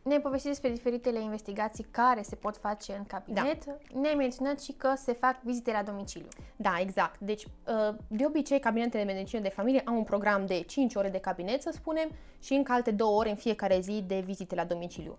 Ne-ai 0.05 0.21
povestit 0.21 0.51
despre 0.51 0.71
diferitele 0.71 1.21
investigații 1.21 1.87
care 1.91 2.23
se 2.23 2.35
pot 2.35 2.57
face 2.57 2.93
în 2.93 3.05
cabinet. 3.05 3.65
Da. 3.65 3.77
Ne-ai 4.01 4.15
menționat 4.15 4.61
și 4.61 4.73
că 4.73 4.93
se 4.97 5.13
fac 5.13 5.43
vizite 5.43 5.73
la 5.73 5.83
domiciliu. 5.83 6.29
Da, 6.57 6.77
exact. 6.81 7.21
Deci, 7.21 7.45
uh, 7.45 7.95
de 8.09 8.25
obicei, 8.27 8.59
cabinetele 8.61 9.05
de 9.05 9.13
medicină 9.13 9.43
de 9.43 9.49
familie 9.49 9.83
au 9.85 9.97
un 9.97 10.05
program 10.05 10.47
de 10.47 10.61
5 10.61 10.95
ore 10.95 11.09
de 11.09 11.19
cabinet, 11.19 11.63
să 11.63 11.71
spunem, 11.73 12.11
și 12.43 12.53
încă 12.53 12.73
alte 12.73 12.91
2 12.91 13.09
ore 13.09 13.31
în 13.31 13.37
fiecare 13.37 13.81
zi 13.81 14.05
de 14.07 14.21
vizite 14.21 14.55
la 14.55 14.65
domiciliu 14.65 15.19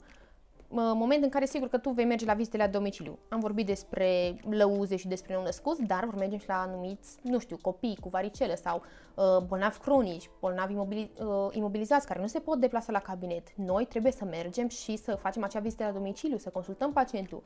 moment 0.76 1.24
în 1.24 1.30
care 1.30 1.46
sigur 1.46 1.68
că 1.68 1.78
tu 1.78 1.90
vei 1.90 2.06
merge 2.06 2.26
la 2.26 2.34
vizite 2.34 2.58
la 2.58 2.68
domiciliu. 2.68 3.20
Am 3.30 3.40
vorbit 3.40 3.66
despre 3.66 4.40
lăuze 4.50 4.96
și 4.96 5.08
despre 5.08 5.34
nou-născuți, 5.34 5.84
dar 5.84 6.06
vor 6.06 6.16
mergem 6.16 6.40
și 6.40 6.48
la 6.48 6.62
anumiți, 6.62 7.18
nu 7.22 7.40
știu, 7.40 7.58
copii 7.62 7.98
cu 8.02 8.10
varicele 8.10 8.56
sau 8.56 8.82
uh, 9.16 9.44
bolnavi 9.48 9.78
cronici, 9.78 10.30
bolnavi 10.40 10.74
imobili, 10.74 11.12
uh, 11.20 11.48
imobilizați 11.52 12.08
care 12.08 12.20
nu 12.22 12.28
se 12.28 12.40
pot 12.40 12.60
deplasa 12.60 12.92
la 12.92 13.00
cabinet. 13.00 13.48
Noi 13.56 13.86
trebuie 13.86 14.12
să 14.12 14.26
mergem 14.26 14.68
și 14.68 14.96
să 14.96 15.16
facem 15.16 15.44
acea 15.44 15.60
vizită 15.60 15.84
la 15.84 15.92
domiciliu, 15.92 16.38
să 16.38 16.50
consultăm 16.50 16.94
pacientul, 16.94 17.44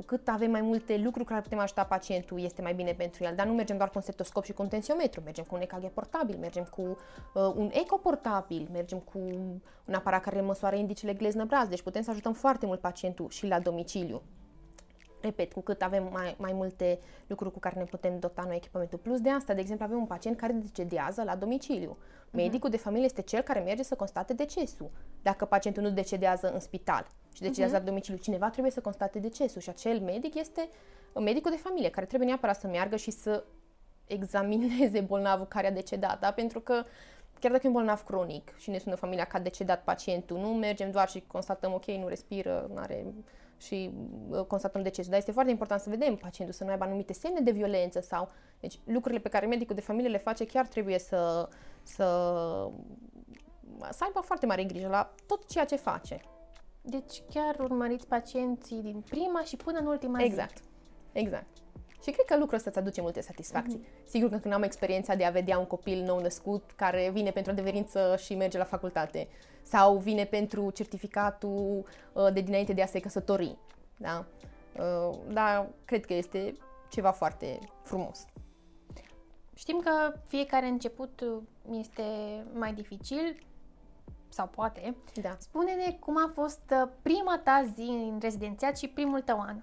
cu 0.00 0.06
cât 0.06 0.28
avem 0.28 0.50
mai 0.50 0.60
multe 0.60 0.96
lucruri 0.96 1.28
care 1.28 1.40
putem 1.40 1.58
ajuta 1.58 1.84
pacientul, 1.84 2.40
este 2.40 2.62
mai 2.62 2.74
bine 2.74 2.92
pentru 2.92 3.24
el. 3.24 3.34
Dar 3.36 3.46
nu 3.46 3.52
mergem 3.52 3.76
doar 3.76 3.88
cu 3.88 3.94
un 3.96 4.02
stetoskop 4.02 4.44
și 4.44 4.52
cu 4.52 4.62
un 4.62 4.68
tensiometru, 4.68 5.20
mergem 5.24 5.44
cu 5.44 5.54
un 5.54 5.60
EKG 5.60 5.88
portabil, 5.88 6.36
mergem 6.40 6.64
cu 6.64 6.82
uh, 6.82 7.52
un 7.54 7.70
eco 7.72 7.96
portabil, 7.96 8.68
mergem 8.72 8.98
cu 8.98 9.18
un 9.84 9.94
aparat 9.94 10.22
care 10.22 10.40
măsoară 10.40 10.76
indicele 10.76 11.12
gleznă-braz, 11.12 11.68
deci 11.68 11.82
putem 11.82 12.02
să 12.02 12.10
ajutăm 12.10 12.32
foarte 12.32 12.66
mult 12.66 12.80
pacientul 12.80 13.28
și 13.28 13.46
la 13.46 13.58
domiciliu. 13.58 14.22
Repet, 15.22 15.52
cu 15.52 15.60
cât 15.60 15.82
avem 15.82 16.08
mai, 16.12 16.34
mai 16.38 16.52
multe 16.52 16.98
lucruri 17.26 17.52
cu 17.52 17.58
care 17.58 17.78
ne 17.78 17.84
putem 17.84 18.18
dota 18.18 18.42
noi 18.46 18.56
echipamentul. 18.56 18.98
Plus 18.98 19.20
de 19.20 19.30
asta, 19.30 19.54
de 19.54 19.60
exemplu, 19.60 19.84
avem 19.84 19.98
un 19.98 20.06
pacient 20.06 20.36
care 20.36 20.52
decedează 20.52 21.22
la 21.22 21.36
domiciliu. 21.36 21.96
Medicul 22.30 22.70
de 22.70 22.76
familie 22.76 23.04
este 23.04 23.22
cel 23.22 23.40
care 23.40 23.60
merge 23.60 23.82
să 23.82 23.94
constate 23.94 24.34
decesul. 24.34 24.90
Dacă 25.22 25.44
pacientul 25.44 25.82
nu 25.82 25.90
decedează 25.90 26.52
în 26.52 26.60
spital 26.60 27.06
și 27.34 27.40
decedează 27.40 27.76
la 27.76 27.82
domiciliu, 27.82 28.18
cineva 28.18 28.50
trebuie 28.50 28.72
să 28.72 28.80
constate 28.80 29.18
decesul 29.18 29.60
și 29.60 29.68
acel 29.68 30.00
medic 30.00 30.34
este 30.34 30.68
medicul 31.20 31.50
de 31.50 31.56
familie 31.56 31.90
care 31.90 32.06
trebuie 32.06 32.28
neapărat 32.28 32.60
să 32.60 32.66
meargă 32.66 32.96
și 32.96 33.10
să 33.10 33.44
examineze 34.06 35.00
bolnavul 35.00 35.46
care 35.46 35.66
a 35.66 35.72
decedat, 35.72 36.20
da? 36.20 36.30
pentru 36.30 36.60
că 36.60 36.84
chiar 37.40 37.50
dacă 37.50 37.62
e 37.64 37.68
un 37.68 37.74
bolnav 37.74 38.02
cronic 38.02 38.54
și 38.56 38.70
ne 38.70 38.78
sună 38.78 38.94
familia 38.94 39.24
că 39.24 39.36
a 39.36 39.40
decedat 39.40 39.82
pacientul, 39.82 40.38
nu 40.38 40.48
mergem 40.48 40.90
doar 40.90 41.08
și 41.08 41.24
constatăm, 41.26 41.72
ok, 41.72 41.84
nu 41.84 42.08
respiră, 42.08 42.70
nu 42.74 42.80
are 42.80 43.06
și 43.60 43.90
uh, 44.28 44.44
constatăm 44.44 44.82
decesul. 44.82 45.10
Dar 45.10 45.18
este 45.18 45.32
foarte 45.32 45.50
important 45.50 45.80
să 45.80 45.90
vedem 45.90 46.16
pacientul 46.16 46.56
să 46.56 46.64
nu 46.64 46.70
aibă 46.70 46.84
anumite 46.84 47.12
semne 47.12 47.40
de 47.40 47.50
violență 47.50 48.00
sau... 48.00 48.30
Deci 48.60 48.78
lucrurile 48.84 49.20
pe 49.20 49.28
care 49.28 49.46
medicul 49.46 49.74
de 49.74 49.80
familie 49.80 50.10
le 50.10 50.18
face 50.18 50.46
chiar 50.46 50.66
trebuie 50.66 50.98
să, 50.98 51.48
să, 51.82 52.04
să 53.90 54.04
aibă 54.04 54.20
foarte 54.20 54.46
mare 54.46 54.64
grijă 54.64 54.88
la 54.88 55.14
tot 55.26 55.48
ceea 55.48 55.64
ce 55.64 55.76
face. 55.76 56.20
Deci 56.82 57.22
chiar 57.30 57.58
urmăriți 57.58 58.06
pacienții 58.06 58.82
din 58.82 59.04
prima 59.08 59.42
și 59.42 59.56
până 59.56 59.78
în 59.78 59.86
ultima 59.86 60.22
exact. 60.22 60.56
zi. 60.56 60.62
Exact. 61.12 61.46
Și 62.02 62.10
cred 62.10 62.26
că 62.26 62.36
lucrul 62.36 62.56
ăsta 62.56 62.70
îți 62.70 62.78
aduce 62.78 63.00
multe 63.00 63.20
satisfacții. 63.20 63.78
Mm-hmm. 63.78 64.08
Sigur 64.08 64.28
că 64.28 64.36
când 64.36 64.54
am 64.54 64.62
experiența 64.62 65.14
de 65.14 65.24
a 65.24 65.30
vedea 65.30 65.58
un 65.58 65.66
copil 65.66 66.02
nou 66.02 66.20
născut 66.20 66.70
care 66.76 67.10
vine 67.12 67.30
pentru 67.30 67.52
adeverință 67.52 68.16
și 68.18 68.34
merge 68.34 68.58
la 68.58 68.64
facultate 68.64 69.28
sau 69.62 69.96
vine 69.96 70.24
pentru 70.24 70.70
certificatul 70.70 71.86
uh, 72.12 72.32
de 72.32 72.40
dinainte 72.40 72.72
de 72.72 72.82
a 72.82 72.86
se 72.86 73.00
căsători. 73.00 73.56
Da? 73.96 74.26
Uh, 74.78 75.18
dar 75.32 75.68
cred 75.84 76.04
că 76.04 76.14
este 76.14 76.54
ceva 76.88 77.10
foarte 77.10 77.58
frumos. 77.82 78.24
Știm 79.54 79.80
că 79.84 80.12
fiecare 80.26 80.66
început 80.66 81.22
este 81.70 82.02
mai 82.52 82.72
dificil, 82.72 83.36
sau 84.30 84.46
poate. 84.46 84.96
Da. 85.22 85.36
Spune-ne 85.38 85.96
cum 86.00 86.16
a 86.16 86.30
fost 86.34 86.62
uh, 86.70 86.88
prima 87.02 87.40
ta 87.44 87.64
zi 87.74 87.88
în 87.88 88.18
rezidențiat 88.20 88.78
și 88.78 88.88
primul 88.88 89.20
tău 89.20 89.40
an 89.40 89.56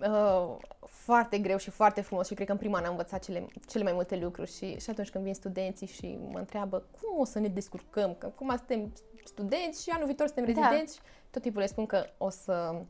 uh, 0.00 0.56
foarte 0.86 1.38
greu 1.38 1.56
și 1.56 1.70
foarte 1.70 2.00
frumos 2.00 2.26
și 2.26 2.34
cred 2.34 2.46
că 2.46 2.52
în 2.52 2.58
prima 2.58 2.78
an 2.78 2.84
am 2.84 2.90
învățat 2.90 3.24
cele, 3.24 3.46
cele 3.66 3.84
mai 3.84 3.92
multe 3.92 4.16
lucruri 4.16 4.52
și, 4.52 4.80
și 4.80 4.90
atunci 4.90 5.10
când 5.10 5.24
vin 5.24 5.34
studenții 5.34 5.86
și 5.86 6.18
mă 6.30 6.38
întreabă 6.38 6.84
cum 7.00 7.20
o 7.20 7.24
să 7.24 7.38
ne 7.38 7.48
descurcăm, 7.48 8.14
că 8.18 8.26
acum 8.26 8.48
suntem 8.56 8.92
studenți 9.24 9.82
și 9.82 9.90
anul 9.90 10.06
viitor 10.06 10.26
suntem 10.26 10.54
da. 10.54 10.60
rezidenți, 10.60 11.00
tot 11.30 11.42
timpul 11.42 11.60
le 11.60 11.66
spun 11.66 11.86
că 11.86 12.04
o 12.18 12.30
să 12.30 12.82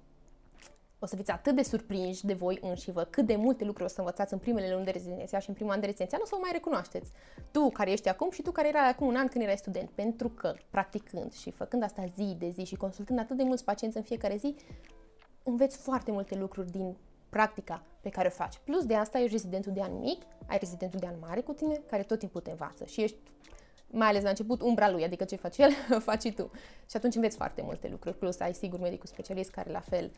o 1.03 1.07
să 1.07 1.17
fiți 1.17 1.31
atât 1.31 1.57
de 1.57 1.63
surprinși 1.63 2.27
de 2.27 2.33
voi 2.33 2.59
înși 2.61 2.91
vă, 2.91 3.05
cât 3.05 3.27
de 3.27 3.37
multe 3.37 3.65
lucruri 3.65 3.89
o 3.89 3.93
să 3.93 4.01
învățați 4.01 4.33
în 4.33 4.39
primele 4.39 4.73
luni 4.73 4.85
de 4.85 4.91
rezidenția 4.91 5.39
și 5.39 5.49
în 5.49 5.55
primul 5.55 5.73
an 5.73 5.81
de 5.81 5.87
rezidenția, 5.87 6.19
nu 6.19 6.25
o 6.25 6.27
să 6.27 6.35
vă 6.35 6.41
mai 6.43 6.51
recunoașteți. 6.53 7.11
Tu 7.51 7.71
care 7.71 7.91
ești 7.91 8.09
acum 8.09 8.31
și 8.31 8.43
tu 8.43 8.51
care 8.51 8.69
erai 8.69 8.89
acum 8.89 9.07
un 9.07 9.17
an 9.17 9.27
când 9.27 9.45
erai 9.45 9.57
student. 9.57 9.91
Pentru 9.91 10.29
că, 10.29 10.55
practicând 10.71 11.33
și 11.33 11.51
făcând 11.51 11.83
asta 11.83 12.05
zi 12.15 12.35
de 12.39 12.49
zi 12.49 12.65
și 12.65 12.77
consultând 12.77 13.19
atât 13.19 13.37
de 13.37 13.43
mulți 13.43 13.65
pacienți 13.65 13.97
în 13.97 14.03
fiecare 14.03 14.37
zi, 14.37 14.57
înveți 15.43 15.77
foarte 15.77 16.11
multe 16.11 16.35
lucruri 16.35 16.71
din 16.71 16.97
practica 17.29 17.83
pe 18.01 18.09
care 18.09 18.29
o 18.29 18.31
faci. 18.31 18.61
Plus 18.65 18.87
de 18.87 18.95
asta, 18.95 19.19
ești 19.19 19.33
rezidentul 19.33 19.73
de 19.73 19.83
an 19.83 19.99
mic, 19.99 20.23
ai 20.47 20.59
rezidentul 20.59 20.99
de 20.99 21.07
an 21.07 21.15
mare 21.21 21.41
cu 21.41 21.53
tine, 21.53 21.81
care 21.91 22.03
tot 22.03 22.19
timpul 22.19 22.41
te 22.41 22.51
învață 22.51 22.85
și 22.85 23.03
ești 23.03 23.17
mai 23.93 24.09
ales 24.09 24.23
la 24.23 24.29
început, 24.29 24.61
umbra 24.63 24.91
lui, 24.91 25.05
adică 25.05 25.25
ce 25.25 25.37
faci 25.37 25.59
el, 25.59 25.71
faci 26.09 26.23
și 26.23 26.33
tu. 26.33 26.51
Și 26.91 26.97
atunci 26.97 27.15
înveți 27.15 27.37
foarte 27.37 27.63
multe 27.63 27.89
lucruri, 27.89 28.17
plus 28.17 28.41
ai 28.41 28.55
sigur 28.55 28.81
medicul 28.81 29.07
specialist 29.07 29.51
care 29.51 29.71
la 29.71 29.81
fel 29.81 30.13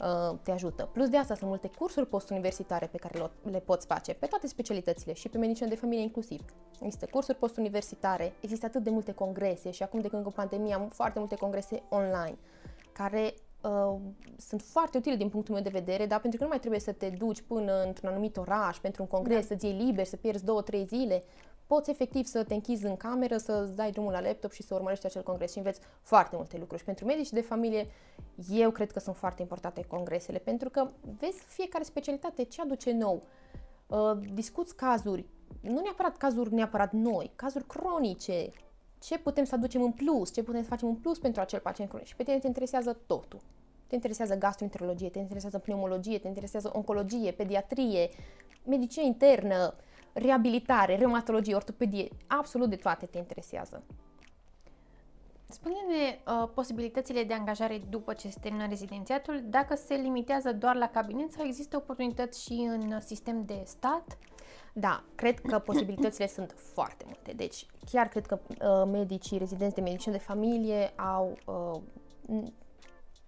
uh, 0.00 0.38
te 0.42 0.50
ajută. 0.50 0.88
Plus 0.92 1.08
de 1.08 1.16
asta 1.16 1.34
sunt 1.34 1.48
multe 1.48 1.70
cursuri 1.78 2.06
postuniversitare 2.06 2.86
pe 2.86 2.96
care 2.96 3.30
le 3.42 3.60
poți 3.60 3.86
face, 3.86 4.12
pe 4.12 4.26
toate 4.26 4.46
specialitățile 4.46 5.12
și 5.12 5.28
pe 5.28 5.38
medicină 5.38 5.68
de 5.68 5.74
familie 5.74 6.02
inclusiv. 6.02 6.44
Există 6.80 7.06
cursuri 7.10 7.38
postuniversitare, 7.38 8.32
există 8.40 8.66
atât 8.66 8.82
de 8.82 8.90
multe 8.90 9.12
congrese 9.12 9.70
și 9.70 9.82
acum 9.82 10.00
de 10.00 10.08
când 10.08 10.24
cu 10.24 10.32
pandemia 10.32 10.76
am 10.76 10.88
foarte 10.88 11.18
multe 11.18 11.34
congrese 11.34 11.82
online 11.88 12.38
care 12.92 13.34
Uh, 13.62 13.96
sunt 14.36 14.62
foarte 14.62 14.98
utile 14.98 15.16
din 15.16 15.28
punctul 15.28 15.54
meu 15.54 15.62
de 15.62 15.68
vedere, 15.68 16.06
dar 16.06 16.20
pentru 16.20 16.38
că 16.38 16.44
nu 16.44 16.50
mai 16.50 16.58
trebuie 16.58 16.80
să 16.80 16.92
te 16.92 17.08
duci 17.08 17.40
până 17.40 17.82
într-un 17.86 18.08
anumit 18.08 18.36
oraș 18.36 18.78
pentru 18.78 19.02
un 19.02 19.08
congres, 19.08 19.40
da. 19.40 19.46
să-ți 19.46 19.66
iei 19.66 19.84
liber, 19.84 20.04
să 20.04 20.16
pierzi 20.16 20.44
două, 20.44 20.62
trei 20.62 20.84
zile, 20.84 21.22
poți 21.66 21.90
efectiv 21.90 22.26
să 22.26 22.44
te 22.44 22.54
închizi 22.54 22.86
în 22.86 22.96
cameră, 22.96 23.36
să 23.36 23.70
dai 23.74 23.90
drumul 23.90 24.12
la 24.12 24.20
laptop 24.20 24.52
și 24.52 24.62
să 24.62 24.74
urmărești 24.74 25.06
acel 25.06 25.22
congres 25.22 25.52
și 25.52 25.58
înveți 25.58 25.80
foarte 26.02 26.36
multe 26.36 26.56
lucruri. 26.58 26.78
Și 26.78 26.84
pentru 26.84 27.04
medici 27.04 27.30
de 27.30 27.40
familie, 27.40 27.86
eu 28.50 28.70
cred 28.70 28.92
că 28.92 28.98
sunt 28.98 29.16
foarte 29.16 29.42
importante 29.42 29.84
congresele, 29.88 30.38
pentru 30.38 30.70
că 30.70 30.86
vezi 31.18 31.42
fiecare 31.46 31.84
specialitate 31.84 32.42
ce 32.42 32.60
aduce 32.60 32.92
nou. 32.92 33.22
Uh, 33.86 34.18
discuți 34.34 34.76
cazuri, 34.76 35.24
nu 35.60 35.80
neapărat 35.80 36.16
cazuri 36.16 36.54
neapărat 36.54 36.92
noi, 36.92 37.30
cazuri 37.36 37.66
cronice, 37.66 38.50
ce 38.98 39.18
putem 39.18 39.44
să 39.44 39.54
aducem 39.54 39.82
în 39.82 39.92
plus, 39.92 40.32
ce 40.32 40.42
putem 40.42 40.62
să 40.62 40.68
facem 40.68 40.88
în 40.88 40.94
plus 40.94 41.18
pentru 41.18 41.40
acel 41.40 41.60
pacient 41.60 41.90
cronic. 41.90 42.06
Și 42.06 42.16
pe 42.16 42.22
tine 42.22 42.38
te 42.38 42.46
interesează 42.46 42.98
totul. 43.06 43.40
Te 43.86 43.94
interesează 43.94 44.34
gastroenterologie, 44.34 45.08
te 45.08 45.18
interesează 45.18 45.58
pneumologie, 45.58 46.18
te 46.18 46.26
interesează 46.26 46.70
oncologie, 46.74 47.32
pediatrie, 47.32 48.10
medicină 48.64 49.06
internă, 49.06 49.74
reabilitare, 50.12 50.96
reumatologie, 50.96 51.54
ortopedie, 51.54 52.08
absolut 52.26 52.68
de 52.68 52.76
toate 52.76 53.06
te 53.06 53.18
interesează. 53.18 53.82
Spune-ne 55.50 56.18
uh, 56.26 56.48
posibilitățile 56.54 57.24
de 57.24 57.34
angajare 57.34 57.82
după 57.90 58.12
ce 58.12 58.28
se 58.28 58.38
termină 58.40 58.66
rezidențiatul, 58.66 59.42
dacă 59.44 59.76
se 59.76 59.94
limitează 59.94 60.52
doar 60.52 60.76
la 60.76 60.88
cabinet 60.88 61.32
sau 61.32 61.44
există 61.44 61.76
oportunități 61.76 62.42
și 62.42 62.52
în 62.52 63.00
sistem 63.00 63.42
de 63.42 63.62
stat? 63.64 64.18
Da, 64.80 65.04
cred 65.14 65.40
că 65.40 65.58
posibilitățile 65.58 66.26
sunt 66.26 66.54
foarte 66.56 67.04
multe. 67.06 67.32
Deci, 67.32 67.66
chiar 67.90 68.08
cred 68.08 68.26
că 68.26 68.38
uh, 68.48 68.90
medicii 68.92 69.38
rezidenți 69.38 69.74
de 69.74 69.80
medicină 69.80 70.14
de 70.14 70.20
familie 70.20 70.92
au 70.96 71.38
uh, 71.46 72.50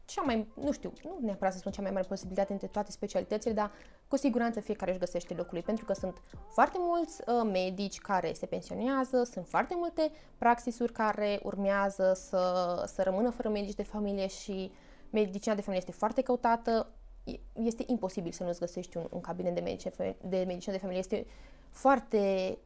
cea 0.05 0.23
mai, 0.23 0.47
nu 0.55 0.73
știu, 0.73 0.93
nu 1.05 1.19
neapărat 1.21 1.53
să 1.53 1.59
spun 1.59 1.73
cea 1.73 1.83
mai 1.83 1.91
mare 1.91 2.07
posibilitate 2.09 2.53
între 2.53 2.67
toate 2.67 2.91
specialitățile, 2.91 3.53
dar 3.53 3.71
cu 4.09 4.17
siguranță 4.17 4.61
fiecare 4.61 4.91
își 4.91 5.01
găsește 5.01 5.35
locul 5.35 5.53
lui, 5.53 5.63
pentru 5.63 5.85
că 5.85 5.93
sunt 5.93 6.23
foarte 6.53 6.77
mulți 6.81 7.23
uh, 7.27 7.51
medici 7.53 7.99
care 7.99 8.33
se 8.33 8.47
pensionează, 8.47 9.25
sunt 9.25 9.47
foarte 9.47 9.75
multe 9.77 10.11
praxisuri 10.39 10.93
care 10.93 11.41
urmează 11.43 12.13
să, 12.15 12.75
să 12.95 13.03
rămână 13.03 13.31
fără 13.31 13.49
medici 13.49 13.75
de 13.75 13.83
familie 13.83 14.27
și 14.27 14.73
medicina 15.11 15.55
de 15.55 15.61
familie 15.61 15.85
este 15.87 15.99
foarte 15.99 16.23
căutată, 16.23 16.93
este 17.53 17.85
imposibil 17.87 18.33
să 18.33 18.45
nu-ți 18.45 18.59
găsești 18.59 18.97
un, 18.97 19.07
un 19.11 19.21
cabinet 19.21 19.55
de 19.55 19.61
medicină, 19.61 19.93
de 20.21 20.45
medicină 20.47 20.75
de 20.75 20.81
familie. 20.81 21.01
Este 21.01 21.27
foarte... 21.71 22.59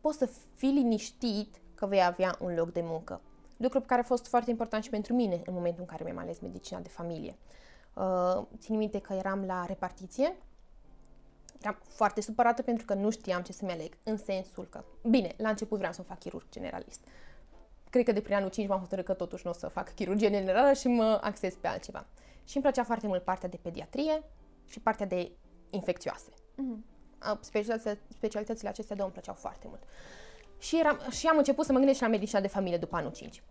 Poți 0.00 0.18
să 0.18 0.30
fii 0.54 0.70
liniștit 0.70 1.60
că 1.74 1.86
vei 1.86 2.04
avea 2.04 2.36
un 2.40 2.54
loc 2.54 2.72
de 2.72 2.80
muncă. 2.84 3.20
Lucru 3.56 3.80
care 3.80 4.00
a 4.00 4.04
fost 4.04 4.26
foarte 4.26 4.50
important 4.50 4.84
și 4.84 4.90
pentru 4.90 5.14
mine 5.14 5.42
în 5.46 5.54
momentul 5.54 5.80
în 5.80 5.86
care 5.86 6.04
mi-am 6.04 6.18
ales 6.18 6.38
medicina 6.38 6.80
de 6.80 6.88
familie. 6.88 7.36
Uh, 7.94 8.42
țin 8.58 8.76
minte 8.76 9.00
că 9.00 9.12
eram 9.12 9.44
la 9.44 9.64
repartiție, 9.66 10.36
eram 11.60 11.78
foarte 11.88 12.20
supărată 12.20 12.62
pentru 12.62 12.84
că 12.84 12.94
nu 12.94 13.10
știam 13.10 13.42
ce 13.42 13.52
să-mi 13.52 13.70
aleg, 13.70 13.92
în 14.02 14.16
sensul 14.16 14.66
că, 14.70 14.84
bine, 15.02 15.34
la 15.36 15.48
început 15.48 15.78
vreau 15.78 15.92
să 15.92 16.02
fac 16.02 16.18
chirurg 16.18 16.46
generalist. 16.50 17.00
Cred 17.90 18.04
că 18.04 18.12
de 18.12 18.20
prin 18.20 18.34
anul 18.34 18.48
5 18.48 18.68
m-am 18.68 18.80
hotărât 18.80 19.04
că 19.04 19.12
totuși 19.12 19.42
nu 19.44 19.50
o 19.50 19.54
să 19.54 19.68
fac 19.68 19.94
chirurgie 19.94 20.30
generală 20.30 20.72
și 20.72 20.88
mă 20.88 21.18
acces 21.22 21.54
pe 21.54 21.66
altceva. 21.66 22.06
Și 22.44 22.56
îmi 22.56 22.64
plăcea 22.64 22.84
foarte 22.84 23.06
mult 23.06 23.22
partea 23.22 23.48
de 23.48 23.58
pediatrie 23.62 24.22
și 24.68 24.80
partea 24.80 25.06
de 25.06 25.32
infecțioase. 25.70 26.30
Mm-hmm. 26.32 26.92
Specialitățile, 27.40 28.00
specialitățile 28.08 28.68
acestea 28.68 28.96
două 28.96 29.08
îmi 29.08 29.16
plăceau 29.18 29.34
foarte 29.34 29.66
mult. 29.68 29.82
Și, 30.58 30.78
eram, 30.78 31.00
și 31.10 31.26
am 31.26 31.36
început 31.36 31.64
să 31.64 31.72
mă 31.72 31.78
gândesc 31.78 31.98
și 31.98 32.04
la 32.04 32.10
medicina 32.10 32.40
de 32.40 32.48
familie 32.48 32.78
după 32.78 32.96
anul 32.96 33.12
5. 33.12 33.42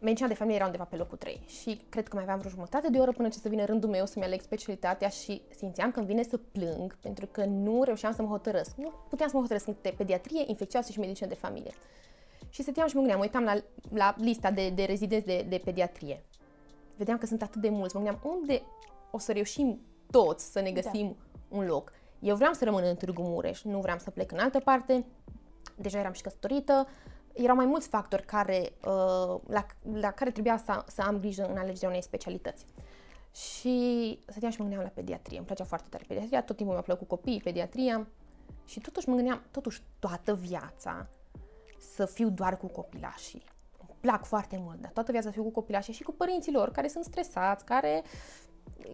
Medicina 0.00 0.28
de 0.28 0.34
familie 0.34 0.56
era 0.56 0.66
undeva 0.66 0.84
pe 0.84 0.96
locul 0.96 1.16
3 1.16 1.42
și 1.46 1.80
cred 1.88 2.08
că 2.08 2.14
mai 2.14 2.22
aveam 2.22 2.38
vreo 2.38 2.50
jumătate 2.50 2.90
de 2.90 2.98
oră 2.98 3.12
până 3.12 3.28
ce 3.28 3.38
să 3.38 3.48
vină 3.48 3.64
rândul 3.64 3.90
meu 3.90 4.06
să-mi 4.06 4.24
aleg 4.24 4.40
specialitatea 4.40 5.08
și 5.08 5.42
simțeam 5.56 5.90
că 5.90 5.98
îmi 5.98 6.08
vine 6.08 6.22
să 6.22 6.36
plâng 6.36 6.96
pentru 7.00 7.26
că 7.26 7.44
nu 7.44 7.82
reușeam 7.82 8.12
să 8.12 8.22
mă 8.22 8.28
hotărăsc. 8.28 8.76
Nu 8.76 8.92
puteam 9.08 9.28
să 9.28 9.34
mă 9.36 9.42
hotărăsc 9.42 9.66
între 9.66 9.90
pediatrie, 9.90 10.44
infecțioasă 10.46 10.92
și 10.92 10.98
medicină 10.98 11.28
de 11.28 11.34
familie. 11.34 11.72
Și 12.48 12.62
stăteam 12.62 12.88
și 12.88 12.94
mă 12.94 13.00
gândeam, 13.00 13.18
mă 13.18 13.24
uitam 13.24 13.44
la, 13.44 13.54
la 13.94 14.14
lista 14.18 14.50
de, 14.50 14.70
de 14.70 14.84
rezidenți 14.84 15.26
de, 15.26 15.46
de 15.48 15.60
pediatrie 15.64 16.24
vedeam 17.00 17.18
că 17.18 17.26
sunt 17.26 17.42
atât 17.42 17.60
de 17.60 17.68
mulți, 17.68 17.96
mă 17.96 18.02
gândeam 18.02 18.36
unde 18.36 18.62
o 19.10 19.18
să 19.18 19.32
reușim 19.32 19.80
toți 20.10 20.52
să 20.52 20.60
ne 20.60 20.70
da. 20.72 20.80
găsim 20.80 21.06
da. 21.06 21.56
un 21.56 21.66
loc. 21.66 21.92
Eu 22.18 22.36
vreau 22.36 22.52
să 22.52 22.64
rămân 22.64 22.84
în 22.84 22.96
Târgu 22.96 23.22
Mureș, 23.22 23.62
nu 23.62 23.80
vreau 23.80 23.98
să 23.98 24.10
plec 24.10 24.32
în 24.32 24.38
altă 24.38 24.58
parte, 24.58 25.04
deja 25.76 25.98
eram 25.98 26.12
și 26.12 26.22
căsătorită, 26.22 26.88
erau 27.32 27.56
mai 27.56 27.66
mulți 27.66 27.88
factori 27.88 28.24
care, 28.24 28.72
uh, 28.84 29.40
la, 29.46 29.66
la 29.92 30.10
care 30.10 30.30
trebuia 30.30 30.56
să, 30.56 30.84
să 30.86 31.02
am 31.02 31.18
grijă 31.18 31.46
în 31.50 31.56
alegerea 31.56 31.88
unei 31.88 32.02
specialități. 32.02 32.64
Și 33.34 34.18
stăteam 34.26 34.50
și 34.50 34.58
mă 34.58 34.64
gândeam 34.64 34.84
la 34.84 34.92
pediatrie, 34.94 35.36
îmi 35.36 35.46
plăcea 35.46 35.64
foarte 35.64 35.86
tare 35.90 36.04
pediatria, 36.08 36.42
tot 36.42 36.56
timpul 36.56 36.74
mi-a 36.74 36.84
plăcut 36.84 37.08
copiii, 37.08 37.40
pediatria 37.40 38.06
și 38.64 38.80
totuși 38.80 39.08
mă 39.08 39.14
gândeam, 39.14 39.42
totuși 39.50 39.82
toată 39.98 40.34
viața 40.34 41.08
să 41.94 42.06
fiu 42.06 42.30
doar 42.30 42.56
cu 42.56 42.66
copilașii 42.66 43.42
plac 44.00 44.24
foarte 44.24 44.60
mult, 44.62 44.80
dar 44.80 44.90
toată 44.90 45.12
viața 45.12 45.30
fiu 45.30 45.42
cu 45.42 45.50
copilașii 45.50 45.92
și 45.92 46.02
cu 46.02 46.12
părinții 46.12 46.52
lor, 46.52 46.70
care 46.70 46.88
sunt 46.88 47.04
stresați, 47.04 47.64
care 47.64 48.02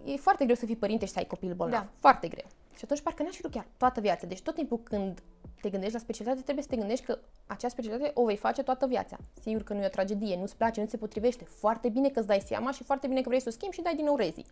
e 0.05 0.17
foarte 0.17 0.45
greu 0.45 0.57
să 0.57 0.67
fii 0.67 0.77
părinte 0.77 1.07
și 1.07 1.13
să 1.13 1.19
ai 1.19 1.25
copil 1.25 1.55
bolnav. 1.55 1.83
Da. 1.83 1.91
Foarte 1.99 2.29
greu. 2.29 2.47
Și 2.77 2.81
atunci 2.85 3.01
parcă 3.01 3.23
n-aș 3.23 3.35
fi 3.35 3.41
vrut 3.41 3.53
chiar 3.53 3.67
toată 3.77 4.01
viața. 4.01 4.27
Deci 4.27 4.41
tot 4.41 4.55
timpul 4.55 4.79
când 4.79 5.23
te 5.61 5.71
gândești 5.71 5.95
la 5.95 6.01
specialitate, 6.01 6.43
trebuie 6.43 6.65
să 6.65 6.71
te 6.71 6.77
gândești 6.77 7.05
că 7.05 7.19
acea 7.47 7.69
specialitate 7.69 8.11
o 8.15 8.25
vei 8.25 8.37
face 8.37 8.63
toată 8.63 8.87
viața. 8.87 9.17
Sigur 9.41 9.63
că 9.63 9.73
nu 9.73 9.83
e 9.83 9.87
o 9.87 9.89
tragedie, 9.89 10.37
nu-ți 10.37 10.57
place, 10.57 10.81
nu 10.81 10.87
se 10.87 10.97
potrivește. 10.97 11.45
Foarte 11.45 11.89
bine 11.89 12.09
că 12.09 12.19
îți 12.19 12.29
dai 12.29 12.41
seama 12.47 12.71
și 12.71 12.83
foarte 12.83 13.07
bine 13.07 13.21
că 13.21 13.29
vrei 13.29 13.41
să 13.41 13.49
o 13.49 13.53
schimbi 13.53 13.75
și 13.75 13.83
dai 13.83 13.95
din 13.95 14.05
nou 14.05 14.17
rezi. 14.17 14.45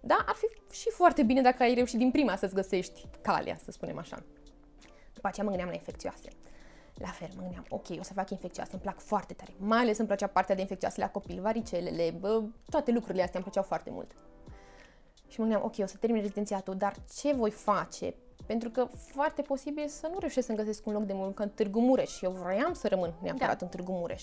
Da, 0.00 0.24
ar 0.26 0.34
fi 0.34 0.74
și 0.74 0.90
foarte 0.90 1.22
bine 1.22 1.40
dacă 1.40 1.62
ai 1.62 1.74
reușit 1.74 1.98
din 1.98 2.10
prima 2.10 2.36
să-ți 2.36 2.54
găsești 2.54 3.06
calea, 3.22 3.56
să 3.64 3.70
spunem 3.70 3.98
așa. 3.98 4.22
După 5.14 5.26
aceea 5.26 5.44
mă 5.44 5.50
gândeam 5.50 5.70
la 5.70 5.76
infecțioase. 5.76 6.28
La 6.98 7.08
fel, 7.08 7.28
mă 7.36 7.42
gândeam, 7.42 7.64
ok, 7.68 7.86
o 7.98 8.02
să 8.02 8.12
fac 8.12 8.30
infecțioase, 8.30 8.70
îmi 8.72 8.82
plac 8.82 8.98
foarte 9.00 9.34
tare. 9.34 9.52
Mai 9.58 9.78
ales 9.78 9.98
îmi 9.98 10.06
plăcea 10.06 10.26
partea 10.26 10.54
de 10.54 10.60
infecțioase 10.60 11.00
la 11.00 11.10
copil, 11.10 11.40
varicelele, 11.40 12.14
bă, 12.18 12.42
toate 12.70 12.92
lucrurile 12.92 13.22
astea 13.22 13.40
îmi 13.40 13.44
plăceau 13.44 13.62
foarte 13.62 13.90
mult. 13.90 14.10
Și 15.28 15.40
mă 15.40 15.46
gândeam, 15.46 15.64
ok, 15.64 15.74
o 15.78 15.86
să 15.86 15.96
termin 15.96 16.20
rezidențiatul, 16.20 16.74
dar 16.74 16.94
ce 17.20 17.32
voi 17.32 17.50
face? 17.50 18.14
Pentru 18.46 18.70
că 18.70 18.84
foarte 18.84 19.42
posibil 19.42 19.88
să 19.88 20.08
nu 20.12 20.18
reușesc 20.18 20.46
să 20.46 20.52
găsesc 20.52 20.86
un 20.86 20.92
loc 20.92 21.02
de 21.02 21.12
muncă 21.12 21.42
în 21.42 21.48
Târgu 21.48 21.80
Mureș 21.80 22.10
și 22.10 22.24
eu 22.24 22.30
vroiam 22.30 22.72
să 22.72 22.88
rămân 22.88 23.14
neapărat 23.22 23.58
da. 23.58 23.64
în 23.64 23.70
Târgu 23.70 23.92
Mureș. 23.92 24.22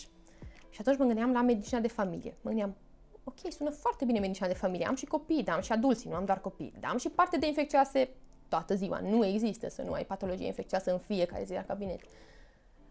Și 0.70 0.80
atunci 0.80 0.98
mă 0.98 1.06
gândeam 1.06 1.32
la 1.32 1.42
medicina 1.42 1.80
de 1.80 1.88
familie. 1.88 2.38
Mă 2.42 2.50
gândeam, 2.50 2.76
ok, 3.24 3.52
sună 3.52 3.70
foarte 3.70 4.06
bine 4.06 4.20
medicina 4.20 4.48
de 4.48 4.54
familie, 4.54 4.86
am 4.86 4.96
și 4.96 5.06
copii, 5.06 5.44
dar 5.44 5.56
am 5.56 5.62
și 5.62 5.72
adulți, 5.72 6.08
nu 6.08 6.16
am 6.16 6.26
doar 6.26 6.42
copii, 6.42 6.74
dar 6.80 6.92
am 6.92 6.98
și 6.98 7.10
parte 7.10 7.38
de 7.38 7.48
infecțioase 7.48 8.10
toată 8.48 8.76
ziua. 8.76 9.00
Nu 9.00 9.26
există 9.26 9.70
să 9.70 9.82
nu 9.82 9.92
ai 9.92 10.06
patologie 10.06 10.46
infecțioasă 10.46 10.92
în 10.92 10.98
fiecare 10.98 11.44
zi 11.44 11.54
la 11.54 11.64
cabinet. 11.64 12.00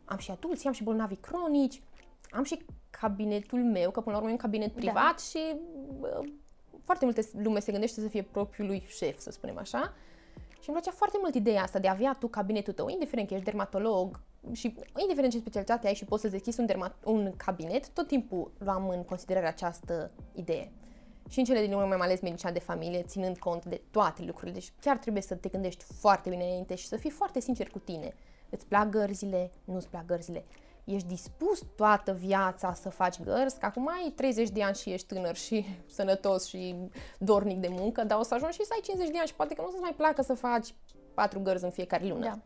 Am 0.05 0.19
și 0.19 0.31
adulți, 0.31 0.67
am 0.67 0.73
și 0.73 0.83
bolnavi 0.83 1.17
cronici, 1.17 1.83
am 2.31 2.43
și 2.43 2.59
cabinetul 2.91 3.65
meu, 3.65 3.91
că 3.91 4.01
până 4.01 4.13
la 4.13 4.17
urmă 4.17 4.29
e 4.29 4.33
un 4.33 4.39
cabinet 4.39 4.69
da. 4.69 4.79
privat 4.81 4.95
da. 4.95 5.17
și 5.17 5.57
uh, 6.01 6.33
foarte 6.85 7.05
multe 7.05 7.29
lume 7.43 7.61
se 7.61 7.73
gândește 7.73 8.01
să 8.01 8.09
fie 8.09 8.23
propriul 8.23 8.67
lui 8.67 8.85
șef, 8.87 9.19
să 9.19 9.31
spunem 9.31 9.59
așa. 9.59 9.95
Și 10.61 10.71
îmi 10.71 10.79
plăcea 10.79 10.97
foarte 10.97 11.17
mult 11.21 11.35
ideea 11.35 11.63
asta 11.63 11.79
de 11.79 11.89
a 11.89 11.93
avea 11.93 12.17
tu 12.19 12.29
cabinetul 12.29 12.73
tău, 12.73 12.89
indiferent 12.89 13.29
că 13.29 13.35
ești 13.35 13.47
dermatolog 13.47 14.21
și 14.53 14.75
indiferent 15.01 15.33
ce 15.33 15.39
specialitate 15.39 15.87
ai 15.87 15.95
și 15.95 16.05
poți 16.05 16.23
să 16.23 16.29
deschizi 16.29 16.61
un, 16.61 16.67
dermat- 16.67 17.05
un 17.05 17.33
cabinet, 17.37 17.89
tot 17.89 18.07
timpul 18.07 18.51
luam 18.59 18.89
în 18.89 19.05
considerare 19.05 19.47
această 19.47 20.11
idee. 20.35 20.73
Și 21.29 21.39
în 21.39 21.45
cele 21.45 21.61
din 21.61 21.73
urmă 21.73 21.87
mi-am 21.87 22.01
ales 22.01 22.21
medicina 22.21 22.51
de 22.51 22.59
familie, 22.59 23.03
ținând 23.03 23.39
cont 23.39 23.65
de 23.65 23.81
toate 23.91 24.23
lucrurile. 24.23 24.53
Deci 24.53 24.73
chiar 24.81 24.99
trebuie 24.99 25.23
să 25.23 25.35
te 25.35 25.49
gândești 25.49 25.85
foarte 25.85 26.31
bine 26.31 26.45
înainte 26.45 26.75
și 26.75 26.87
să 26.87 26.97
fii 26.97 27.11
foarte 27.11 27.41
sincer 27.41 27.71
cu 27.71 27.79
tine. 27.79 28.15
Îți 28.51 28.67
plac 28.67 28.89
gărzile, 28.89 29.51
nu-ți 29.65 29.89
plac 29.89 30.07
gărzile 30.07 30.45
ești 30.85 31.09
dispus 31.09 31.63
toată 31.77 32.13
viața 32.13 32.75
să 32.75 32.89
faci 32.89 33.21
gărzi, 33.21 33.59
că 33.59 33.67
acum 33.67 33.89
ai 33.89 34.13
30 34.17 34.49
de 34.49 34.63
ani 34.63 34.75
și 34.75 34.91
ești 34.91 35.07
tânăr 35.07 35.37
și 35.37 35.65
sănătos 35.97 36.47
și 36.47 36.75
dornic 37.19 37.59
de 37.59 37.69
muncă, 37.71 38.05
dar 38.05 38.19
o 38.19 38.23
să 38.23 38.35
ajungi 38.35 38.57
și 38.57 38.65
să 38.65 38.73
ai 38.73 38.81
50 38.83 39.11
de 39.11 39.19
ani 39.19 39.29
și 39.29 39.35
poate 39.35 39.55
că 39.55 39.61
nu 39.61 39.69
o 39.69 39.71
să 39.71 39.79
mai 39.81 39.95
placă 39.97 40.23
să 40.23 40.35
faci 40.35 40.75
patru 41.15 41.41
gărzi 41.41 41.65
în 41.65 41.71
fiecare 41.71 42.07
lună. 42.07 42.25
Da. 42.25 42.39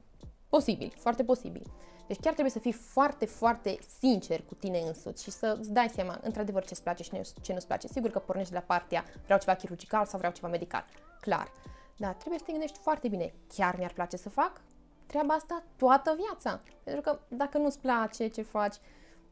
Posibil, 0.48 0.92
foarte 0.96 1.24
posibil. 1.24 1.62
Deci 2.06 2.20
chiar 2.20 2.32
trebuie 2.32 2.52
să 2.52 2.58
fii 2.58 2.72
foarte, 2.72 3.26
foarte 3.26 3.78
sincer 3.98 4.42
cu 4.42 4.54
tine 4.54 4.78
însuți 4.78 5.22
și 5.22 5.30
să 5.30 5.56
îți 5.60 5.72
dai 5.72 5.88
seama 5.88 6.20
într-adevăr 6.22 6.62
ce 6.62 6.68
îți 6.70 6.82
place 6.82 7.02
și 7.02 7.10
ce 7.40 7.52
nu-ți 7.52 7.66
place. 7.66 7.86
Sigur 7.86 8.10
că 8.10 8.18
pornești 8.18 8.52
de 8.52 8.58
la 8.58 8.64
partea 8.74 9.04
vreau 9.24 9.38
ceva 9.38 9.54
chirurgical 9.54 10.06
sau 10.06 10.18
vreau 10.18 10.32
ceva 10.32 10.48
medical. 10.48 10.84
Clar. 11.20 11.52
Dar 11.96 12.14
trebuie 12.14 12.38
să 12.38 12.44
te 12.44 12.52
gândești 12.52 12.78
foarte 12.78 13.08
bine. 13.08 13.34
Chiar 13.54 13.76
mi-ar 13.78 13.92
place 13.92 14.16
să 14.16 14.28
fac? 14.28 14.60
Treaba 15.08 15.34
asta 15.34 15.64
toată 15.76 16.16
viața. 16.16 16.60
Pentru 16.84 17.02
că 17.02 17.18
dacă 17.28 17.58
nu-ți 17.58 17.80
place 17.80 18.26
ce 18.26 18.42
faci, 18.42 18.76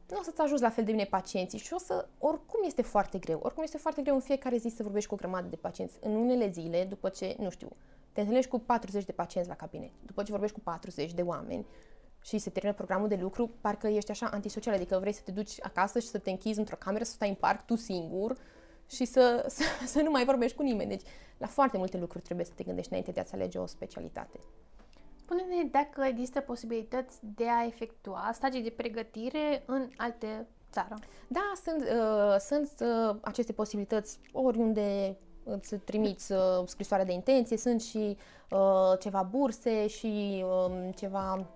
nu 0.08 0.18
o 0.18 0.22
să-ți 0.22 0.40
ajungi 0.40 0.62
la 0.62 0.70
fel 0.70 0.84
de 0.84 0.90
bine 0.90 1.04
pacienții 1.04 1.58
și 1.58 1.72
o 1.72 1.78
să, 1.78 2.08
oricum 2.18 2.60
este 2.66 2.82
foarte 2.82 3.18
greu, 3.18 3.40
oricum 3.42 3.62
este 3.62 3.78
foarte 3.78 4.02
greu 4.02 4.14
în 4.14 4.20
fiecare 4.20 4.56
zi 4.56 4.68
să 4.68 4.82
vorbești 4.82 5.08
cu 5.08 5.14
o 5.14 5.18
grămadă 5.18 5.46
de 5.48 5.56
pacienți. 5.56 5.98
În 6.00 6.14
unele 6.14 6.50
zile, 6.50 6.84
după 6.84 7.08
ce, 7.08 7.36
nu 7.38 7.50
știu, 7.50 7.68
te 8.12 8.20
întâlnești 8.20 8.50
cu 8.50 8.58
40 8.58 9.04
de 9.04 9.12
pacienți 9.12 9.48
la 9.48 9.54
cabinet, 9.54 9.90
după 10.06 10.22
ce 10.22 10.30
vorbești 10.30 10.56
cu 10.56 10.62
40 10.62 11.12
de 11.12 11.22
oameni 11.22 11.66
și 12.22 12.38
se 12.38 12.50
termină 12.50 12.74
programul 12.74 13.08
de 13.08 13.18
lucru, 13.20 13.50
parcă 13.60 13.86
ești 13.86 14.10
așa 14.10 14.26
antisocial, 14.26 14.74
adică 14.74 14.98
vrei 14.98 15.12
să 15.12 15.20
te 15.24 15.30
duci 15.30 15.54
acasă 15.62 15.98
și 15.98 16.06
să 16.06 16.18
te 16.18 16.30
închizi 16.30 16.58
într-o 16.58 16.76
cameră, 16.76 17.04
să 17.04 17.12
stai 17.12 17.28
în 17.28 17.34
parc 17.34 17.66
tu 17.66 17.76
singur 17.76 18.36
și 18.86 19.04
să, 19.04 19.44
să, 19.48 19.62
să 19.86 20.00
nu 20.00 20.10
mai 20.10 20.24
vorbești 20.24 20.56
cu 20.56 20.62
nimeni. 20.62 20.88
Deci, 20.88 21.02
la 21.38 21.46
foarte 21.46 21.78
multe 21.78 21.98
lucruri 21.98 22.24
trebuie 22.24 22.46
să 22.46 22.52
te 22.54 22.64
gândești 22.64 22.90
înainte 22.90 23.10
de 23.12 23.20
a-ți 23.20 23.34
alege 23.34 23.58
o 23.58 23.66
specialitate. 23.66 24.38
Spune-ne 25.26 25.68
dacă 25.70 26.04
există 26.04 26.40
posibilități 26.40 27.18
de 27.36 27.44
a 27.48 27.64
efectua 27.64 28.30
stagii 28.32 28.62
de 28.62 28.70
pregătire 28.70 29.62
în 29.66 29.88
alte 29.96 30.46
țară. 30.70 30.94
Da, 31.28 31.52
sunt, 31.64 31.82
uh, 31.82 32.36
sunt 32.38 32.70
uh, 32.80 33.16
aceste 33.20 33.52
posibilități 33.52 34.18
oriunde 34.32 35.16
îți 35.44 35.74
trimiți 35.74 36.32
uh, 36.32 36.38
scrisoarea 36.64 37.06
de 37.06 37.12
intenție, 37.12 37.56
sunt 37.56 37.82
și 37.82 38.16
uh, 38.50 38.98
ceva 39.00 39.22
burse 39.22 39.86
și 39.86 40.44
um, 40.44 40.90
ceva 40.90 41.46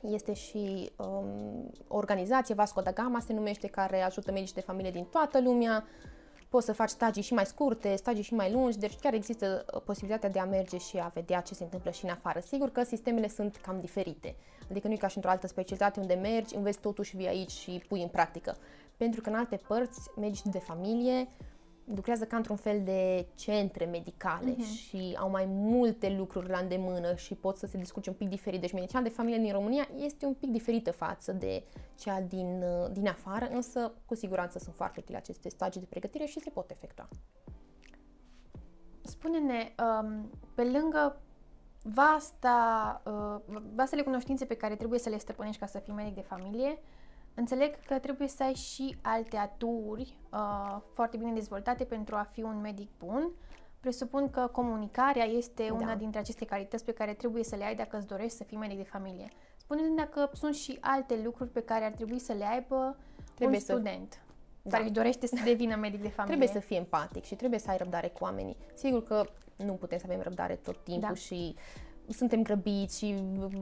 este 0.00 0.32
și 0.32 0.90
um, 0.96 1.70
organizație 1.88 2.54
Vasco 2.54 2.80
da 2.80 2.92
Gama 2.92 3.20
se 3.20 3.32
numește, 3.32 3.66
care 3.66 4.02
ajută 4.02 4.32
medici 4.32 4.52
de 4.52 4.60
familie 4.60 4.90
din 4.90 5.04
toată 5.04 5.40
lumea 5.40 5.84
poți 6.54 6.66
să 6.66 6.72
faci 6.72 6.88
stagii 6.88 7.22
și 7.22 7.34
mai 7.34 7.46
scurte, 7.46 7.96
stagii 7.96 8.22
și 8.22 8.34
mai 8.34 8.52
lungi, 8.52 8.78
deci 8.78 8.98
chiar 9.00 9.14
există 9.14 9.64
uh, 9.74 9.80
posibilitatea 9.84 10.28
de 10.30 10.38
a 10.38 10.44
merge 10.44 10.78
și 10.78 10.98
a 10.98 11.10
vedea 11.14 11.40
ce 11.40 11.54
se 11.54 11.62
întâmplă 11.62 11.90
și 11.90 12.04
în 12.04 12.10
afară. 12.10 12.40
Sigur 12.40 12.70
că 12.70 12.82
sistemele 12.82 13.28
sunt 13.28 13.56
cam 13.56 13.78
diferite, 13.80 14.34
adică 14.70 14.86
nu 14.86 14.92
e 14.92 14.96
ca 14.96 15.06
și 15.06 15.16
într-o 15.16 15.30
altă 15.30 15.46
specialitate 15.46 16.00
unde 16.00 16.14
mergi, 16.14 16.56
înveți 16.56 16.78
totul 16.78 17.04
și 17.04 17.16
vii 17.16 17.26
aici 17.26 17.50
și 17.50 17.82
pui 17.88 18.02
în 18.02 18.08
practică. 18.08 18.56
Pentru 18.96 19.20
că 19.20 19.28
în 19.28 19.34
alte 19.34 19.60
părți, 19.66 20.00
medici 20.16 20.42
de 20.42 20.58
familie 20.58 21.28
lucrează 21.84 22.24
ca 22.24 22.36
într-un 22.36 22.56
fel 22.56 22.82
de 22.84 23.26
centre 23.34 23.84
medicale 23.84 24.54
uh-huh. 24.54 24.76
și 24.76 25.16
au 25.18 25.30
mai 25.30 25.44
multe 25.48 26.14
lucruri 26.18 26.48
la 26.48 26.58
îndemână 26.58 27.14
și 27.14 27.34
pot 27.34 27.56
să 27.56 27.66
se 27.66 27.78
discute 27.78 28.10
un 28.10 28.16
pic 28.16 28.28
diferit. 28.28 28.60
Deci 28.60 28.72
medicina 28.72 29.00
de 29.00 29.08
familie 29.08 29.38
din 29.38 29.52
România 29.52 29.88
este 29.96 30.26
un 30.26 30.34
pic 30.34 30.50
diferită 30.50 30.92
față 30.92 31.32
de 31.32 31.64
cea 31.94 32.20
din, 32.20 32.62
uh, 32.62 32.90
din 32.92 33.06
afară, 33.06 33.48
însă 33.52 33.92
cu 34.06 34.14
siguranță 34.14 34.58
sunt 34.58 34.74
foarte 34.74 35.00
utile 35.00 35.16
aceste 35.16 35.48
stagii 35.48 35.80
de 35.80 35.86
pregătire 35.90 36.24
și 36.24 36.40
se 36.40 36.50
pot 36.50 36.70
efectua. 36.70 37.08
Spune-ne, 39.02 39.74
um, 40.02 40.30
pe 40.54 40.64
lângă 40.64 41.20
vasta, 41.82 43.02
uh, 43.04 43.60
vastele 43.74 44.02
cunoștințe 44.02 44.44
pe 44.44 44.56
care 44.56 44.76
trebuie 44.76 44.98
să 44.98 45.08
le 45.08 45.18
stăpânești 45.18 45.60
ca 45.60 45.66
să 45.66 45.78
fii 45.78 45.92
medic 45.92 46.14
de 46.14 46.20
familie, 46.20 46.78
Înțeleg 47.34 47.74
că 47.86 47.98
trebuie 47.98 48.28
să 48.28 48.42
ai 48.42 48.54
și 48.54 48.96
alte 49.02 49.36
aturi 49.36 50.16
uh, 50.32 50.76
foarte 50.94 51.16
bine 51.16 51.32
dezvoltate 51.32 51.84
pentru 51.84 52.16
a 52.16 52.28
fi 52.32 52.42
un 52.42 52.60
medic 52.60 52.88
bun. 52.98 53.30
Presupun 53.80 54.30
că 54.30 54.48
comunicarea 54.52 55.24
este 55.24 55.66
da. 55.68 55.74
una 55.74 55.94
dintre 55.94 56.18
aceste 56.18 56.44
calități 56.44 56.84
pe 56.84 56.92
care 56.92 57.12
trebuie 57.12 57.44
să 57.44 57.56
le 57.56 57.64
ai 57.64 57.74
dacă 57.74 57.96
îți 57.96 58.06
dorești 58.06 58.36
să 58.36 58.44
fii 58.44 58.56
medic 58.56 58.76
de 58.76 58.82
familie. 58.82 59.28
Spune-ne 59.56 59.94
dacă 59.94 60.30
sunt 60.32 60.54
și 60.54 60.78
alte 60.80 61.20
lucruri 61.24 61.50
pe 61.50 61.60
care 61.60 61.84
ar 61.84 61.92
trebui 61.92 62.18
să 62.18 62.32
le 62.32 62.44
aibă 62.44 62.96
trebuie 63.34 63.56
un 63.58 63.64
student. 63.64 64.12
Să... 64.12 64.18
Da. 64.62 64.70
care 64.70 64.82
își 64.82 64.92
dorește 64.92 65.26
să 65.26 65.40
devină 65.44 65.76
medic 65.76 66.02
de 66.02 66.08
familie. 66.08 66.36
Trebuie 66.36 66.62
să 66.62 66.66
fie 66.66 66.76
empatic 66.76 67.24
și 67.24 67.34
trebuie 67.34 67.58
să 67.58 67.70
ai 67.70 67.76
răbdare 67.76 68.08
cu 68.08 68.24
oamenii. 68.24 68.56
Sigur 68.74 69.02
că 69.02 69.26
nu 69.56 69.72
putem 69.72 69.98
să 69.98 70.04
avem 70.08 70.20
răbdare 70.20 70.54
tot 70.54 70.84
timpul 70.84 71.08
da. 71.08 71.14
și 71.14 71.54
suntem 72.08 72.42
grăbiți 72.42 72.98
și 72.98 73.14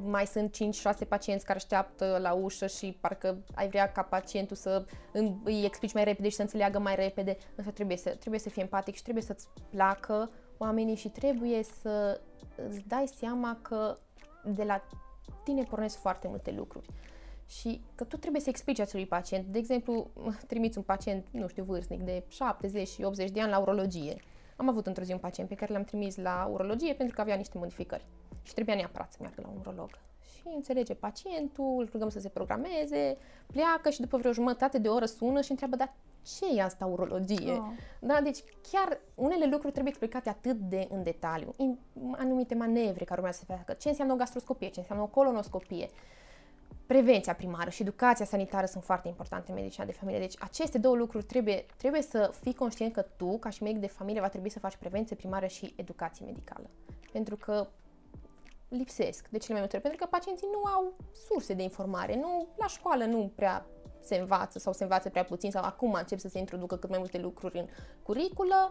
mai 0.05 0.27
sunt 0.27 0.57
5-6 1.05 1.09
pacienți 1.09 1.45
care 1.45 1.59
așteaptă 1.59 2.19
la 2.21 2.33
ușă 2.33 2.67
și 2.67 2.97
parcă 3.01 3.45
ai 3.55 3.69
vrea 3.69 3.93
ca 3.93 4.03
pacientul 4.03 4.57
să 4.57 4.85
îi 5.45 5.65
explici 5.65 5.93
mai 5.93 6.05
repede 6.05 6.29
și 6.29 6.37
să 6.37 6.43
înțeleagă 6.43 6.79
mai 6.79 6.95
repede, 6.95 7.37
însă 7.55 7.71
trebuie 7.71 7.97
să, 7.97 8.11
trebuie 8.11 8.41
să 8.41 8.49
fii 8.49 8.63
empatic 8.63 8.95
și 8.95 9.03
trebuie 9.03 9.25
să-ți 9.25 9.49
placă 9.71 10.31
oamenii 10.59 10.95
și 10.95 11.09
trebuie 11.09 11.63
să 11.63 12.21
îți 12.69 12.85
dai 12.87 13.07
seama 13.07 13.59
că 13.63 13.99
de 14.45 14.63
la 14.63 14.83
tine 15.45 15.63
pornesc 15.63 15.99
foarte 15.99 16.29
multe 16.29 16.51
lucruri 16.51 16.89
și 17.47 17.81
că 17.95 18.05
tu 18.05 18.17
trebuie 18.17 18.41
să 18.41 18.49
explici 18.49 18.79
acelui 18.79 19.07
pacient. 19.07 19.47
De 19.47 19.59
exemplu, 19.59 20.11
trimiți 20.47 20.79
un 20.79 20.85
pacient, 20.85 21.27
nu 21.31 21.49
știu, 21.49 21.65
vârstnic 21.65 22.01
de 22.01 22.25
70 22.29 22.89
și 22.89 23.03
80 23.03 23.31
de 23.31 23.41
ani 23.41 23.51
la 23.51 23.59
urologie. 23.59 24.17
Am 24.57 24.69
avut 24.69 24.87
într-o 24.87 25.03
zi 25.03 25.13
un 25.13 25.19
pacient 25.19 25.49
pe 25.49 25.55
care 25.55 25.73
l-am 25.73 25.85
trimis 25.85 26.17
la 26.17 26.49
urologie 26.53 26.95
pentru 26.95 27.15
că 27.15 27.21
avea 27.21 27.35
niște 27.35 27.59
modificări 27.59 28.05
și 28.43 28.55
trebuia 28.55 28.75
neapărat 28.75 29.13
să 29.13 29.19
meargă 29.21 29.41
la 29.45 29.49
un 29.49 29.59
urolog. 29.61 29.91
Și 30.35 30.43
înțelege 30.55 30.95
pacientul, 30.95 31.77
îl 31.79 31.89
rugăm 31.93 32.09
să 32.09 32.21
se 32.21 32.29
programeze, 32.29 33.17
pleacă 33.47 33.91
și 33.91 34.01
după 34.01 34.17
vreo 34.17 34.33
jumătate 34.33 34.79
de 34.79 34.89
oră 34.89 35.05
sună 35.05 35.41
și 35.41 35.51
întreabă, 35.51 35.77
dar 35.77 35.95
ce 36.23 36.57
e 36.57 36.63
asta 36.63 36.87
urologie? 36.87 37.53
Oh. 37.53 37.67
Da, 38.01 38.21
deci 38.21 38.39
chiar 38.71 39.01
unele 39.15 39.45
lucruri 39.45 39.73
trebuie 39.73 39.93
explicate 39.93 40.29
atât 40.29 40.57
de 40.57 40.89
în 40.91 41.03
detaliu. 41.03 41.55
In, 41.57 41.79
anumite 42.13 42.55
manevre 42.55 43.05
care 43.05 43.21
urmează 43.21 43.39
să 43.39 43.45
se 43.49 43.55
facă, 43.57 43.73
ce 43.73 43.89
înseamnă 43.89 44.15
o 44.15 44.17
gastroscopie, 44.17 44.69
ce 44.69 44.81
înseamnă 44.81 45.05
o 45.05 45.07
colonoscopie, 45.07 45.91
prevenția 46.87 47.35
primară 47.35 47.71
și 47.71 47.83
educația 47.83 48.25
sanitară 48.25 48.67
sunt 48.67 48.85
foarte 48.85 49.09
importante 49.09 49.51
în 49.51 49.57
medicina 49.57 49.85
de 49.85 49.93
familie. 49.93 50.21
Deci 50.21 50.35
aceste 50.39 50.79
două 50.79 50.97
lucruri 50.97 51.25
trebuie, 51.25 51.67
trebuie 51.77 52.03
să 52.03 52.35
fii 52.41 52.55
conștient 52.55 52.93
că 52.93 53.07
tu, 53.17 53.39
ca 53.39 53.51
și 53.51 53.63
medic 53.63 53.81
de 53.81 53.87
familie, 53.87 54.21
va 54.21 54.29
trebui 54.29 54.51
să 54.51 54.59
faci 54.59 54.77
prevenție 54.77 55.17
primară 55.17 55.47
și 55.47 55.75
educație 55.77 56.25
medicală. 56.25 56.71
Pentru 57.13 57.37
că 57.37 57.67
lipsesc 58.77 59.29
de 59.29 59.39
cele 59.39 59.53
mai 59.53 59.61
multe 59.61 59.77
ori, 59.77 59.85
pentru 59.85 60.05
că 60.05 60.11
pacienții 60.11 60.49
nu 60.53 60.71
au 60.71 60.97
surse 61.29 61.55
de 61.55 61.63
informare. 61.63 62.17
Nu, 62.17 62.49
la 62.57 62.67
școală 62.67 63.05
nu 63.05 63.33
prea 63.35 63.67
se 64.01 64.17
învață 64.17 64.59
sau 64.59 64.73
se 64.73 64.83
învață 64.83 65.09
prea 65.09 65.25
puțin 65.25 65.51
sau 65.51 65.65
acum 65.65 65.93
încep 65.93 66.19
să 66.19 66.29
se 66.29 66.39
introducă 66.39 66.77
cât 66.77 66.91
mai 66.91 66.99
multe 66.99 67.19
lucruri 67.19 67.59
în 67.59 67.67
curiculă. 68.03 68.71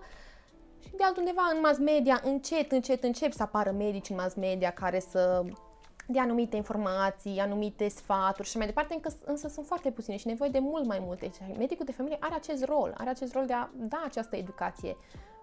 Și 0.80 0.95
de 0.95 1.04
altundeva 1.04 1.41
în 1.54 1.60
mass 1.60 1.80
media, 1.80 2.22
încet, 2.24 2.72
încet, 2.72 3.04
încep 3.04 3.32
să 3.32 3.43
apară 3.43 3.72
medici 3.72 4.10
în 4.10 4.16
mass 4.16 4.36
media 4.36 4.72
care 4.72 4.99
să 4.99 5.43
de 6.08 6.20
anumite 6.20 6.56
informații, 6.56 7.39
anumite 7.39 7.88
sfaturi 7.88 8.47
și 8.47 8.58
mai 8.58 8.66
departe, 8.66 8.93
încă, 8.93 9.14
însă 9.26 9.47
sunt 9.47 9.66
foarte 9.66 9.91
puține 9.91 10.18
și 10.18 10.28
nevoie 10.28 10.49
de 10.49 10.60
mult 10.60 10.86
mai 10.86 10.99
multe. 11.02 11.32
Medicul 11.58 11.86
de 11.86 11.91
familie 11.91 12.18
are 12.20 12.36
acest 12.36 12.66
rol, 12.66 12.93
are 12.97 13.10
acest 13.10 13.34
rol 13.34 13.45
de 13.45 13.54
a 13.54 13.70
da 13.74 14.02
această 14.06 14.36
educație 14.36 14.89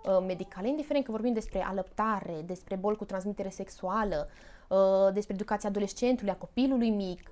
uh, 0.05 0.25
medicală, 0.27 0.67
indiferent 0.67 1.05
că 1.05 1.11
vorbim 1.11 1.33
despre 1.33 1.63
alăptare, 1.63 2.43
despre 2.47 2.77
boli 2.77 2.97
cu 2.97 3.05
transmitere 3.05 3.49
sexuală, 3.49 4.29
uh, 4.69 5.13
despre 5.13 5.35
educația 5.35 5.69
adolescentului, 5.69 6.33
a 6.33 6.37
copilului 6.37 6.91
mic, 6.91 7.31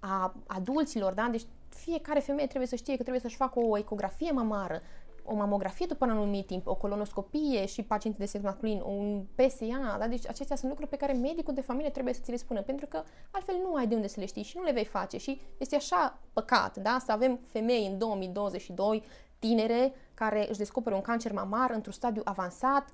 a 0.00 0.34
adulților, 0.46 1.12
da? 1.12 1.28
Deci 1.30 1.46
fiecare 1.68 2.20
femeie 2.20 2.46
trebuie 2.46 2.68
să 2.68 2.76
știe 2.76 2.96
că 2.96 3.00
trebuie 3.02 3.22
să-și 3.22 3.36
facă 3.36 3.60
o 3.60 3.78
ecografie 3.78 4.30
mamară, 4.30 4.80
o 5.24 5.34
mamografie 5.34 5.86
după 5.86 6.04
un 6.04 6.10
anumit 6.10 6.46
timp, 6.46 6.66
o 6.66 6.74
colonoscopie 6.74 7.66
și 7.66 7.82
pacienții 7.82 8.20
de 8.20 8.26
sex 8.30 8.44
masculin, 8.44 8.80
un 8.80 9.24
PSA, 9.34 9.96
da? 9.98 10.06
deci 10.08 10.28
acestea 10.28 10.56
sunt 10.56 10.68
lucruri 10.68 10.90
pe 10.90 10.96
care 10.96 11.12
medicul 11.12 11.54
de 11.54 11.60
familie 11.60 11.90
trebuie 11.90 12.14
să 12.14 12.20
ți 12.22 12.30
le 12.30 12.36
spună, 12.36 12.62
pentru 12.62 12.86
că 12.86 13.02
altfel 13.30 13.54
nu 13.62 13.74
ai 13.74 13.86
de 13.86 13.94
unde 13.94 14.06
să 14.06 14.20
le 14.20 14.26
știi 14.26 14.42
și 14.42 14.56
nu 14.56 14.62
le 14.62 14.72
vei 14.72 14.84
face 14.84 15.18
și 15.18 15.40
este 15.58 15.76
așa 15.76 16.18
păcat, 16.32 16.76
da? 16.76 16.98
să 17.04 17.12
avem 17.12 17.38
femei 17.46 17.86
în 17.86 17.98
2022, 17.98 19.02
tinere, 19.38 19.92
care 20.14 20.48
își 20.48 20.58
descoperă 20.58 20.94
un 20.94 21.00
cancer 21.00 21.32
mamar 21.32 21.70
într-un 21.70 21.92
stadiu 21.92 22.22
avansat, 22.24 22.92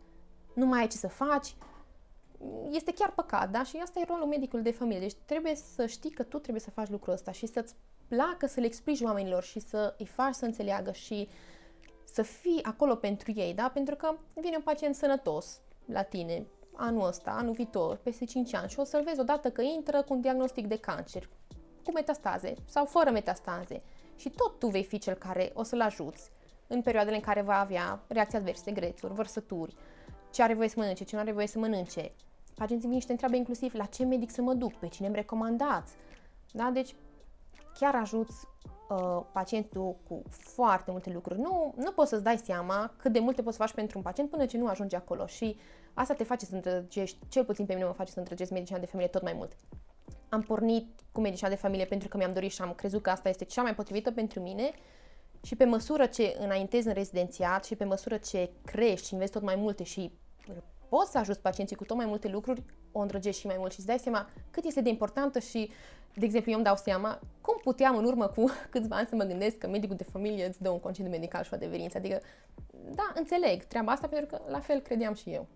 nu 0.54 0.66
mai 0.66 0.80
ai 0.80 0.86
ce 0.86 0.96
să 0.96 1.08
faci, 1.08 1.54
este 2.70 2.92
chiar 2.92 3.12
păcat, 3.14 3.50
da? 3.50 3.64
Și 3.64 3.76
asta 3.76 4.00
e 4.00 4.04
rolul 4.08 4.26
medicului 4.26 4.64
de 4.64 4.70
familie. 4.70 5.00
Deci 5.00 5.16
trebuie 5.24 5.54
să 5.54 5.86
știi 5.86 6.10
că 6.10 6.22
tu 6.22 6.38
trebuie 6.38 6.62
să 6.62 6.70
faci 6.70 6.88
lucrul 6.88 7.12
ăsta 7.12 7.32
și 7.32 7.46
să-ți 7.46 7.74
placă 8.08 8.46
să 8.46 8.60
le 8.60 8.66
explici 8.66 9.00
oamenilor 9.00 9.42
și 9.42 9.60
să 9.60 9.94
îi 9.98 10.06
faci 10.06 10.34
să 10.34 10.44
înțeleagă 10.44 10.92
și 10.92 11.28
să 12.16 12.22
fii 12.22 12.62
acolo 12.62 12.94
pentru 12.94 13.32
ei, 13.34 13.54
da? 13.54 13.68
Pentru 13.68 13.96
că 13.96 14.14
vine 14.34 14.56
un 14.56 14.62
pacient 14.62 14.94
sănătos 14.94 15.60
la 15.84 16.02
tine 16.02 16.46
anul 16.72 17.06
ăsta, 17.06 17.30
anul 17.30 17.52
viitor, 17.52 17.96
peste 17.96 18.24
5 18.24 18.54
ani 18.54 18.68
și 18.68 18.78
o 18.78 18.84
să-l 18.84 19.02
vezi 19.02 19.20
odată 19.20 19.50
că 19.50 19.62
intră 19.62 20.02
cu 20.02 20.12
un 20.14 20.20
diagnostic 20.20 20.66
de 20.66 20.78
cancer, 20.78 21.28
cu 21.84 21.92
metastaze 21.92 22.54
sau 22.64 22.84
fără 22.84 23.10
metastaze 23.10 23.82
și 24.16 24.30
tot 24.30 24.58
tu 24.58 24.66
vei 24.66 24.84
fi 24.84 24.98
cel 24.98 25.14
care 25.14 25.50
o 25.54 25.62
să-l 25.62 25.80
ajuți 25.80 26.30
în 26.66 26.82
perioadele 26.82 27.16
în 27.16 27.22
care 27.22 27.40
va 27.40 27.60
avea 27.60 28.00
reacții 28.06 28.38
adverse, 28.38 28.70
grețuri, 28.70 29.14
vărsături, 29.14 29.76
ce 30.32 30.42
are 30.42 30.54
voie 30.54 30.68
să 30.68 30.74
mănânce, 30.78 31.04
ce 31.04 31.14
nu 31.14 31.22
are 31.22 31.32
voie 31.32 31.46
să 31.46 31.58
mănânce. 31.58 32.12
Pacienții 32.54 32.88
vin 32.88 33.00
și 33.00 33.06
te 33.06 33.12
întreabă 33.12 33.36
inclusiv 33.36 33.74
la 33.74 33.84
ce 33.84 34.04
medic 34.04 34.30
să 34.30 34.42
mă 34.42 34.54
duc, 34.54 34.72
pe 34.72 34.88
cine 34.88 35.06
îmi 35.06 35.16
recomandați. 35.16 35.94
Da? 36.52 36.70
Deci 36.72 36.94
chiar 37.78 37.94
ajuți 37.94 38.46
uh, 38.88 39.22
pacientul 39.32 39.96
cu 40.08 40.22
foarte 40.28 40.90
multe 40.90 41.10
lucruri. 41.10 41.40
Nu, 41.40 41.74
nu 41.76 41.92
poți 41.92 42.08
să-ți 42.10 42.22
dai 42.22 42.38
seama 42.38 42.94
cât 42.96 43.12
de 43.12 43.18
multe 43.18 43.42
poți 43.42 43.56
să 43.56 43.62
faci 43.62 43.74
pentru 43.74 43.98
un 43.98 44.04
pacient 44.04 44.30
până 44.30 44.46
ce 44.46 44.58
nu 44.58 44.66
ajungi 44.66 44.94
acolo 44.94 45.26
și 45.26 45.56
asta 45.94 46.14
te 46.14 46.24
face 46.24 46.44
să 46.44 46.54
îndrăgești, 46.54 47.18
cel 47.28 47.44
puțin 47.44 47.66
pe 47.66 47.74
mine 47.74 47.86
mă 47.86 47.92
face 47.92 48.12
să 48.12 48.18
îndrăgesc 48.18 48.50
medicina 48.50 48.78
de 48.78 48.86
familie 48.86 49.10
tot 49.10 49.22
mai 49.22 49.32
mult. 49.32 49.56
Am 50.28 50.42
pornit 50.42 51.00
cu 51.12 51.20
medicina 51.20 51.48
de 51.48 51.54
familie 51.54 51.84
pentru 51.84 52.08
că 52.08 52.16
mi-am 52.16 52.32
dorit 52.32 52.52
și 52.52 52.62
am 52.62 52.72
crezut 52.72 53.02
că 53.02 53.10
asta 53.10 53.28
este 53.28 53.44
cea 53.44 53.62
mai 53.62 53.74
potrivită 53.74 54.10
pentru 54.10 54.40
mine 54.40 54.70
și 55.42 55.56
pe 55.56 55.64
măsură 55.64 56.06
ce 56.06 56.36
înaintezi 56.38 56.86
în 56.86 56.94
rezidențiat 56.94 57.64
și 57.64 57.76
pe 57.76 57.84
măsură 57.84 58.16
ce 58.16 58.50
crești 58.64 59.06
și 59.06 59.12
înveți 59.12 59.32
tot 59.32 59.42
mai 59.42 59.56
multe 59.56 59.82
și 59.82 60.12
poți 60.88 61.10
să 61.10 61.18
ajuți 61.18 61.40
pacienții 61.40 61.76
cu 61.76 61.84
tot 61.84 61.96
mai 61.96 62.06
multe 62.06 62.28
lucruri, 62.28 62.62
o 62.92 63.00
îndrăgești 63.00 63.40
și 63.40 63.46
mai 63.46 63.56
mult 63.58 63.72
și 63.72 63.78
îți 63.78 63.86
dai 63.86 63.98
seama 63.98 64.28
cât 64.50 64.64
este 64.64 64.80
de 64.80 64.88
importantă 64.88 65.38
și, 65.38 65.70
de 66.14 66.24
exemplu, 66.24 66.50
eu 66.50 66.56
îmi 66.56 66.66
dau 66.66 66.76
seama 66.76 67.18
cum 67.40 67.60
puteam 67.62 67.96
în 67.96 68.04
urmă 68.04 68.26
cu 68.26 68.44
câțiva 68.70 68.96
ani 68.96 69.06
să 69.06 69.14
mă 69.14 69.24
gândesc 69.24 69.58
că 69.58 69.68
medicul 69.68 69.96
de 69.96 70.04
familie 70.04 70.46
îți 70.46 70.62
dă 70.62 70.70
un 70.70 70.80
concediu 70.80 71.10
medical 71.10 71.42
și 71.42 71.50
o 71.52 71.56
adeverință. 71.56 71.98
Adică, 71.98 72.20
da, 72.94 73.12
înțeleg 73.14 73.62
treaba 73.62 73.92
asta 73.92 74.08
pentru 74.08 74.36
că 74.36 74.50
la 74.50 74.60
fel 74.60 74.80
credeam 74.80 75.14
și 75.14 75.30
eu. 75.30 75.46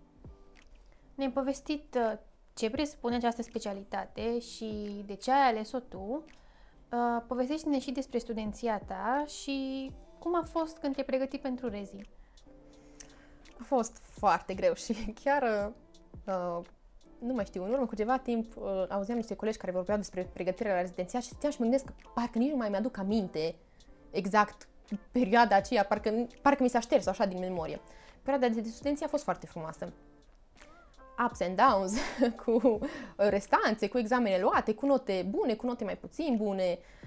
Ne-ai 1.15 1.31
povestit 1.31 1.95
uh, 1.95 2.17
ce 2.53 2.69
presupune 2.69 3.15
această 3.15 3.41
specialitate 3.41 4.39
și 4.39 5.03
de 5.05 5.15
ce 5.15 5.31
ai 5.31 5.49
ales-o 5.49 5.79
tu. 5.79 6.23
Uh, 6.91 7.23
povestește-ne 7.27 7.79
și 7.79 7.91
despre 7.91 8.17
studenția 8.17 8.79
ta 8.79 9.25
și 9.27 9.91
cum 10.19 10.35
a 10.35 10.43
fost 10.43 10.77
când 10.77 10.93
te-ai 10.93 11.05
pregătit 11.05 11.41
pentru 11.41 11.69
rezi. 11.69 11.93
A 13.61 13.63
fost 13.63 13.97
foarte 14.09 14.53
greu 14.53 14.73
și 14.73 14.93
chiar 15.23 15.73
uh, 16.25 16.65
nu 17.19 17.33
mai 17.33 17.45
știu, 17.45 17.63
în 17.63 17.71
urmă 17.71 17.85
cu 17.85 17.95
ceva 17.95 18.17
timp 18.17 18.55
uh, 18.55 18.85
auzeam 18.89 19.17
niște 19.17 19.35
colegi 19.35 19.57
care 19.57 19.71
vorbeau 19.71 19.97
despre 19.97 20.29
pregătirea 20.33 20.73
la 20.73 20.79
rezidențiat 20.79 21.21
și 21.21 21.27
stăteam 21.27 21.51
și 21.51 21.57
mă 21.59 21.65
gândesc 21.65 21.85
că 21.85 21.93
parcă 22.13 22.37
nici 22.37 22.49
nu 22.49 22.57
mai 22.57 22.69
mi-aduc 22.69 22.97
aminte 22.97 23.55
exact 24.11 24.67
perioada 25.11 25.55
aceea, 25.55 25.85
parcă, 25.85 26.27
parcă 26.41 26.63
mi 26.63 26.69
s-a 26.69 26.79
șters 26.79 27.05
așa 27.05 27.25
din 27.25 27.39
memorie. 27.39 27.79
Perioada 28.21 28.61
de 28.61 28.69
studenție 28.69 29.05
a 29.05 29.09
fost 29.09 29.23
foarte 29.23 29.45
frumoasă. 29.45 29.93
Ups 31.25 31.41
and 31.41 31.61
downs, 31.61 31.93
cu 32.45 32.79
restanțe, 33.15 33.87
cu 33.87 33.97
examene 33.97 34.41
luate, 34.41 34.73
cu 34.73 34.85
note 34.85 35.25
bune, 35.29 35.53
cu 35.53 35.65
note 35.65 35.83
mai 35.83 35.97
puțin 35.97 36.35
bune, 36.37 36.77
uh, 36.79 37.00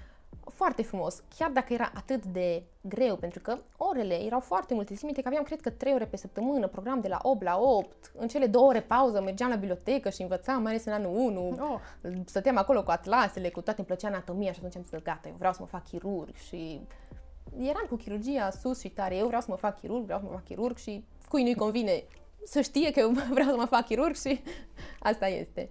foarte 0.53 0.83
frumos, 0.83 1.23
chiar 1.37 1.49
dacă 1.51 1.73
era 1.73 1.91
atât 1.95 2.25
de 2.25 2.63
greu, 2.81 3.15
pentru 3.15 3.39
că 3.39 3.57
orele 3.77 4.23
erau 4.23 4.39
foarte 4.39 4.73
multe. 4.73 4.93
Țin 4.95 5.05
minte 5.05 5.21
că 5.21 5.27
aveam, 5.27 5.43
cred 5.43 5.61
că, 5.61 5.69
3 5.69 5.93
ore 5.93 6.05
pe 6.05 6.17
săptămână, 6.17 6.67
program 6.67 6.99
de 6.99 7.07
la 7.07 7.19
8 7.21 7.43
la 7.43 7.57
8. 7.59 8.11
În 8.15 8.27
cele 8.27 8.45
două 8.45 8.67
ore 8.67 8.81
pauză 8.81 9.21
mergeam 9.21 9.49
la 9.49 9.55
bibliotecă 9.55 10.09
și 10.09 10.21
învățam, 10.21 10.61
mai 10.61 10.71
ales 10.71 10.85
în 10.85 10.93
anul 10.93 11.15
1. 11.15 11.57
Oh. 11.59 11.79
Stăteam 12.25 12.57
acolo 12.57 12.83
cu 12.83 12.91
atlasele, 12.91 13.49
cu 13.49 13.61
toate 13.61 13.79
îmi 13.79 13.87
plăcea 13.87 14.07
anatomia 14.07 14.51
și 14.51 14.57
atunci 14.57 14.75
am 14.75 14.83
zis, 14.83 15.01
gata, 15.03 15.27
eu 15.27 15.35
vreau 15.37 15.53
să 15.53 15.59
mă 15.61 15.67
fac 15.67 15.87
chirurg 15.87 16.35
și 16.35 16.81
eram 17.57 17.85
cu 17.89 17.95
chirurgia 17.95 18.49
sus 18.49 18.79
și 18.79 18.89
tare, 18.89 19.15
eu 19.15 19.27
vreau 19.27 19.41
să 19.41 19.47
mă 19.49 19.55
fac 19.55 19.79
chirurg, 19.79 20.03
vreau 20.03 20.19
să 20.19 20.25
mă 20.25 20.31
fac 20.31 20.43
chirurg 20.43 20.77
și 20.77 21.05
cui 21.29 21.43
nu-i 21.43 21.55
convine 21.55 22.03
să 22.45 22.61
știe 22.61 22.91
că 22.91 22.99
eu 22.99 23.09
vreau 23.37 23.49
să 23.49 23.55
mă 23.55 23.65
fac 23.65 23.85
chirurg 23.85 24.15
și 24.15 24.41
asta 24.99 25.27
este. 25.27 25.69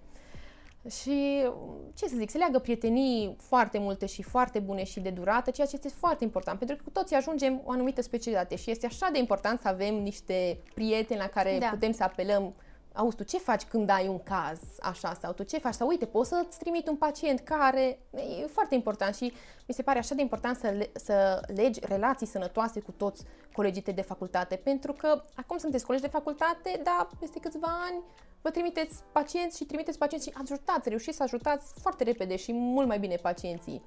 Și, 0.89 1.49
ce 1.93 2.07
să 2.07 2.15
zic, 2.17 2.29
se 2.29 2.37
leagă 2.37 2.59
prietenii 2.59 3.35
foarte 3.39 3.79
multe 3.79 4.05
și 4.05 4.21
foarte 4.21 4.59
bune 4.59 4.83
și 4.83 4.99
de 4.99 5.09
durată, 5.09 5.51
ceea 5.51 5.67
ce 5.67 5.75
este 5.75 5.89
foarte 5.89 6.23
important, 6.23 6.57
pentru 6.57 6.75
că 6.75 6.81
cu 6.83 6.89
toții 6.89 7.15
ajungem 7.15 7.61
o 7.63 7.71
anumită 7.71 8.01
specialitate 8.01 8.55
și 8.55 8.71
este 8.71 8.85
așa 8.85 9.09
de 9.11 9.17
important 9.17 9.59
să 9.59 9.67
avem 9.67 9.95
niște 9.95 10.57
prieteni 10.73 11.19
la 11.19 11.27
care 11.27 11.57
da. 11.59 11.67
putem 11.67 11.91
să 11.91 12.03
apelăm 12.03 12.55
auzi, 12.95 13.15
tu 13.15 13.23
ce 13.23 13.37
faci 13.37 13.63
când 13.63 13.89
ai 13.89 14.07
un 14.07 14.23
caz 14.23 14.59
așa 14.79 15.13
sau 15.13 15.33
tu 15.33 15.43
ce 15.43 15.59
faci? 15.59 15.73
Sau 15.73 15.87
uite, 15.87 16.05
poți 16.05 16.29
să-ți 16.29 16.59
trimit 16.59 16.87
un 16.87 16.95
pacient 16.95 17.39
care 17.39 17.99
e 18.41 18.45
foarte 18.47 18.75
important 18.75 19.15
și 19.15 19.33
mi 19.67 19.73
se 19.73 19.81
pare 19.81 19.99
așa 19.99 20.15
de 20.15 20.21
important 20.21 20.57
să, 20.57 20.67
le, 20.67 20.91
să 20.93 21.41
legi 21.55 21.79
relații 21.83 22.27
sănătoase 22.27 22.79
cu 22.79 22.91
toți 22.91 23.23
colegii 23.53 23.81
de 23.81 24.01
facultate, 24.01 24.55
pentru 24.55 24.93
că 24.93 25.23
acum 25.35 25.57
sunteți 25.57 25.85
colegi 25.85 26.03
de 26.03 26.09
facultate, 26.09 26.81
dar 26.83 27.09
peste 27.19 27.39
câțiva 27.39 27.67
ani 27.89 28.01
vă 28.41 28.49
trimiteți 28.49 29.03
pacienți 29.11 29.57
și 29.57 29.65
trimiteți 29.65 29.97
pacienți 29.97 30.27
și 30.27 30.33
ajutați, 30.41 30.89
reușiți 30.89 31.17
să 31.17 31.23
ajutați 31.23 31.73
foarte 31.79 32.03
repede 32.03 32.35
și 32.35 32.53
mult 32.53 32.87
mai 32.87 32.99
bine 32.99 33.15
pacienții 33.15 33.81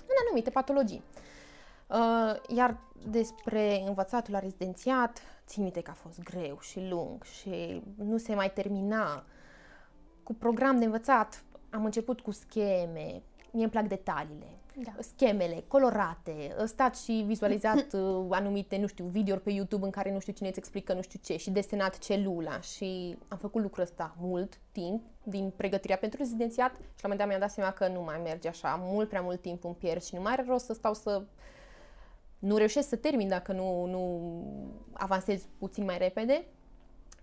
în 0.00 0.16
anumite 0.26 0.50
patologii. 0.50 1.02
Uh, 1.92 2.34
iar 2.56 2.76
despre 3.10 3.82
învățatul 3.86 4.32
la 4.32 4.38
rezidențiat, 4.38 5.22
țin 5.46 5.62
minte 5.62 5.80
că 5.80 5.90
a 5.90 5.94
fost 5.94 6.22
greu 6.22 6.58
și 6.60 6.86
lung 6.88 7.22
și 7.22 7.82
nu 7.96 8.16
se 8.16 8.34
mai 8.34 8.52
termina. 8.52 9.24
Cu 10.22 10.34
program 10.34 10.78
de 10.78 10.84
învățat 10.84 11.44
am 11.70 11.84
început 11.84 12.20
cu 12.20 12.30
scheme, 12.30 13.22
mie 13.50 13.62
îmi 13.62 13.68
plac 13.68 13.86
detaliile, 13.86 14.46
da. 14.74 14.92
schemele 14.98 15.64
colorate, 15.68 16.54
stați 16.64 17.04
și 17.04 17.24
vizualizat 17.26 17.92
uh, 17.92 18.26
anumite, 18.40 18.76
nu 18.76 18.86
știu, 18.86 19.04
video 19.04 19.36
pe 19.36 19.50
YouTube 19.50 19.84
în 19.84 19.90
care 19.90 20.12
nu 20.12 20.18
știu 20.18 20.32
cine 20.32 20.48
îți 20.48 20.58
explică 20.58 20.92
nu 20.92 21.02
știu 21.02 21.20
ce 21.22 21.36
și 21.36 21.50
desenat 21.50 21.98
celula 21.98 22.60
și 22.60 23.18
am 23.28 23.38
făcut 23.38 23.62
lucrul 23.62 23.82
ăsta 23.82 24.14
mult 24.18 24.58
timp 24.72 25.02
din 25.22 25.52
pregătirea 25.56 25.96
pentru 25.96 26.18
rezidențiat 26.18 26.70
și 26.70 26.80
la 26.80 27.08
un 27.08 27.10
moment 27.10 27.18
dat 27.18 27.28
mi-am 27.28 27.40
dat 27.40 27.50
seama 27.50 27.70
că 27.70 27.88
nu 27.88 28.02
mai 28.02 28.20
merge 28.22 28.48
așa, 28.48 28.80
mult 28.82 29.08
prea 29.08 29.20
mult 29.20 29.40
timp 29.40 29.64
îmi 29.64 29.74
pierd 29.74 30.02
și 30.02 30.14
nu 30.14 30.20
mai 30.20 30.32
are 30.32 30.44
rost 30.48 30.64
să 30.64 30.72
stau 30.72 30.94
să 30.94 31.22
nu 32.42 32.56
reușesc 32.56 32.88
să 32.88 32.96
termin 32.96 33.28
dacă 33.28 33.52
nu, 33.52 33.84
nu 33.84 34.32
avansez 34.92 35.42
puțin 35.58 35.84
mai 35.84 35.98
repede. 35.98 36.44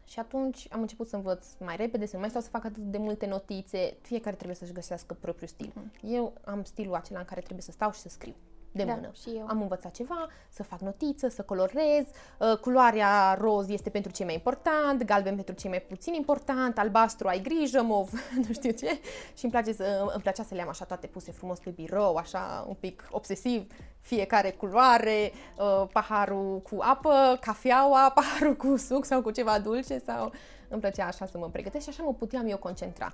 Și 0.06 0.20
atunci 0.20 0.68
am 0.72 0.82
început 0.82 1.08
să 1.08 1.16
învăț 1.16 1.46
mai 1.60 1.76
repede, 1.76 2.06
să 2.06 2.14
nu 2.14 2.20
mai 2.20 2.30
stau 2.30 2.42
să 2.42 2.50
fac 2.50 2.66
atât 2.66 2.84
de 2.84 2.98
multe 2.98 3.26
notițe. 3.26 3.98
Fiecare 4.02 4.36
trebuie 4.36 4.56
să-și 4.56 4.72
găsească 4.72 5.14
propriul 5.14 5.50
stil. 5.50 5.72
Mm. 5.76 5.92
Eu 6.02 6.34
am 6.44 6.64
stilul 6.64 6.96
acela 6.96 7.20
în 7.20 7.26
care 7.26 7.42
trebuie 7.42 7.62
să 7.62 7.72
stau 7.72 7.92
și 7.92 8.00
să 8.00 8.10
scriu 8.10 8.36
de 8.72 8.84
da, 8.84 8.94
mână. 8.94 9.12
Și 9.22 9.30
eu. 9.30 9.46
Am 9.48 9.62
învățat 9.62 9.92
ceva, 9.92 10.28
să 10.50 10.64
fac 10.64 10.80
notiță, 10.80 11.28
să 11.28 11.42
colorez, 11.42 12.06
uh, 12.38 12.58
culoarea 12.58 13.34
roz 13.34 13.70
este 13.70 13.90
pentru 13.90 14.12
cei 14.12 14.26
mai 14.26 14.34
important, 14.34 15.04
galben 15.04 15.36
pentru 15.36 15.54
cei 15.54 15.70
mai 15.70 15.82
puțin 15.82 16.14
important, 16.14 16.78
albastru 16.78 17.28
ai 17.28 17.42
grijă, 17.42 17.82
mov, 17.82 18.10
nu 18.48 18.54
știu 18.54 18.72
ce. 18.72 19.00
Și 19.34 19.44
îmi, 19.44 19.52
place 19.52 19.74
să, 19.74 20.10
îmi 20.14 20.22
plăcea 20.22 20.44
să 20.44 20.56
le 20.56 20.62
am 20.62 20.70
așa 20.70 20.86
toate 20.86 21.08
puse 21.08 21.32
frumos 21.32 21.60
pe 21.60 21.70
birou, 21.70 22.16
așa 22.16 22.66
un 22.68 22.76
pic 22.80 23.08
obsesiv, 23.12 23.72
fiecare 24.00 24.52
culoare, 24.52 25.32
uh, 25.58 25.88
paharul 25.92 26.62
cu 26.62 26.78
apă, 26.80 27.38
cafeaua, 27.42 28.12
paharul 28.16 28.56
cu 28.56 28.78
suc 28.78 29.06
sau 29.06 29.22
cu 29.22 29.32
ceva 29.32 29.60
dulce 29.60 29.98
sau 29.98 30.32
îmi 30.70 30.82
plăcea 30.82 31.06
așa 31.06 31.26
să 31.26 31.38
mă 31.38 31.50
pregătesc 31.50 31.84
și 31.84 31.90
așa 31.90 32.04
mă 32.04 32.14
puteam 32.14 32.48
eu 32.48 32.58
concentra. 32.58 33.14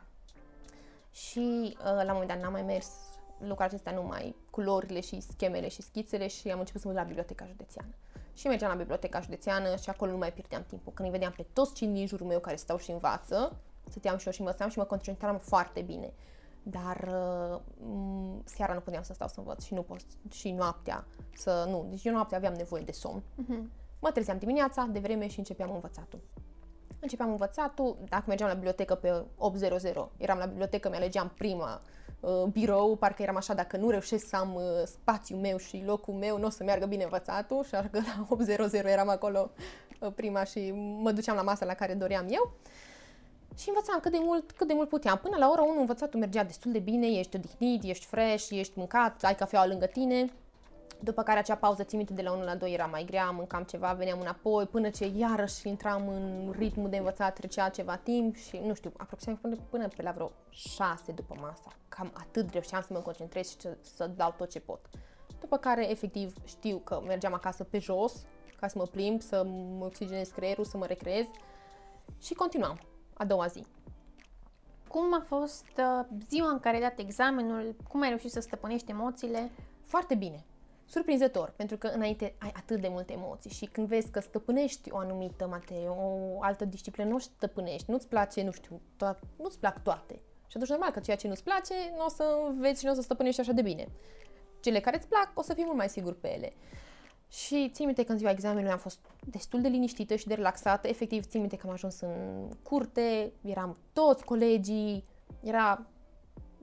Și 1.12 1.78
uh, 1.78 1.84
la 1.84 2.02
un 2.02 2.10
moment 2.12 2.30
dat 2.30 2.42
n-am 2.42 2.52
mai 2.52 2.62
mers 2.62 2.88
lucrul 3.38 3.66
acesta 3.66 3.92
numai 3.92 4.36
culorile 4.50 5.00
și 5.00 5.20
schemele 5.20 5.68
și 5.68 5.82
schițele 5.82 6.28
și 6.28 6.52
am 6.52 6.60
început 6.60 6.82
să 6.82 6.88
mă 6.88 6.94
duc 6.94 7.02
la 7.02 7.08
biblioteca 7.08 7.46
județeană. 7.46 7.94
și 8.34 8.48
mergeam 8.48 8.72
la 8.72 8.78
biblioteca 8.78 9.22
județeană 9.22 9.76
și 9.76 9.90
acolo 9.90 10.12
nu 10.12 10.18
mai 10.18 10.34
pierdeam 10.34 10.64
timpul. 10.68 10.94
Când 10.94 11.08
îi 11.08 11.14
vedeam 11.14 11.34
pe 11.38 11.46
toți 11.54 11.74
cei 11.74 11.88
din 11.88 12.08
jurul 12.08 12.28
meu 12.28 12.40
care 12.40 12.56
stau 12.56 12.78
și 12.78 12.92
învață, 12.92 13.56
stăteam 13.90 14.18
și 14.18 14.26
eu 14.26 14.32
și 14.32 14.40
învățam 14.40 14.70
și 14.70 14.78
mă 14.78 14.84
concentram 14.84 15.38
foarte 15.38 15.82
bine. 15.82 16.14
Dar 16.64 17.10
uh, 17.12 17.60
seara 18.44 18.74
nu 18.74 18.80
puteam 18.80 19.04
să 19.04 19.14
stau 19.14 19.28
să 19.28 19.36
învăț 19.38 19.64
și 19.64 19.74
nu 19.74 19.82
pot, 19.82 20.00
și 20.32 20.52
noaptea 20.52 21.06
să, 21.36 21.66
nu, 21.70 21.86
deci 21.90 22.04
eu 22.04 22.14
noaptea 22.14 22.38
aveam 22.38 22.54
nevoie 22.54 22.84
de 22.84 22.92
somn. 22.92 23.20
Uh-huh. 23.22 23.64
Mă 24.00 24.12
trezeam 24.12 24.38
dimineața, 24.38 24.90
de 24.92 25.00
vreme 25.00 25.28
și 25.28 25.40
începeam 25.40 25.72
învățatul. 25.72 26.20
Începeam 27.00 27.30
învățatul, 27.30 27.98
dacă 28.10 28.24
mergeam 28.28 28.50
la 28.50 28.56
bibliotecă 28.56 28.96
pe 28.96 29.26
8.00, 29.90 29.94
eram 30.18 30.38
la 30.38 30.46
bibliotecă, 30.46 30.90
mi-alegeam 30.90 31.32
prima 31.38 31.82
uh, 31.84 31.95
birou, 32.52 32.96
parcă 32.96 33.22
eram 33.22 33.36
așa, 33.36 33.54
dacă 33.54 33.78
nu 33.78 33.90
reușesc 33.90 34.28
să 34.28 34.36
am 34.36 34.56
uh, 34.56 34.62
spațiul 34.86 35.40
meu 35.40 35.58
și 35.58 35.84
locul 35.86 36.14
meu, 36.14 36.38
nu 36.38 36.46
o 36.46 36.50
să 36.50 36.64
meargă 36.64 36.86
bine 36.86 37.04
învățatul, 37.04 37.64
și 37.64 37.76
așa 37.76 37.88
că 37.92 38.00
la 38.00 38.68
8.00 38.80 38.86
eram 38.86 39.10
acolo 39.10 39.52
uh, 40.00 40.12
prima 40.16 40.44
și 40.44 40.72
mă 41.02 41.12
duceam 41.12 41.36
la 41.36 41.42
masa 41.42 41.66
la 41.66 41.74
care 41.74 41.94
doream 41.94 42.26
eu. 42.30 42.54
Și 43.58 43.70
învățam 43.70 44.00
cât 44.00 44.12
de 44.12 44.18
mult, 44.22 44.52
cât 44.52 44.68
de 44.68 44.74
mult 44.74 44.90
puteam. 44.90 45.18
Până 45.18 45.38
la 45.38 45.50
ora 45.50 45.62
1 45.62 45.80
învățatul 45.80 46.20
mergea 46.20 46.44
destul 46.44 46.72
de 46.72 46.80
bine, 46.80 47.08
ești 47.08 47.36
odihnit, 47.36 47.84
ești 47.84 48.06
fresh, 48.06 48.50
ești 48.50 48.74
mâncat, 48.76 49.24
ai 49.24 49.36
cafeaua 49.36 49.68
lângă 49.68 49.86
tine. 49.86 50.32
După 51.06 51.24
care 51.24 51.40
acea 51.40 51.56
pauză, 51.56 51.84
țin 51.84 51.98
minte, 51.98 52.14
de 52.14 52.22
la 52.22 52.32
1 52.32 52.44
la 52.44 52.56
2 52.56 52.74
era 52.74 52.86
mai 52.86 53.04
grea, 53.06 53.32
mâncam 53.32 53.64
ceva, 53.64 53.94
veneam 53.94 54.20
înapoi, 54.20 54.66
până 54.66 54.90
ce 54.90 55.12
iarăși 55.16 55.68
intram 55.68 56.08
în 56.08 56.54
ritmul 56.58 56.90
de 56.90 56.98
învățat, 56.98 57.34
trecea 57.34 57.70
ceva 57.70 57.96
timp 57.96 58.36
și, 58.36 58.58
nu 58.58 58.74
știu, 58.74 58.92
aproximativ 58.98 59.42
până, 59.42 59.58
până 59.70 59.88
pe 59.88 60.02
la 60.02 60.12
vreo 60.12 60.32
6 60.50 61.12
după 61.12 61.36
masa. 61.42 61.72
Cam 61.90 62.12
atât 62.14 62.50
reușeam 62.50 62.82
să 62.82 62.94
mă 62.94 63.00
concentrez 63.00 63.50
și 63.50 63.56
să, 63.60 63.78
să 63.82 64.08
dau 64.08 64.34
tot 64.38 64.50
ce 64.50 64.60
pot. 64.60 64.80
După 65.40 65.58
care, 65.58 65.90
efectiv, 65.90 66.36
știu 66.46 66.78
că 66.78 67.02
mergeam 67.06 67.34
acasă 67.34 67.64
pe 67.64 67.80
jos, 67.80 68.26
ca 68.60 68.68
să 68.68 68.78
mă 68.78 68.86
plimb, 68.86 69.22
să 69.22 69.44
mă 69.78 69.86
oxigenez 69.86 70.30
creierul, 70.30 70.66
să 70.66 70.78
mă 70.78 70.86
recrez 70.86 71.26
și 72.22 72.34
continuam 72.34 72.80
a 73.14 73.26
doua 73.26 73.48
zi. 73.48 73.66
Cum 74.88 75.14
a 75.14 75.24
fost 75.26 75.66
uh, 75.78 76.06
ziua 76.30 76.50
în 76.50 76.60
care 76.60 76.76
ai 76.76 76.82
dat 76.82 77.00
examenul? 77.00 77.76
Cum 77.90 78.02
ai 78.02 78.10
reușit 78.10 78.32
să 78.32 78.40
stăpânești 78.40 78.92
emoțiile? 78.92 79.52
Foarte 79.84 80.16
bine. 80.16 80.46
Surprinzător, 80.86 81.54
pentru 81.56 81.78
că 81.78 81.88
înainte 81.88 82.36
ai 82.38 82.52
atât 82.56 82.82
de 82.82 82.88
multe 82.88 83.14
emoții 83.14 83.50
și 83.50 83.66
când 83.66 83.88
vezi 83.88 84.12
că 84.12 84.20
stăpânești 84.20 84.92
o 84.92 84.98
anumită 84.98 85.48
materie, 85.48 85.88
o 85.88 86.42
altă 86.42 86.66
disciplină, 86.66 87.10
nu 87.10 87.16
o 87.16 87.20
stăpânești, 87.20 87.92
nu-ți 87.92 88.08
place, 88.08 88.44
nu 88.44 88.52
știu, 88.52 88.82
to- 88.96 89.20
nu-ți 89.38 89.60
plac 89.60 89.84
toate. 89.84 90.14
Și 90.48 90.54
atunci 90.54 90.70
normal 90.70 90.92
că 90.92 91.00
ceea 91.00 91.18
ce 91.18 91.28
nu-ți 91.28 91.44
place, 91.44 91.74
nu 91.98 92.06
o 92.06 92.10
să 92.10 92.38
înveți 92.48 92.80
și 92.80 92.86
nu 92.86 92.92
o 92.92 92.96
să 92.96 93.02
stăpânești 93.02 93.42
așa 93.42 93.52
de 93.52 93.62
bine. 93.62 93.88
Cele 94.60 94.80
care 94.80 94.98
îți 94.98 95.08
plac, 95.08 95.32
o 95.34 95.42
să 95.42 95.54
fii 95.54 95.66
mult 95.66 95.78
mai 95.78 95.90
sigur 95.90 96.14
pe 96.14 96.34
ele. 96.34 96.54
Și 97.30 97.70
țin 97.74 97.86
minte 97.86 98.04
că 98.04 98.12
în 98.12 98.18
ziua 98.18 98.32
examenului 98.32 98.72
am 98.72 98.78
fost 98.78 99.00
destul 99.26 99.62
de 99.62 99.68
liniștită 99.68 100.16
și 100.16 100.28
de 100.28 100.34
relaxată. 100.34 100.88
Efectiv, 100.88 101.26
țin 101.26 101.40
minte 101.40 101.56
că 101.58 101.68
am 101.68 101.74
ajuns 101.74 102.00
în 102.00 102.50
curte, 102.64 103.32
eram 103.42 103.78
toți 103.94 104.24
colegii, 104.24 105.04
era 105.44 105.86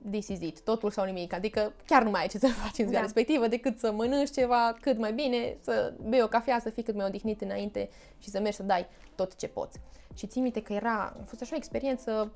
this 0.09 0.27
is 0.27 0.39
it, 0.41 0.61
totul 0.61 0.91
sau 0.91 1.05
nimic. 1.05 1.33
Adică 1.33 1.73
chiar 1.85 2.03
nu 2.03 2.09
mai 2.09 2.21
ai 2.21 2.27
ce 2.27 2.37
să 2.37 2.47
faci 2.63 2.77
în 2.77 2.87
ziua 2.87 2.91
da. 2.91 3.01
respectivă 3.01 3.47
decât 3.47 3.79
să 3.79 3.91
mănânci 3.91 4.31
ceva 4.31 4.77
cât 4.81 4.97
mai 4.97 5.13
bine, 5.13 5.57
să 5.61 5.93
bei 6.09 6.21
o 6.21 6.27
cafea, 6.27 6.59
să 6.59 6.69
fii 6.69 6.83
cât 6.83 6.95
mai 6.95 7.05
odihnit 7.05 7.41
înainte 7.41 7.89
și 8.17 8.29
să 8.29 8.39
mergi 8.39 8.57
să 8.57 8.63
dai 8.63 8.87
tot 9.15 9.35
ce 9.35 9.47
poți. 9.47 9.79
Și 10.13 10.27
țin 10.27 10.41
minte 10.41 10.61
că 10.61 10.73
era, 10.73 11.15
a 11.21 11.23
fost 11.25 11.41
așa 11.41 11.53
o 11.53 11.57
experiență 11.57 12.31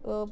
uh, 0.00 0.28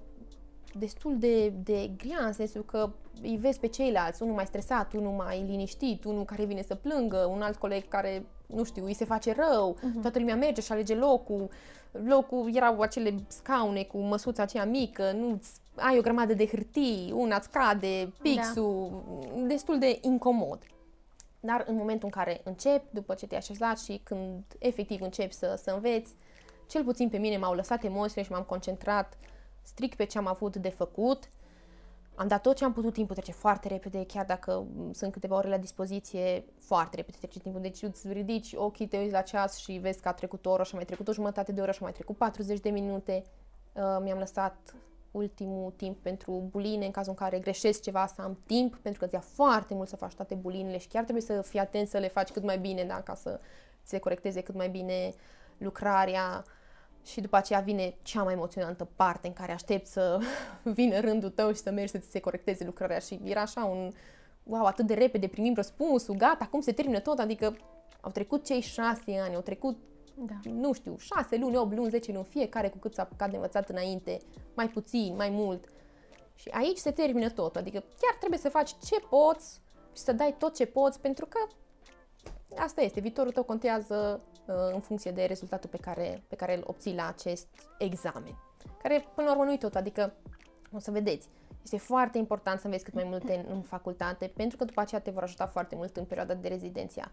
destul 0.79 1.19
de, 1.19 1.49
de 1.49 1.91
grea 1.97 2.27
în 2.27 2.33
sensul 2.33 2.65
că 2.65 2.91
îi 3.23 3.37
vezi 3.41 3.61
pe 3.61 3.67
ceilalți, 3.67 4.23
unul 4.23 4.35
mai 4.35 4.47
stresat, 4.47 4.93
unul 4.93 5.13
mai 5.13 5.45
liniștit, 5.49 6.05
unul 6.05 6.25
care 6.25 6.45
vine 6.45 6.63
să 6.63 6.75
plângă, 6.75 7.29
un 7.33 7.43
alt 7.43 7.57
coleg 7.57 7.89
care, 7.89 8.27
nu 8.47 8.65
știu, 8.65 8.85
îi 8.85 8.95
se 8.95 9.05
face 9.05 9.33
rău, 9.33 9.77
uh-huh. 9.79 10.01
toată 10.01 10.19
lumea 10.19 10.37
merge 10.37 10.61
și 10.61 10.73
alege 10.73 10.95
locul, 10.95 11.49
locul 11.91 12.51
erau 12.55 12.81
acele 12.81 13.15
scaune 13.29 13.83
cu 13.83 13.99
măsuța 13.99 14.43
aceea 14.43 14.65
mică, 14.65 15.13
nu 15.13 15.41
ai 15.77 15.99
o 15.99 16.01
grămadă 16.01 16.35
de 16.35 16.47
hârtii, 16.47 17.12
una 17.14 17.37
îți 17.37 17.51
cade, 17.51 18.12
pixul, 18.22 19.05
da. 19.35 19.41
destul 19.47 19.79
de 19.79 19.99
incomod. 20.01 20.62
Dar 21.41 21.64
în 21.66 21.77
momentul 21.77 22.05
în 22.05 22.22
care 22.22 22.41
începi, 22.45 22.87
după 22.91 23.14
ce 23.14 23.27
te-ai 23.27 23.41
așezat 23.41 23.79
și 23.79 24.01
când 24.03 24.45
efectiv 24.59 25.01
începi 25.01 25.33
să, 25.33 25.61
să 25.62 25.70
înveți, 25.70 26.14
cel 26.66 26.85
puțin 26.85 27.09
pe 27.09 27.16
mine 27.16 27.37
m-au 27.37 27.55
lăsat 27.55 27.85
emoțiile 27.85 28.22
și 28.22 28.31
m-am 28.31 28.43
concentrat 28.43 29.16
strict 29.62 29.97
pe 29.97 30.05
ce 30.05 30.18
am 30.18 30.27
avut 30.27 30.57
de 30.57 30.68
făcut. 30.68 31.29
Am 32.14 32.29
dat 32.29 32.43
tot 32.43 32.57
ce 32.57 32.64
am 32.64 32.72
putut, 32.72 32.93
timpul 32.93 33.14
trece 33.14 33.33
foarte 33.33 33.68
repede, 33.68 34.07
chiar 34.07 34.24
dacă 34.24 34.66
sunt 34.93 35.12
câteva 35.12 35.37
ore 35.37 35.49
la 35.49 35.57
dispoziție, 35.57 36.45
foarte 36.59 36.97
repede 36.97 37.16
trece 37.20 37.39
timpul. 37.39 37.61
Deci 37.61 37.83
îți 37.83 38.12
ridici 38.12 38.53
ochii, 38.55 38.87
te 38.87 38.99
uiți 38.99 39.12
la 39.12 39.20
ceas 39.20 39.57
și 39.57 39.72
vezi 39.72 40.01
că 40.01 40.09
a 40.09 40.12
trecut 40.12 40.47
o 40.47 40.51
oră 40.51 40.62
și 40.62 40.70
a 40.72 40.77
mai 40.77 40.85
trecut 40.85 41.09
o 41.09 41.12
jumătate 41.12 41.53
de 41.53 41.61
oră 41.61 41.70
și 41.70 41.79
a 41.81 41.85
mai 41.85 41.93
trecut 41.93 42.16
40 42.16 42.61
de 42.61 42.70
minute. 42.70 43.24
Uh, 43.72 43.99
mi-am 44.03 44.18
lăsat 44.18 44.74
ultimul 45.17 45.73
timp 45.77 45.97
pentru 46.03 46.49
buline, 46.51 46.85
în 46.85 46.91
cazul 46.91 47.14
în 47.19 47.25
care 47.25 47.39
greșesc 47.39 47.83
ceva, 47.83 48.07
să 48.07 48.23
am 48.23 48.39
timp, 48.47 48.77
pentru 48.77 49.01
că 49.01 49.05
îți 49.05 49.14
ia 49.14 49.21
foarte 49.21 49.75
mult 49.75 49.89
să 49.89 49.97
faci 49.97 50.14
toate 50.14 50.35
bulinele 50.35 50.79
și 50.79 50.89
chiar 50.89 51.03
trebuie 51.03 51.25
să 51.25 51.43
fii 51.43 51.59
atent 51.59 51.89
să 51.89 51.99
le 51.99 52.09
faci 52.09 52.31
cât 52.31 52.43
mai 52.43 52.59
bine, 52.59 52.85
da, 52.85 53.01
ca 53.01 53.14
să 53.14 53.41
se 53.83 53.99
corecteze 53.99 54.41
cât 54.41 54.55
mai 54.55 54.69
bine 54.69 55.12
lucrarea. 55.59 56.45
Și 57.05 57.21
după 57.21 57.37
aceea 57.37 57.61
vine 57.61 57.95
cea 58.03 58.23
mai 58.23 58.33
emoționantă 58.33 58.89
parte 58.97 59.27
în 59.27 59.33
care 59.33 59.53
aștept 59.53 59.87
să 59.87 60.19
vină 60.62 61.01
rândul 61.01 61.31
tău 61.31 61.53
și 61.53 61.61
să 61.61 61.71
mergi 61.71 61.91
să 61.91 61.99
ți 61.99 62.11
se 62.11 62.21
corecteze 62.21 62.64
lucrarea. 62.64 62.99
Și 62.99 63.21
era 63.25 63.41
așa 63.41 63.64
un 63.64 63.93
wow, 64.43 64.64
atât 64.64 64.87
de 64.87 64.95
repede 64.95 65.27
primim 65.27 65.55
răspunsul, 65.55 66.14
gata, 66.14 66.45
acum 66.45 66.61
se 66.61 66.73
termină 66.73 66.99
tot, 66.99 67.19
adică 67.19 67.57
au 68.01 68.11
trecut 68.11 68.45
cei 68.45 68.61
șase 68.61 69.19
ani, 69.19 69.35
au 69.35 69.41
trecut, 69.41 69.79
da. 70.17 70.35
nu 70.51 70.73
știu, 70.73 70.97
șase 70.99 71.37
luni, 71.37 71.57
opt 71.57 71.75
luni, 71.75 71.91
zece 71.91 72.12
luni, 72.12 72.25
fiecare 72.25 72.69
cu 72.69 72.79
cât 72.79 72.95
s-a 72.95 73.03
apucat 73.03 73.31
de 73.31 73.37
învățat 73.37 73.69
înainte, 73.69 74.19
mai 74.55 74.69
puțin, 74.69 75.14
mai 75.17 75.31
mult. 75.31 75.69
Și 76.35 76.49
aici 76.49 76.77
se 76.77 76.91
termină 76.91 77.31
tot, 77.31 77.57
adică 77.57 77.79
chiar 77.79 78.17
trebuie 78.19 78.39
să 78.39 78.49
faci 78.49 78.75
ce 78.85 79.01
poți 79.09 79.61
și 79.95 80.03
să 80.03 80.12
dai 80.12 80.35
tot 80.39 80.55
ce 80.55 80.67
poți, 80.67 81.01
pentru 81.01 81.27
că 81.27 81.39
asta 82.57 82.81
este, 82.81 83.01
viitorul 83.01 83.33
tău 83.33 83.43
contează 83.43 84.21
uh, 84.47 84.55
în 84.73 84.81
funcție 84.81 85.11
de 85.11 85.25
rezultatul 85.25 85.71
pe 85.71 85.77
care, 85.77 86.23
pe 86.29 86.37
care 86.37 86.57
îl 86.57 86.62
obții 86.67 86.95
la 86.95 87.09
acest 87.09 87.47
examen. 87.79 88.39
Care, 88.83 89.07
până 89.14 89.27
la 89.27 89.37
urmă, 89.37 89.51
nu 89.51 89.57
tot, 89.57 89.75
adică 89.75 90.12
o 90.73 90.79
să 90.79 90.91
vedeți. 90.91 91.29
Este 91.62 91.79
foarte 91.79 92.19
important 92.19 92.61
să 92.61 92.67
înveți 92.67 92.85
cât 92.85 92.95
mai 92.95 93.05
multe 93.05 93.35
în, 93.35 93.55
în 93.55 93.62
facultate, 93.62 94.33
pentru 94.37 94.57
că 94.57 94.64
după 94.64 94.81
aceea 94.81 95.01
te 95.01 95.11
vor 95.11 95.23
ajuta 95.23 95.47
foarte 95.47 95.75
mult 95.77 95.97
în 95.97 96.05
perioada 96.05 96.35
de 96.35 96.49
rezidențiat. 96.49 97.11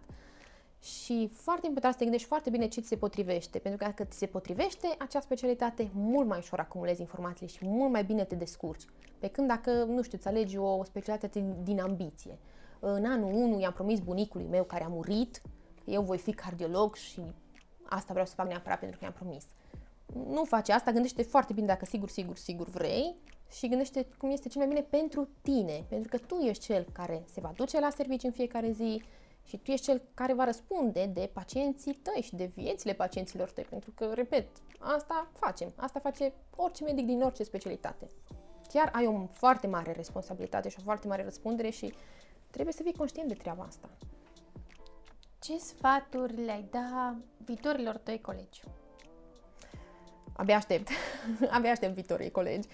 Și 0.84 1.30
foarte 1.34 1.68
important 1.68 1.94
să 1.94 2.00
te 2.00 2.06
gândești 2.06 2.28
foarte 2.28 2.50
bine 2.50 2.68
ce 2.68 2.82
ți 2.82 2.88
se 2.88 2.98
potrivește, 2.98 3.60
pentru 3.60 3.80
că 3.80 3.86
dacă 3.86 4.04
ți 4.04 4.18
se 4.18 4.26
potrivește 4.26 4.88
acea 4.98 5.20
specialitate, 5.20 5.90
mult 5.94 6.28
mai 6.28 6.38
ușor 6.38 6.60
acumulezi 6.60 7.02
informații 7.02 7.48
și 7.48 7.66
mult 7.66 7.92
mai 7.92 8.04
bine 8.04 8.24
te 8.24 8.36
descurci. 8.36 8.86
Pe 9.20 9.28
când 9.28 9.48
dacă, 9.48 9.72
nu 9.72 10.02
știu, 10.02 10.18
îți 10.18 10.28
alegi 10.28 10.58
o 10.58 10.84
specialitate 10.84 11.40
din, 11.40 11.56
din 11.64 11.80
ambiție, 11.80 12.38
în 12.80 13.06
anul 13.06 13.34
1 13.34 13.60
i-am 13.60 13.74
promis 13.74 14.00
bunicului 14.00 14.48
meu 14.50 14.64
care 14.64 14.84
a 14.84 14.88
murit 14.88 15.42
că 15.84 15.92
eu 15.92 16.02
voi 16.02 16.18
fi 16.18 16.32
cardiolog 16.32 16.96
și 16.96 17.22
asta 17.84 18.12
vreau 18.12 18.26
să 18.26 18.34
fac 18.34 18.48
neapărat 18.48 18.80
pentru 18.80 18.98
că 18.98 19.04
i-am 19.04 19.14
promis. 19.14 19.46
Nu 20.28 20.44
face 20.44 20.72
asta, 20.72 20.92
gândește 20.92 21.24
foarte 21.24 21.54
bine 21.54 21.68
dacă 21.68 21.86
sigur, 21.86 22.10
sigur, 22.10 22.38
sigur 22.38 22.68
vrei 22.68 23.16
și 23.52 23.68
gândește 23.68 24.08
cum 24.18 24.30
este 24.30 24.48
cel 24.48 24.62
mai 24.62 24.70
bine 24.70 24.82
pentru 24.90 25.30
tine, 25.42 25.86
pentru 25.90 26.10
că 26.10 26.18
tu 26.18 26.36
ești 26.36 26.64
cel 26.64 26.86
care 26.92 27.24
se 27.26 27.40
va 27.42 27.52
duce 27.56 27.80
la 27.80 27.90
serviciu 27.90 28.28
în 28.28 28.34
fiecare 28.34 28.72
zi 28.72 29.02
și 29.44 29.58
tu 29.58 29.72
ești 29.72 29.86
cel 29.86 30.02
care 30.14 30.34
va 30.34 30.44
răspunde 30.44 31.06
de 31.06 31.30
pacienții 31.34 31.94
tăi 31.94 32.22
și 32.22 32.36
de 32.36 32.52
viețile 32.56 32.94
pacienților 32.94 33.52
tăi, 33.52 33.64
pentru 33.70 33.92
că, 33.92 34.12
repet, 34.14 34.48
asta 34.80 35.32
facem, 35.34 35.74
asta 35.76 36.00
face 36.00 36.34
orice 36.56 36.84
medic 36.84 37.06
din 37.06 37.22
orice 37.22 37.44
specialitate. 37.44 38.10
Chiar 38.70 38.90
ai 38.94 39.06
o 39.06 39.28
foarte 39.32 39.68
mare 39.68 39.92
responsabilitate 39.92 40.70
și 40.70 40.78
o 40.80 40.84
foarte 40.84 41.08
mare 41.08 41.24
răspundere 41.24 41.70
și 41.70 41.94
Trebuie 42.54 42.74
să 42.74 42.84
fii 42.84 42.94
conștient 42.94 43.28
de 43.28 43.34
treaba 43.34 43.64
asta. 43.64 43.90
Ce 45.40 45.58
sfaturi 45.58 46.44
le-ai 46.46 46.66
da 46.72 47.16
viitorilor 47.38 47.98
tăi 47.98 48.22
colegi? 48.22 48.64
Abia 50.36 50.56
aștept. 50.56 50.88
Abia 51.56 51.72
aștept 51.72 51.94
viitorii 51.94 52.32
colegi 52.32 52.68
um, 52.68 52.74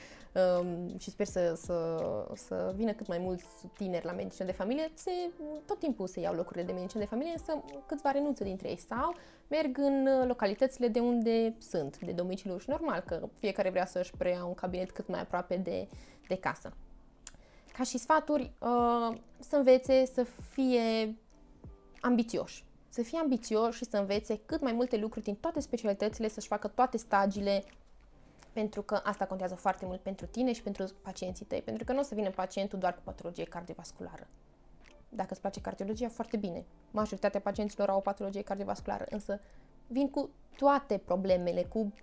și 0.97 1.09
sper 1.09 1.25
să, 1.25 1.53
să, 1.55 1.97
să 2.35 2.73
vină 2.75 2.93
cât 2.93 3.07
mai 3.07 3.17
mulți 3.17 3.45
tineri 3.77 4.05
la 4.05 4.11
medicină 4.11 4.45
de 4.45 4.53
familie. 4.53 4.91
Se, 4.93 5.11
tot 5.65 5.79
timpul 5.79 6.07
se 6.07 6.19
iau 6.19 6.33
locurile 6.33 6.63
de 6.63 6.71
medicină 6.71 7.01
de 7.01 7.09
familie, 7.09 7.31
însă 7.31 7.63
câțiva 7.85 8.11
renunță 8.11 8.43
dintre 8.43 8.69
ei 8.69 8.79
sau 8.79 9.15
merg 9.47 9.77
în 9.77 10.27
localitățile 10.27 10.87
de 10.87 10.99
unde 10.99 11.55
sunt, 11.57 11.99
de 11.99 12.11
domiciliu 12.11 12.57
și 12.57 12.69
normal 12.69 12.99
că 12.99 13.29
fiecare 13.39 13.69
vrea 13.69 13.85
să-și 13.85 14.11
preia 14.17 14.43
un 14.43 14.53
cabinet 14.53 14.91
cât 14.91 15.07
mai 15.07 15.19
aproape 15.19 15.55
de, 15.55 15.87
de 16.27 16.37
casă 16.37 16.73
ca 17.79 17.85
și 17.85 17.97
sfaturi, 17.97 18.51
uh, 18.59 19.17
să 19.39 19.55
învețe 19.55 20.05
să 20.05 20.25
fie 20.51 21.15
ambițioși. 22.01 22.63
Să 22.89 23.01
fie 23.01 23.19
ambițioși 23.19 23.77
și 23.77 23.85
să 23.85 23.97
învețe 23.97 24.39
cât 24.45 24.61
mai 24.61 24.71
multe 24.71 24.97
lucruri 24.97 25.25
din 25.25 25.35
toate 25.35 25.59
specialitățile, 25.59 26.27
să-și 26.27 26.47
facă 26.47 26.67
toate 26.67 26.97
stagiile, 26.97 27.63
pentru 28.53 28.81
că 28.81 28.99
asta 29.03 29.25
contează 29.25 29.55
foarte 29.55 29.85
mult 29.85 29.99
pentru 29.99 30.25
tine 30.25 30.53
și 30.53 30.63
pentru 30.63 30.85
pacienții 31.01 31.45
tăi, 31.45 31.61
pentru 31.61 31.83
că 31.83 31.93
nu 31.93 31.99
o 31.99 32.03
să 32.03 32.15
vină 32.15 32.29
pacientul 32.29 32.79
doar 32.79 32.95
cu 32.95 33.01
patologie 33.03 33.43
cardiovasculară. 33.43 34.27
Dacă 35.09 35.27
îți 35.31 35.41
place 35.41 35.61
cardiologia, 35.61 36.09
foarte 36.09 36.37
bine. 36.37 36.65
Majoritatea 36.91 37.39
pacienților 37.39 37.89
au 37.89 37.97
o 37.97 38.01
patologie 38.01 38.41
cardiovasculară, 38.41 39.05
însă 39.09 39.39
vin 39.87 40.09
cu 40.09 40.29
toate 40.55 40.97
problemele, 40.97 41.63
cu, 41.63 41.93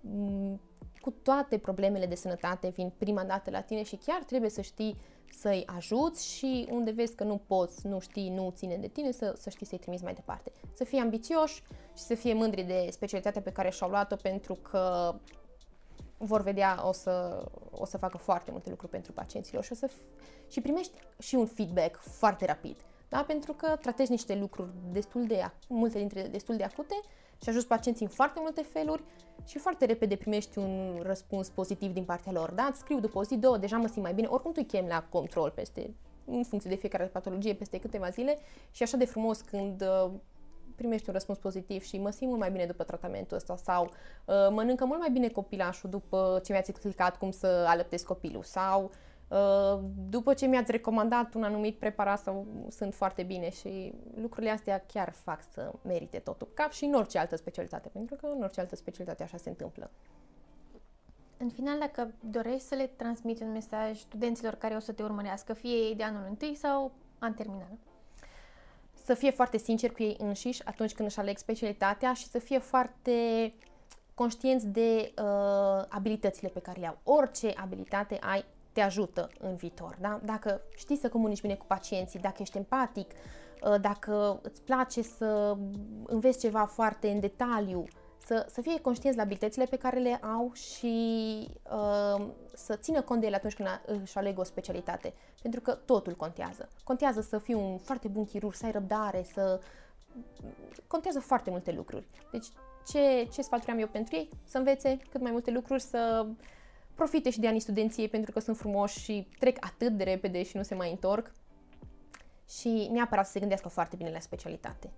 mm, 0.00 0.60
cu 1.00 1.10
toate 1.10 1.58
problemele 1.58 2.06
de 2.06 2.14
sănătate, 2.14 2.68
vin 2.68 2.92
prima 2.96 3.24
dată 3.24 3.50
la 3.50 3.60
tine 3.60 3.82
și 3.82 3.96
chiar 3.96 4.22
trebuie 4.22 4.50
să 4.50 4.60
știi 4.60 4.96
să-i 5.30 5.62
ajuți 5.66 6.26
și 6.26 6.68
unde 6.70 6.90
vezi 6.90 7.14
că 7.14 7.24
nu 7.24 7.40
poți, 7.46 7.86
nu 7.86 8.00
știi, 8.00 8.30
nu 8.30 8.52
ține 8.56 8.76
de 8.76 8.88
tine, 8.88 9.10
să, 9.10 9.34
să 9.36 9.50
știi 9.50 9.66
să-i 9.66 9.78
trimiți 9.78 10.04
mai 10.04 10.14
departe. 10.14 10.52
Să 10.72 10.84
fie 10.84 11.00
ambițioși 11.00 11.62
și 11.96 12.02
să 12.02 12.14
fie 12.14 12.34
mândri 12.34 12.62
de 12.62 12.88
specialitatea 12.90 13.40
pe 13.40 13.52
care 13.52 13.70
și-au 13.70 13.90
luat-o 13.90 14.16
pentru 14.16 14.54
că 14.54 15.14
vor 16.18 16.42
vedea, 16.42 16.88
o 16.88 16.92
să, 16.92 17.44
o 17.70 17.84
să 17.84 17.98
facă 17.98 18.16
foarte 18.16 18.50
multe 18.50 18.70
lucruri 18.70 18.92
pentru 18.92 19.12
pacienților 19.12 19.64
și, 19.64 19.72
o 19.72 19.74
să, 19.74 19.90
și 20.48 20.60
primești 20.60 20.98
și 21.18 21.34
un 21.34 21.46
feedback 21.46 21.96
foarte 21.96 22.46
rapid. 22.46 22.76
Da? 23.08 23.24
Pentru 23.26 23.52
că 23.52 23.76
tratezi 23.80 24.10
niște 24.10 24.34
lucruri 24.34 24.70
destul 24.92 25.26
de, 25.26 25.50
multe 25.68 25.98
dintre 25.98 26.22
destul 26.22 26.56
de 26.56 26.64
acute 26.64 27.00
și 27.42 27.48
ajuți 27.48 27.66
pacienții 27.66 28.04
în 28.04 28.10
foarte 28.10 28.38
multe 28.42 28.62
feluri 28.62 29.02
și 29.46 29.58
foarte 29.58 29.84
repede 29.84 30.16
primești 30.16 30.58
un 30.58 31.00
răspuns 31.02 31.48
pozitiv 31.48 31.92
din 31.92 32.04
partea 32.04 32.32
lor. 32.32 32.50
Da? 32.50 32.66
Îți 32.70 32.78
scriu 32.78 33.00
după 33.00 33.18
o 33.18 33.24
zi, 33.24 33.36
două, 33.36 33.56
deja 33.56 33.76
mă 33.76 33.86
simt 33.86 34.02
mai 34.02 34.14
bine, 34.14 34.26
oricum 34.26 34.52
tu 34.52 34.64
chem 34.64 34.86
la 34.86 35.02
control 35.02 35.50
peste, 35.50 35.94
în 36.24 36.44
funcție 36.44 36.70
de 36.70 36.76
fiecare 36.76 37.04
patologie, 37.04 37.54
peste 37.54 37.78
câteva 37.78 38.08
zile 38.08 38.38
și 38.70 38.82
așa 38.82 38.96
de 38.96 39.04
frumos 39.04 39.40
când 39.40 39.82
uh, 39.82 40.10
primești 40.76 41.08
un 41.08 41.14
răspuns 41.14 41.38
pozitiv 41.38 41.82
și 41.82 41.98
mă 41.98 42.10
simt 42.10 42.28
mult 42.28 42.40
mai 42.40 42.50
bine 42.50 42.64
după 42.64 42.82
tratamentul 42.84 43.36
ăsta 43.36 43.56
sau 43.56 43.84
uh, 43.84 44.34
mănâncă 44.50 44.84
mult 44.84 44.98
mai 44.98 45.10
bine 45.10 45.28
copilașul 45.28 45.90
după 45.90 46.40
ce 46.44 46.52
mi-ați 46.52 46.70
explicat 46.70 47.18
cum 47.18 47.30
să 47.30 47.64
alăptezi 47.68 48.04
copilul 48.04 48.42
sau 48.42 48.90
uh, 49.28 49.80
după 50.08 50.34
ce 50.34 50.46
mi-ați 50.46 50.70
recomandat 50.70 51.34
un 51.34 51.42
anumit 51.42 51.78
preparat 51.78 52.18
sau 52.18 52.46
sunt 52.68 52.94
foarte 52.94 53.22
bine 53.22 53.50
și 53.50 53.92
lucrurile 54.20 54.50
astea 54.50 54.84
chiar 54.86 55.12
fac 55.12 55.40
să 55.52 55.72
merite 55.82 56.18
totul, 56.18 56.48
ca 56.54 56.68
și 56.70 56.84
în 56.84 56.94
orice 56.94 57.18
altă 57.18 57.36
specialitate, 57.36 57.88
pentru 57.88 58.14
că 58.14 58.26
în 58.26 58.42
orice 58.42 58.60
altă 58.60 58.76
specialitate 58.76 59.22
așa 59.22 59.36
se 59.36 59.48
întâmplă. 59.48 59.90
În 61.38 61.48
final, 61.48 61.78
dacă 61.78 62.12
dorești 62.20 62.66
să 62.66 62.74
le 62.74 62.90
transmiți 62.96 63.42
un 63.42 63.52
mesaj 63.52 63.98
studenților 63.98 64.54
care 64.54 64.74
o 64.74 64.78
să 64.78 64.92
te 64.92 65.02
urmărească, 65.02 65.52
fie 65.52 65.76
ei 65.76 65.94
de 65.94 66.02
anul 66.02 66.26
întâi 66.28 66.54
sau 66.54 66.92
an 67.18 67.34
terminal 67.34 67.76
să 69.06 69.14
fie 69.14 69.30
foarte 69.30 69.58
sincer 69.58 69.90
cu 69.92 70.02
ei 70.02 70.16
înșiși 70.18 70.64
atunci 70.64 70.92
când 70.92 71.08
își 71.08 71.18
aleg 71.18 71.38
specialitatea 71.38 72.12
și 72.12 72.28
să 72.28 72.38
fie 72.38 72.58
foarte 72.58 73.12
conștienți 74.14 74.66
de 74.66 75.12
uh, 75.22 75.84
abilitățile 75.88 76.48
pe 76.48 76.60
care 76.60 76.80
le 76.80 76.86
au. 76.86 76.98
Orice 77.02 77.52
abilitate 77.56 78.18
ai 78.20 78.44
te 78.72 78.80
ajută 78.80 79.30
în 79.40 79.54
viitor. 79.54 79.96
Da? 80.00 80.20
Dacă 80.24 80.60
știi 80.76 80.96
să 80.96 81.08
comunici 81.08 81.40
bine 81.40 81.54
cu 81.54 81.66
pacienții, 81.66 82.20
dacă 82.20 82.36
ești 82.38 82.56
empatic, 82.56 83.10
uh, 83.10 83.80
dacă 83.80 84.40
îți 84.42 84.62
place 84.62 85.02
să 85.02 85.56
înveți 86.06 86.38
ceva 86.38 86.64
foarte 86.64 87.08
în 87.08 87.20
detaliu, 87.20 87.84
să, 88.24 88.46
să 88.50 88.60
fie 88.60 88.80
conștienți 88.80 89.18
la 89.18 89.24
abilitățile 89.24 89.64
pe 89.64 89.76
care 89.76 89.98
le 89.98 90.14
au 90.14 90.52
și 90.52 91.48
uh, 91.70 92.26
să 92.54 92.76
țină 92.76 93.02
cont 93.02 93.20
de 93.20 93.26
ele 93.26 93.36
atunci 93.36 93.54
când 93.54 93.68
își 94.02 94.18
aleg 94.18 94.38
o 94.38 94.44
specialitate. 94.44 95.14
Pentru 95.42 95.60
că 95.60 95.72
totul 95.72 96.14
contează. 96.14 96.68
Contează 96.84 97.20
să 97.20 97.38
fii 97.38 97.54
un 97.54 97.78
foarte 97.78 98.08
bun 98.08 98.24
chirurg, 98.24 98.54
să 98.54 98.66
ai 98.66 98.72
răbdare, 98.72 99.26
să... 99.32 99.60
Contează 100.86 101.20
foarte 101.20 101.50
multe 101.50 101.72
lucruri. 101.72 102.06
Deci, 102.32 102.46
ce, 102.86 103.28
ce 103.32 103.42
sfaturi 103.42 103.70
am 103.70 103.78
eu 103.78 103.86
pentru 103.86 104.16
ei? 104.16 104.28
Să 104.44 104.58
învețe 104.58 104.98
cât 105.10 105.20
mai 105.20 105.30
multe 105.30 105.50
lucruri, 105.50 105.82
să 105.82 106.26
profite 106.94 107.30
și 107.30 107.40
de 107.40 107.48
anii 107.48 107.60
studenției 107.60 108.08
pentru 108.08 108.32
că 108.32 108.40
sunt 108.40 108.56
frumoși 108.56 108.98
și 108.98 109.28
trec 109.38 109.56
atât 109.60 109.92
de 109.92 110.04
repede 110.04 110.42
și 110.42 110.56
nu 110.56 110.62
se 110.62 110.74
mai 110.74 110.90
întorc. 110.90 111.32
Și 112.48 112.88
neapărat 112.92 113.24
să 113.26 113.32
se 113.32 113.38
gândească 113.38 113.68
foarte 113.68 113.96
bine 113.96 114.10
la 114.10 114.20
specialitate 114.20 114.92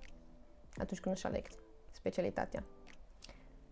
atunci 0.77 1.01
când 1.01 1.15
își 1.15 1.27
aleg 1.27 1.47
specialitatea. 1.91 2.65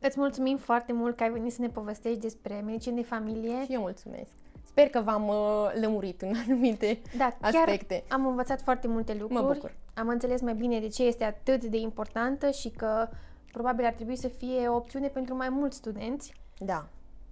Îți 0.06 0.18
mulțumim 0.18 0.56
foarte 0.56 0.92
mult 0.92 1.16
că 1.16 1.22
ai 1.22 1.30
venit 1.30 1.52
să 1.52 1.60
ne 1.60 1.68
povestești 1.68 2.18
despre 2.18 2.62
medicină 2.64 2.94
de 2.94 3.02
familie. 3.02 3.64
Și 3.64 3.72
eu 3.72 3.80
mulțumesc. 3.80 4.30
Sper 4.64 4.88
că 4.88 5.00
v-am 5.00 5.28
uh, 5.28 5.72
lămurit 5.80 6.22
în 6.22 6.32
anumite 6.46 6.98
da, 7.16 7.36
aspecte. 7.40 8.04
Chiar 8.08 8.18
am 8.20 8.26
învățat 8.26 8.62
foarte 8.62 8.88
multe 8.88 9.12
lucruri. 9.12 9.42
Mă 9.42 9.52
bucur. 9.52 9.74
Am 9.94 10.08
înțeles 10.08 10.40
mai 10.40 10.54
bine 10.54 10.80
de 10.80 10.88
ce 10.88 11.02
este 11.02 11.24
atât 11.24 11.64
de 11.64 11.76
importantă 11.76 12.50
și 12.50 12.68
că 12.68 13.08
probabil 13.52 13.84
ar 13.84 13.92
trebui 13.92 14.16
să 14.16 14.28
fie 14.28 14.68
o 14.68 14.74
opțiune 14.74 15.08
pentru 15.08 15.36
mai 15.36 15.48
mulți 15.48 15.76
studenți. 15.76 16.32
Da. 16.58 16.86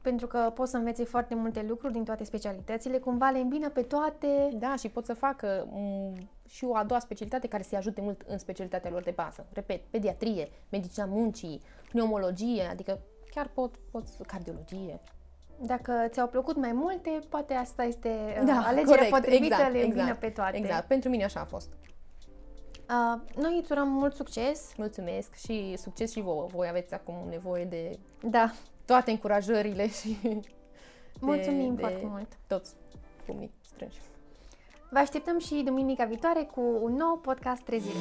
Pentru 0.05 0.26
că 0.26 0.52
pot 0.55 0.68
să 0.68 0.76
învețe 0.76 1.05
foarte 1.05 1.34
multe 1.34 1.64
lucruri 1.68 1.92
din 1.92 2.05
toate 2.05 2.24
specialitățile, 2.24 2.98
cumva 2.98 3.30
le 3.30 3.38
îmbină 3.38 3.68
pe 3.70 3.82
toate. 3.82 4.50
Da, 4.52 4.76
și 4.76 4.88
pot 4.88 5.05
să 5.05 5.14
facă 5.14 5.68
m- 5.68 6.26
și 6.48 6.64
o 6.64 6.76
a 6.76 6.84
doua 6.84 7.00
specialitate 7.00 7.48
care 7.48 7.62
să-i 7.62 7.78
ajute 7.78 8.00
mult 8.00 8.22
în 8.26 8.38
specialitatea 8.38 8.90
lor 8.90 9.02
de 9.02 9.11
bază. 9.11 9.46
Repet, 9.52 9.80
pediatrie, 9.90 10.48
medicina 10.68 11.05
muncii, 11.05 11.61
pneumologie, 11.88 12.62
adică 12.70 12.98
chiar 13.34 13.50
pot, 13.55 13.74
pot 13.90 14.05
cardiologie. 14.26 14.98
Dacă 15.61 15.92
ți-au 16.09 16.28
plăcut 16.28 16.57
mai 16.57 16.72
multe, 16.72 17.18
poate 17.28 17.55
asta 17.55 17.82
este 17.82 18.09
uh, 18.40 18.46
da, 18.46 18.62
alegerea 18.66 19.09
corect, 19.09 19.11
potrivită, 19.11 19.55
exact, 19.55 19.72
le 19.72 19.80
exact, 19.80 20.18
pe 20.18 20.28
toate. 20.28 20.57
Exact, 20.57 20.86
pentru 20.86 21.09
mine 21.09 21.24
așa 21.24 21.40
a 21.40 21.44
fost. 21.44 21.68
Uh, 22.88 23.20
noi 23.36 23.59
îți 23.61 23.72
urăm 23.72 23.88
mult 23.88 24.14
succes. 24.14 24.72
Mulțumesc 24.76 25.34
și 25.34 25.76
succes 25.76 26.11
și 26.11 26.20
vouă. 26.20 26.46
Voi 26.46 26.68
aveți 26.68 26.94
acum 26.94 27.14
nevoie 27.28 27.64
de 27.64 27.98
da. 28.22 28.50
Toate 28.87 29.11
încurajările 29.11 29.89
și 29.89 30.18
Mulțumim 31.20 31.74
de, 31.74 31.80
foarte 31.80 31.99
de 31.99 32.07
mult. 32.07 32.28
Toți 32.47 32.74
pumnii 33.26 33.51
strângi. 33.61 33.99
Vă 34.91 34.99
așteptăm 34.99 35.39
și 35.39 35.62
duminica 35.64 36.05
viitoare 36.05 36.49
cu 36.55 36.61
un 36.82 36.95
nou 36.95 37.16
podcast 37.16 37.62
Trezire. 37.62 37.99